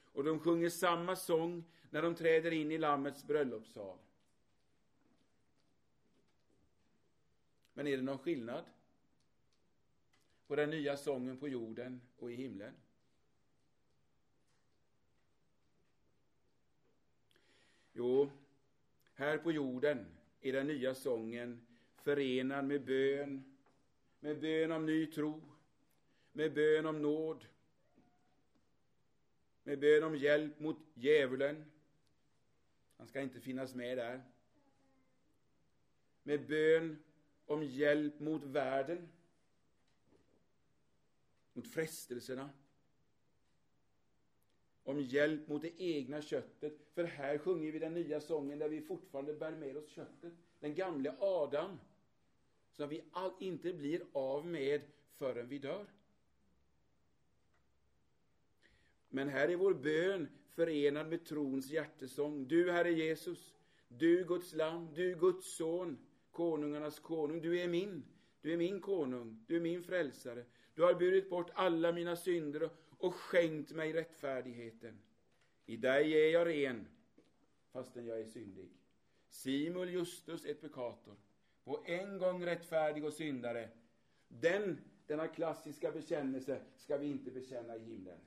Och 0.05 0.25
de 0.25 0.41
sjunger 0.41 0.69
samma 0.69 1.17
sång 1.17 1.65
när 1.91 2.03
de 2.03 2.15
träder 2.15 2.51
in 2.51 2.71
i 2.71 2.79
Lammets 2.79 3.25
bröllopssal. 3.25 3.99
Men 7.73 7.87
är 7.87 7.97
det 7.97 8.03
någon 8.03 8.19
skillnad 8.19 8.65
på 10.47 10.57
den 10.57 10.71
nya 10.71 10.97
sången 10.97 11.39
på 11.39 11.49
jorden 11.49 12.01
och 12.17 12.33
i 12.33 12.35
himlen? 12.35 12.75
Jo, 17.99 18.31
här 19.15 19.39
på 19.39 19.53
jorden 19.53 20.07
är 20.41 20.53
den 20.53 20.67
nya 20.67 20.95
sången 20.95 21.67
förenad 21.97 22.65
med 22.65 22.85
bön, 22.85 23.57
med 24.21 24.41
bön 24.41 24.73
om 24.73 24.87
ny 24.87 25.07
tro, 25.07 25.43
med 26.33 26.55
bön 26.55 26.87
om 26.87 27.03
nåd, 27.03 27.45
med 29.63 29.79
bön 29.79 30.05
om 30.05 30.17
hjälp 30.17 30.61
mot 30.61 30.77
djävulen. 30.95 31.65
Han 32.97 33.09
ska 33.09 33.21
inte 33.21 33.41
finnas 33.41 33.75
med 33.75 33.99
där. 33.99 34.23
Med 36.23 36.47
bön 36.47 37.03
om 37.47 37.63
hjälp 37.63 38.21
mot 38.21 38.45
världen, 38.45 39.09
mot 41.53 41.69
frestelserna, 41.69 42.51
om 44.89 45.01
hjälp 45.01 45.49
mot 45.49 45.63
det 45.63 45.83
egna 45.83 46.23
köttet. 46.23 46.73
För 46.95 47.05
här 47.05 47.39
sjunger 47.39 47.73
vi 47.73 47.79
den 47.79 47.95
nya 47.95 48.21
sången 48.21 48.59
där 48.59 48.69
vi 48.69 48.81
fortfarande 48.81 49.35
bär 49.35 49.51
med 49.51 49.77
oss 49.77 49.89
köttet. 49.89 50.33
Den 50.61 50.75
gamle 50.75 51.15
Adam, 51.21 51.79
som 52.73 52.89
vi 52.89 53.03
all, 53.11 53.33
inte 53.41 53.73
blir 53.73 54.03
av 54.13 54.47
med 54.47 54.81
förrän 55.17 55.49
vi 55.49 55.59
dör. 55.59 55.87
Men 59.09 59.29
här 59.29 59.49
är 59.49 59.57
vår 59.57 59.75
bön 59.75 60.29
förenad 60.55 61.09
med 61.09 61.25
trons 61.25 61.71
hjärtesång. 61.71 62.49
Du, 62.49 62.73
Herre 62.73 62.93
Jesus, 62.93 63.55
du 63.89 64.25
Guds 64.25 64.55
lam, 64.55 64.95
du 64.95 65.15
Guds 65.15 65.57
son, 65.57 65.99
konungarnas 66.31 66.99
konung. 66.99 67.41
Du 67.41 67.61
är 67.61 67.69
min, 67.69 68.05
du 68.41 68.53
är 68.53 68.57
min 68.57 68.81
konung, 68.81 69.45
du 69.47 69.57
är 69.57 69.61
min 69.61 69.83
frälsare. 69.83 70.45
Du 70.75 70.83
har 70.83 70.95
burit 70.95 71.31
bort 71.31 71.51
alla 71.55 71.93
mina 71.93 72.17
synder 72.17 72.71
och 72.99 73.15
skänkt 73.15 73.73
mig 73.73 73.93
rättfärdigheten. 73.93 74.99
I 75.67 75.77
dig 75.77 76.13
är 76.13 76.33
jag 76.33 76.47
ren, 76.47 76.89
fastän 77.73 78.07
jag 78.07 78.21
är 78.21 78.27
syndig. 78.27 78.71
Simul 79.29 79.91
justus 79.91 80.45
et 80.45 80.61
peccator. 80.61 81.17
På 81.65 81.85
en 81.87 82.19
gång 82.19 82.47
rättfärdig 82.47 83.05
och 83.05 83.13
syndare. 83.13 83.71
Den, 84.29 84.79
denna 85.07 85.29
klassiska 85.29 85.93
bekännelse, 85.93 86.63
ska 86.77 86.97
vi 86.97 87.07
inte 87.07 87.31
bekänna 87.31 87.77
i 87.77 87.85
himlen. 87.85 88.19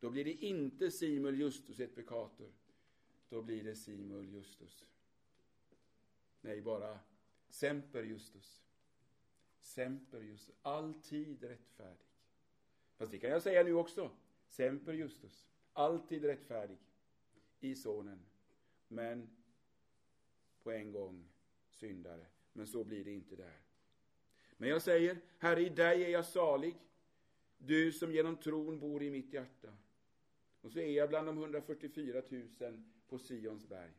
Då 0.00 0.10
blir 0.10 0.24
det 0.24 0.32
inte 0.32 0.90
simul 0.90 1.40
justus 1.40 1.80
et 1.80 1.94
peccator. 1.94 2.52
Då 3.28 3.42
blir 3.42 3.64
det 3.64 3.74
simul 3.74 4.28
justus. 4.28 4.84
Nej, 6.40 6.60
bara 6.60 6.98
semper 7.48 8.02
justus. 8.02 8.62
Semper 9.58 10.20
justus. 10.20 10.54
Alltid 10.62 11.44
rättfärdig. 11.44 12.09
Fast 13.00 13.12
det 13.12 13.18
kan 13.18 13.30
jag 13.30 13.42
säga 13.42 13.62
nu 13.62 13.74
också. 13.74 14.10
Semper 14.48 14.92
justus. 14.92 15.48
Alltid 15.72 16.24
rättfärdig 16.24 16.78
i 17.60 17.74
Sonen. 17.74 18.20
Men 18.88 19.30
på 20.62 20.70
en 20.70 20.92
gång 20.92 21.28
syndare. 21.70 22.26
Men 22.52 22.66
så 22.66 22.84
blir 22.84 23.04
det 23.04 23.10
inte 23.10 23.36
där. 23.36 23.60
Men 24.56 24.68
jag 24.68 24.82
säger, 24.82 25.18
Herre, 25.38 25.60
i 25.62 25.68
dig 25.68 26.04
är 26.04 26.08
jag 26.08 26.24
salig. 26.24 26.76
Du 27.58 27.92
som 27.92 28.12
genom 28.12 28.36
tron 28.36 28.80
bor 28.80 29.02
i 29.02 29.10
mitt 29.10 29.32
hjärta. 29.32 29.76
Och 30.60 30.72
så 30.72 30.78
är 30.78 30.90
jag 30.90 31.08
bland 31.08 31.28
de 31.28 31.38
144 31.38 32.22
000 32.28 32.82
på 33.08 33.18
Sions 33.18 33.68
berg. 33.68 33.92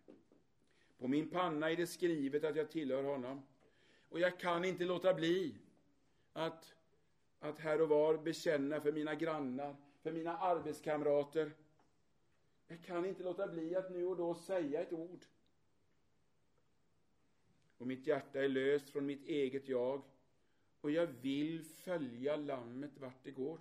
På 0.98 1.08
min 1.08 1.30
panna 1.30 1.72
är 1.72 1.76
det 1.76 1.88
skrivet 1.88 2.44
att 2.44 2.56
jag 2.56 2.72
tillhör 2.72 3.04
honom. 3.04 3.42
Och 4.10 4.20
jag 4.20 4.40
kan 4.40 4.66
inte 4.66 4.86
låta 4.86 5.14
bli 5.14 5.56
att, 6.34 6.76
att 7.42 7.60
här 7.60 7.82
och 7.82 7.90
var 7.90 8.18
bekänna 8.18 8.82
för 8.82 8.92
mina 8.92 9.16
grannar, 9.16 9.76
för 10.02 10.12
mina 10.12 10.38
arbetskamrater. 10.38 11.52
Jag 12.68 12.84
kan 12.84 13.06
inte 13.06 13.24
låta 13.24 13.48
bli 13.48 13.76
att 13.76 13.92
nu 13.92 14.06
och 14.06 14.18
då 14.18 14.36
säga 14.36 14.82
ett 14.82 14.94
ord. 14.94 15.26
Och 17.78 17.88
mitt 17.88 18.08
hjärta 18.08 18.44
är 18.44 18.50
löst 18.50 18.90
från 18.90 19.06
mitt 19.06 19.26
eget 19.26 19.68
jag. 19.68 20.02
Och 20.82 20.92
jag 20.92 21.08
vill 21.08 21.64
följa 21.64 22.36
lammet 22.36 22.92
vart 23.00 23.24
det 23.24 23.32
går. 23.32 23.60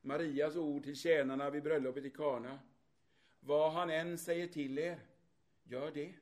Marias 0.00 0.56
ord 0.56 0.84
till 0.84 0.96
tjänarna 0.96 1.50
vid 1.50 1.62
bröllopet 1.62 2.04
i 2.04 2.10
Kana. 2.10 2.58
Vad 3.40 3.72
han 3.72 3.90
än 3.90 4.18
säger 4.18 4.48
till 4.48 4.78
er, 4.78 5.00
gör 5.62 5.90
det. 5.90 6.14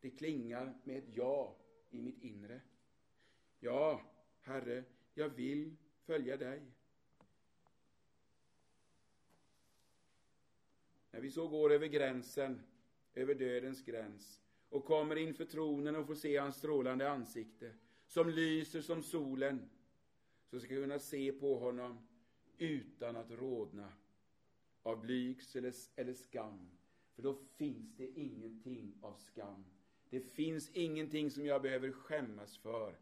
Det 0.00 0.10
klingar 0.10 0.74
med 0.84 0.98
ett 0.98 1.16
ja 1.16 1.57
i 1.90 2.02
mitt 2.02 2.24
inre. 2.24 2.60
Ja, 3.60 4.02
Herre, 4.40 4.84
jag 5.14 5.28
vill 5.28 5.76
följa 6.06 6.36
dig. 6.36 6.62
När 11.10 11.20
vi 11.20 11.30
så 11.30 11.48
går 11.48 11.72
över 11.72 11.86
gränsen, 11.86 12.60
över 13.14 13.34
dödens 13.34 13.82
gräns 13.82 14.42
och 14.68 14.84
kommer 14.84 15.16
inför 15.16 15.44
tronen 15.44 15.96
och 15.96 16.06
får 16.06 16.14
se 16.14 16.36
hans 16.36 16.56
strålande 16.56 17.10
ansikte 17.10 17.74
som 18.06 18.28
lyser 18.28 18.80
som 18.80 19.02
solen 19.02 19.70
så 20.50 20.60
ska 20.60 20.74
vi 20.74 20.80
kunna 20.80 20.98
se 20.98 21.32
på 21.32 21.58
honom 21.58 22.08
utan 22.58 23.16
att 23.16 23.30
rodna 23.30 23.92
av 24.82 25.00
blygsel 25.00 25.72
eller 25.94 26.14
skam. 26.14 26.70
För 27.14 27.22
då 27.22 27.34
finns 27.34 27.96
det 27.96 28.08
ingenting 28.08 28.94
av 29.02 29.14
skam. 29.14 29.64
Det 30.10 30.20
finns 30.20 30.70
ingenting 30.70 31.30
som 31.30 31.46
jag 31.46 31.62
behöver 31.62 31.92
skämmas 31.92 32.58
för. 32.58 32.94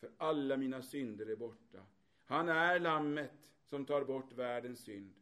För 0.00 0.10
alla 0.16 0.56
mina 0.56 0.82
synder 0.82 1.26
är 1.26 1.36
borta. 1.36 1.78
Han 2.24 2.48
är 2.48 2.80
lammet 2.80 3.32
som 3.64 3.84
tar 3.84 4.04
bort 4.04 4.32
världens 4.32 4.80
synd. 4.80 5.14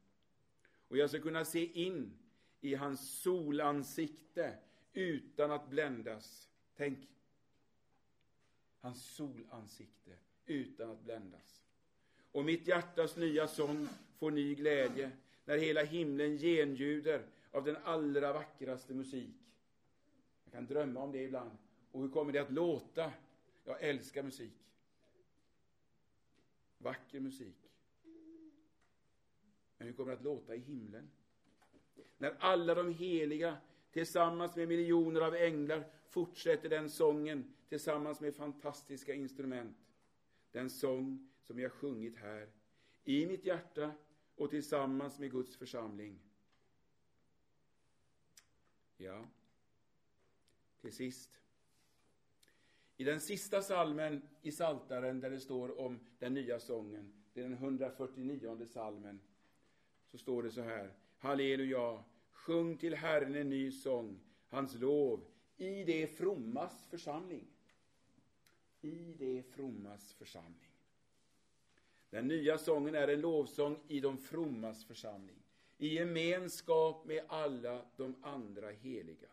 Och 0.88 0.96
jag 0.96 1.10
ska 1.10 1.20
kunna 1.20 1.44
se 1.44 1.66
in 1.66 2.12
i 2.60 2.74
hans 2.74 3.20
solansikte 3.20 4.58
utan 4.92 5.50
att 5.50 5.70
bländas. 5.70 6.48
Tänk, 6.76 6.98
hans 8.80 9.04
solansikte 9.04 10.16
utan 10.46 10.90
att 10.90 11.04
bländas. 11.04 11.62
Och 12.32 12.44
mitt 12.44 12.66
hjärtas 12.66 13.16
nya 13.16 13.48
sång 13.48 13.88
får 14.18 14.30
ny 14.30 14.54
glädje 14.54 15.10
när 15.44 15.58
hela 15.58 15.82
himlen 15.82 16.38
genljuder 16.38 17.26
av 17.50 17.64
den 17.64 17.76
allra 17.84 18.32
vackraste 18.32 18.94
musik. 18.94 19.34
Jag 20.56 20.68
kan 20.68 20.74
drömma 20.74 21.00
om 21.00 21.12
det 21.12 21.22
ibland. 21.22 21.50
Och 21.92 22.02
hur 22.02 22.08
kommer 22.08 22.32
det 22.32 22.38
att 22.38 22.52
låta? 22.52 23.12
Jag 23.64 23.82
älskar 23.82 24.22
musik. 24.22 24.52
Vacker 26.78 27.20
musik. 27.20 27.56
Men 29.78 29.86
hur 29.88 29.92
kommer 29.92 30.10
det 30.10 30.16
att 30.16 30.24
låta 30.24 30.54
i 30.54 30.58
himlen? 30.58 31.10
När 32.18 32.36
alla 32.38 32.74
de 32.74 32.94
heliga 32.94 33.56
tillsammans 33.90 34.56
med 34.56 34.68
miljoner 34.68 35.20
av 35.20 35.34
änglar 35.34 35.84
fortsätter 36.08 36.68
den 36.68 36.90
sången 36.90 37.54
tillsammans 37.68 38.20
med 38.20 38.34
fantastiska 38.34 39.14
instrument. 39.14 39.76
Den 40.52 40.70
sång 40.70 41.28
som 41.42 41.58
jag 41.58 41.72
sjungit 41.72 42.16
här, 42.16 42.48
i 43.04 43.26
mitt 43.26 43.44
hjärta 43.44 43.92
och 44.36 44.50
tillsammans 44.50 45.18
med 45.18 45.30
Guds 45.30 45.56
församling. 45.56 46.20
Ja, 48.96 49.24
till 50.86 50.94
sist. 50.96 51.40
I 52.96 53.04
den 53.04 53.20
sista 53.20 53.62
salmen 53.62 54.22
i 54.42 54.52
Saltaren 54.52 55.20
där 55.20 55.30
det 55.30 55.40
står 55.40 55.80
om 55.80 56.00
den 56.18 56.34
nya 56.34 56.60
sången, 56.60 57.12
det 57.32 57.40
är 57.40 57.44
den 57.44 57.52
149 57.52 58.66
salmen, 58.66 59.20
så 60.10 60.18
står 60.18 60.42
det 60.42 60.50
så 60.50 60.60
här. 60.62 60.92
Halleluja, 61.18 62.04
sjung 62.30 62.76
till 62.76 62.94
Herren 62.94 63.34
en 63.34 63.48
ny 63.48 63.70
sång, 63.70 64.20
hans 64.48 64.74
lov, 64.74 65.24
i 65.56 65.84
det 65.84 66.06
frommas 66.06 66.86
församling. 66.86 67.46
I 68.80 69.14
det 69.18 69.42
frommas 69.42 70.12
församling. 70.12 70.70
Den 72.10 72.28
nya 72.28 72.58
sången 72.58 72.94
är 72.94 73.08
en 73.08 73.20
lovsång 73.20 73.80
i 73.88 74.00
de 74.00 74.18
frommas 74.18 74.84
församling, 74.84 75.42
i 75.78 75.94
gemenskap 75.94 77.04
med 77.04 77.24
alla 77.28 77.84
de 77.96 78.14
andra 78.22 78.70
heliga. 78.70 79.28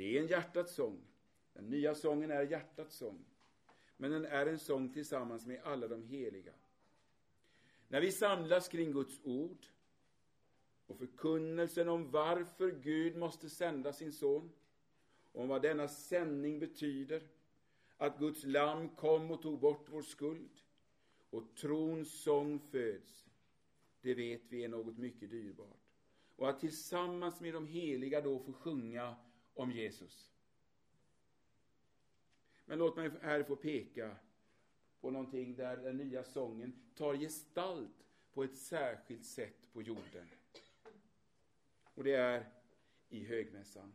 Det 0.00 0.16
är 0.16 0.20
en 0.20 0.26
hjärtats 0.26 0.74
sång. 0.74 1.00
Den 1.52 1.70
nya 1.70 1.94
sången 1.94 2.30
är 2.30 2.42
hjärtats 2.42 2.96
sång. 2.96 3.24
Men 3.96 4.10
den 4.10 4.24
är 4.24 4.46
en 4.46 4.58
sång 4.58 4.92
tillsammans 4.92 5.46
med 5.46 5.62
alla 5.62 5.88
de 5.88 6.02
heliga. 6.02 6.52
När 7.88 8.00
vi 8.00 8.12
samlas 8.12 8.68
kring 8.68 8.92
Guds 8.92 9.20
ord 9.24 9.66
och 10.86 10.98
förkunnelsen 10.98 11.88
om 11.88 12.10
varför 12.10 12.70
Gud 12.70 13.16
måste 13.16 13.50
sända 13.50 13.92
sin 13.92 14.12
son, 14.12 14.52
om 15.32 15.48
vad 15.48 15.62
denna 15.62 15.88
sändning 15.88 16.58
betyder, 16.58 17.22
att 17.96 18.18
Guds 18.18 18.44
lamm 18.44 18.88
kom 18.88 19.30
och 19.30 19.42
tog 19.42 19.60
bort 19.60 19.86
vår 19.90 20.02
skuld, 20.02 20.60
och 21.30 21.56
trons 21.56 22.22
sång 22.22 22.58
föds, 22.58 23.30
det 24.00 24.14
vet 24.14 24.42
vi 24.48 24.64
är 24.64 24.68
något 24.68 24.98
mycket 24.98 25.30
dyrbart. 25.30 25.94
Och 26.36 26.48
att 26.48 26.60
tillsammans 26.60 27.40
med 27.40 27.54
de 27.54 27.66
heliga 27.66 28.20
då 28.20 28.38
få 28.38 28.52
sjunga 28.52 29.16
om 29.60 29.72
Jesus. 29.72 30.30
Men 32.64 32.78
låt 32.78 32.96
mig 32.96 33.10
här 33.22 33.42
få 33.42 33.56
peka 33.56 34.16
på 35.00 35.10
någonting 35.10 35.56
där 35.56 35.76
den 35.76 35.96
nya 35.96 36.24
sången 36.24 36.90
tar 36.94 37.14
gestalt 37.14 38.06
på 38.32 38.44
ett 38.44 38.56
särskilt 38.56 39.24
sätt 39.24 39.72
på 39.72 39.82
jorden. 39.82 40.28
Och 41.94 42.04
det 42.04 42.14
är 42.14 42.52
i 43.08 43.24
högmässan. 43.24 43.92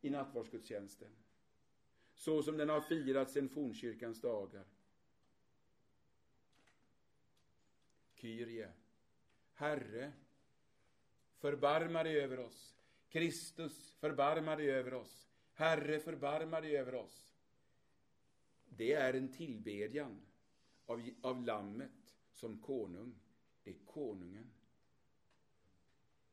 I 0.00 0.10
nattvardsgudstjänsten. 0.10 1.10
Så 2.14 2.42
som 2.42 2.56
den 2.56 2.68
har 2.68 2.80
firats 2.80 3.32
sedan 3.32 3.48
fornkyrkans 3.48 4.20
dagar. 4.20 4.64
Kyrie, 8.14 8.72
Herre, 9.54 10.12
förbarma 11.36 12.02
dig 12.02 12.20
över 12.20 12.38
oss. 12.38 12.76
Kristus, 13.08 13.94
förbarma 14.00 14.56
dig 14.56 14.70
över 14.70 14.94
oss. 14.94 15.30
Herre, 15.52 16.00
förbarma 16.00 16.60
dig 16.60 16.76
över 16.76 16.94
oss. 16.94 17.32
Det 18.64 18.92
är 18.92 19.14
en 19.14 19.32
tillbedjan 19.32 20.20
av, 20.86 21.10
av 21.20 21.42
Lammet 21.42 22.16
som 22.32 22.58
konung. 22.58 23.14
Det 23.62 23.70
är 23.70 23.78
konungen. 23.84 24.50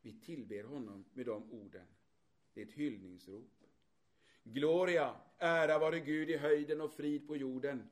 Vi 0.02 0.14
tillber 0.14 0.64
honom 0.64 1.06
med 1.14 1.26
de 1.26 1.52
orden. 1.52 1.88
Det 2.54 2.62
är 2.62 2.66
ett 2.66 2.74
hyllningsrop. 2.74 3.64
Gloria, 4.44 5.16
ära 5.38 5.80
vare 5.80 6.00
Gud 6.00 6.30
i 6.30 6.38
höjden 6.38 6.82
och 6.82 6.94
frid 6.94 7.28
på 7.28 7.38
jorden. 7.38 7.90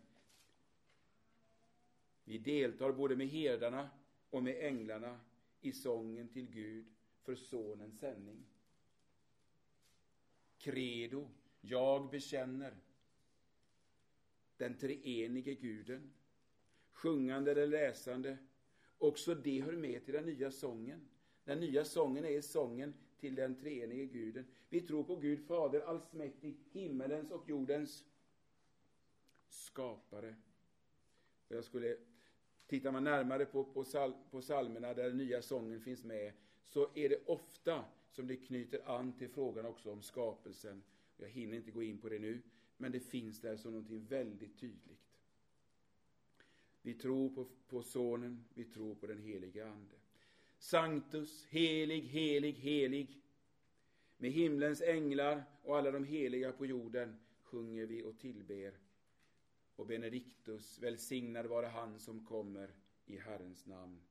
Vi 2.23 2.37
deltar 2.37 2.91
både 2.91 3.15
med 3.15 3.27
herdarna 3.27 3.89
och 4.29 4.43
med 4.43 4.65
änglarna 4.65 5.19
i 5.61 5.71
sången 5.71 6.27
till 6.27 6.49
Gud 6.49 6.85
för 7.21 7.35
Sonens 7.35 7.99
sändning. 7.99 8.45
Credo, 10.61 11.27
jag 11.61 12.09
bekänner 12.09 12.77
den 14.57 14.77
treenige 14.77 15.53
guden. 15.53 16.13
Sjungande 16.91 17.51
eller 17.51 17.67
läsande, 17.67 18.37
också 18.97 19.35
det 19.35 19.61
hör 19.61 19.71
med 19.73 20.05
till 20.05 20.13
den 20.13 20.25
nya 20.25 20.51
sången. 20.51 21.07
Den 21.43 21.59
nya 21.59 21.85
sången 21.85 22.25
är 22.25 22.41
sången 22.41 22.93
till 23.19 23.35
den 23.35 23.55
treenige 23.55 24.05
guden. 24.05 24.45
Vi 24.69 24.81
tror 24.81 25.03
på 25.03 25.15
Gud 25.15 25.47
Fader 25.47 25.81
allsmäktig, 25.81 26.57
himmelens 26.71 27.31
och 27.31 27.49
jordens 27.49 28.05
skapare. 29.49 30.35
Jag 31.47 31.63
skulle, 31.63 31.97
tittar 32.67 32.91
man 32.91 33.03
närmare 33.03 33.45
på, 33.45 33.63
på, 33.63 33.83
sal, 33.83 34.13
på 34.31 34.41
salmerna 34.41 34.93
där 34.93 35.03
den 35.03 35.17
nya 35.17 35.41
sången 35.41 35.81
finns 35.81 36.03
med, 36.03 36.33
så 36.65 36.89
är 36.95 37.09
det 37.09 37.25
ofta 37.25 37.85
som 38.11 38.27
det 38.27 38.35
knyter 38.35 38.89
an 38.89 39.13
till 39.13 39.29
frågan 39.29 39.65
också 39.65 39.91
om 39.91 40.01
skapelsen. 40.01 40.83
Jag 41.17 41.29
hinner 41.29 41.57
inte 41.57 41.71
gå 41.71 41.83
in 41.83 41.97
på 41.97 42.09
det 42.09 42.19
nu, 42.19 42.41
men 42.77 42.91
det 42.91 42.99
finns 42.99 43.41
där 43.41 43.57
som 43.57 43.71
någonting 43.71 44.05
väldigt 44.05 44.59
tydligt. 44.59 45.19
Vi 46.81 46.93
tror 46.93 47.29
på, 47.29 47.47
på 47.67 47.83
Sonen, 47.83 48.45
vi 48.53 48.65
tror 48.65 48.95
på 48.95 49.07
den 49.07 49.19
helige 49.19 49.67
Ande. 49.67 49.95
Sanctus, 50.57 51.45
helig, 51.45 52.01
helig, 52.01 52.53
helig. 52.53 53.21
Med 54.17 54.31
himlens 54.31 54.81
änglar 54.81 55.43
och 55.63 55.77
alla 55.77 55.91
de 55.91 56.03
heliga 56.03 56.51
på 56.51 56.65
jorden 56.65 57.19
sjunger 57.41 57.85
vi 57.85 58.03
och 58.03 58.19
tillber. 58.19 58.73
Och 59.75 59.87
Benediktus, 59.87 60.79
välsignad 60.79 61.45
vare 61.45 61.65
han 61.65 61.99
som 61.99 62.25
kommer 62.25 62.75
i 63.05 63.17
Herrens 63.17 63.65
namn. 63.65 64.01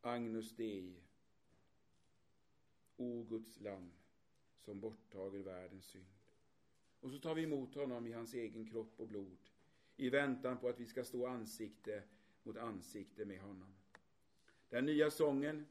Agnus 0.00 0.56
Dei, 0.56 1.03
O 2.96 3.22
Guds 3.22 3.60
lam, 3.60 3.92
som 4.58 4.80
borttager 4.80 5.38
världens 5.38 5.86
synd. 5.86 6.06
Och 7.00 7.10
så 7.10 7.18
tar 7.18 7.34
vi 7.34 7.42
emot 7.42 7.74
honom 7.74 8.06
i 8.06 8.12
hans 8.12 8.34
egen 8.34 8.66
kropp 8.66 9.00
och 9.00 9.08
blod, 9.08 9.38
i 9.96 10.10
väntan 10.10 10.58
på 10.58 10.68
att 10.68 10.80
vi 10.80 10.86
ska 10.86 11.04
stå 11.04 11.26
ansikte 11.26 12.02
mot 12.42 12.56
ansikte 12.56 13.24
med 13.24 13.40
honom. 13.40 13.74
Den 14.68 14.86
nya 14.86 15.10
sången, 15.10 15.66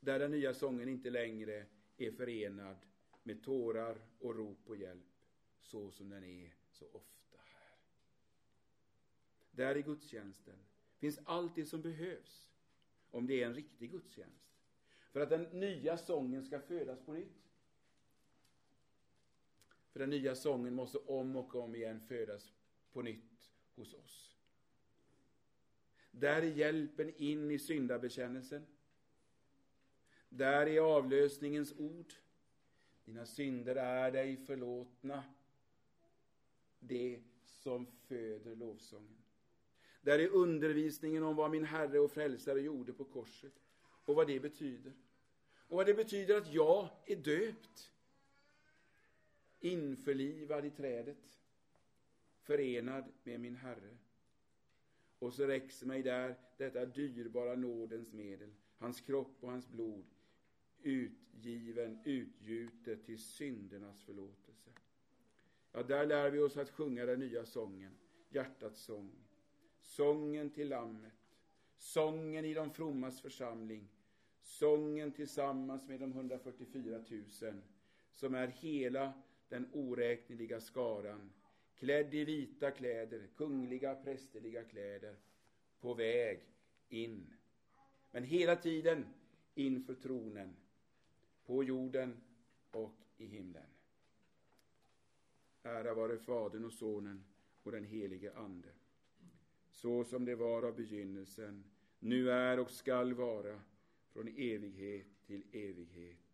där 0.00 0.18
den 0.18 0.30
nya 0.30 0.54
sången 0.54 0.88
inte 0.88 1.10
längre 1.10 1.66
är 1.96 2.10
förenad 2.10 2.76
med 3.22 3.42
tårar 3.42 3.98
och 4.18 4.36
rop 4.36 4.64
på 4.64 4.76
hjälp, 4.76 5.24
så 5.60 5.90
som 5.90 6.08
den 6.08 6.24
är 6.24 6.54
så 6.70 6.86
ofta 6.92 7.38
här. 7.38 7.76
Där 9.50 9.76
i 9.76 9.82
gudstjänsten 9.82 10.58
finns 10.98 11.18
allt 11.24 11.54
det 11.54 11.66
som 11.66 11.82
behövs, 11.82 12.50
om 13.10 13.26
det 13.26 13.42
är 13.42 13.46
en 13.46 13.54
riktig 13.54 13.90
gudstjänst, 13.90 14.57
för 15.10 15.20
att 15.20 15.30
den 15.30 15.42
nya 15.42 15.98
sången 15.98 16.44
ska 16.44 16.60
födas 16.60 17.00
på 17.00 17.12
nytt. 17.12 17.48
För 19.92 20.00
den 20.00 20.10
nya 20.10 20.34
sången 20.34 20.74
måste 20.74 20.98
om 20.98 21.36
och 21.36 21.54
om 21.54 21.74
igen 21.74 22.00
födas 22.00 22.52
på 22.92 23.02
nytt 23.02 23.50
hos 23.74 23.94
oss. 23.94 24.36
Där 26.10 26.42
är 26.42 26.46
hjälpen 26.46 27.14
in 27.16 27.50
i 27.50 27.58
syndabekännelsen. 27.58 28.66
Där 30.28 30.66
är 30.66 30.80
avlösningens 30.80 31.72
ord. 31.78 32.14
Dina 33.04 33.26
synder 33.26 33.76
är 33.76 34.12
dig 34.12 34.36
förlåtna. 34.36 35.24
Det 36.80 37.22
som 37.44 37.86
föder 37.86 38.56
lovsången. 38.56 39.22
Där 40.00 40.18
är 40.18 40.28
undervisningen 40.28 41.22
om 41.22 41.36
vad 41.36 41.50
min 41.50 41.64
Herre 41.64 41.98
och 41.98 42.10
Frälsare 42.10 42.60
gjorde 42.60 42.92
på 42.92 43.04
korset 43.04 43.67
och 44.08 44.14
vad 44.14 44.26
det 44.26 44.40
betyder. 44.40 44.92
Och 45.56 45.76
vad 45.76 45.86
det 45.86 45.94
betyder 45.94 46.36
att 46.36 46.52
jag 46.52 46.88
är 47.06 47.16
döpt. 47.16 47.92
Införlivad 49.60 50.64
i 50.64 50.70
trädet. 50.70 51.40
Förenad 52.40 53.04
med 53.22 53.40
min 53.40 53.56
Herre. 53.56 53.96
Och 55.18 55.32
så 55.34 55.46
räcks 55.46 55.82
mig 55.82 56.02
där 56.02 56.36
detta 56.56 56.86
dyrbara 56.86 57.54
nådens 57.54 58.12
medel, 58.12 58.54
hans 58.78 59.00
kropp 59.00 59.36
och 59.40 59.50
hans 59.50 59.68
blod, 59.68 60.04
utgiven, 60.82 62.00
utgjutet 62.04 63.04
till 63.06 63.18
syndernas 63.18 64.02
förlåtelse. 64.02 64.70
Ja, 65.72 65.82
där 65.82 66.06
lär 66.06 66.30
vi 66.30 66.38
oss 66.38 66.56
att 66.56 66.70
sjunga 66.70 67.06
den 67.06 67.20
nya 67.20 67.46
sången, 67.46 67.98
hjärtats 68.28 68.80
sång. 68.80 69.12
Sången 69.80 70.50
till 70.50 70.68
Lammet, 70.68 71.36
sången 71.76 72.44
i 72.44 72.54
de 72.54 72.70
frommas 72.70 73.20
församling, 73.20 73.88
sången 74.48 75.12
tillsammans 75.12 75.88
med 75.88 76.00
de 76.00 76.12
144 76.12 76.98
000, 77.42 77.62
som 78.14 78.34
är 78.34 78.46
hela 78.46 79.12
den 79.48 79.68
oräkneliga 79.72 80.60
skaran 80.60 81.32
klädd 81.78 82.14
i 82.14 82.24
vita 82.24 82.70
kläder, 82.70 83.28
kungliga 83.36 83.94
prästerliga 83.94 84.64
kläder, 84.64 85.16
på 85.80 85.94
väg 85.94 86.40
in. 86.88 87.34
Men 88.10 88.24
hela 88.24 88.56
tiden 88.56 89.06
inför 89.54 89.94
tronen, 89.94 90.56
på 91.46 91.64
jorden 91.64 92.20
och 92.70 92.96
i 93.16 93.26
himlen. 93.26 93.66
Ära 95.62 95.94
vare 95.94 96.18
Fadern 96.18 96.64
och 96.64 96.72
Sonen 96.72 97.24
och 97.62 97.72
den 97.72 97.84
helige 97.84 98.34
Ande, 98.34 98.68
så 99.70 100.04
som 100.04 100.24
det 100.24 100.34
var 100.34 100.62
av 100.62 100.76
begynnelsen, 100.76 101.64
nu 101.98 102.30
är 102.30 102.58
och 102.60 102.70
skall 102.70 103.14
vara, 103.14 103.60
från 104.18 104.28
evighet 104.28 105.06
till 105.26 105.42
evighet. 105.52 106.27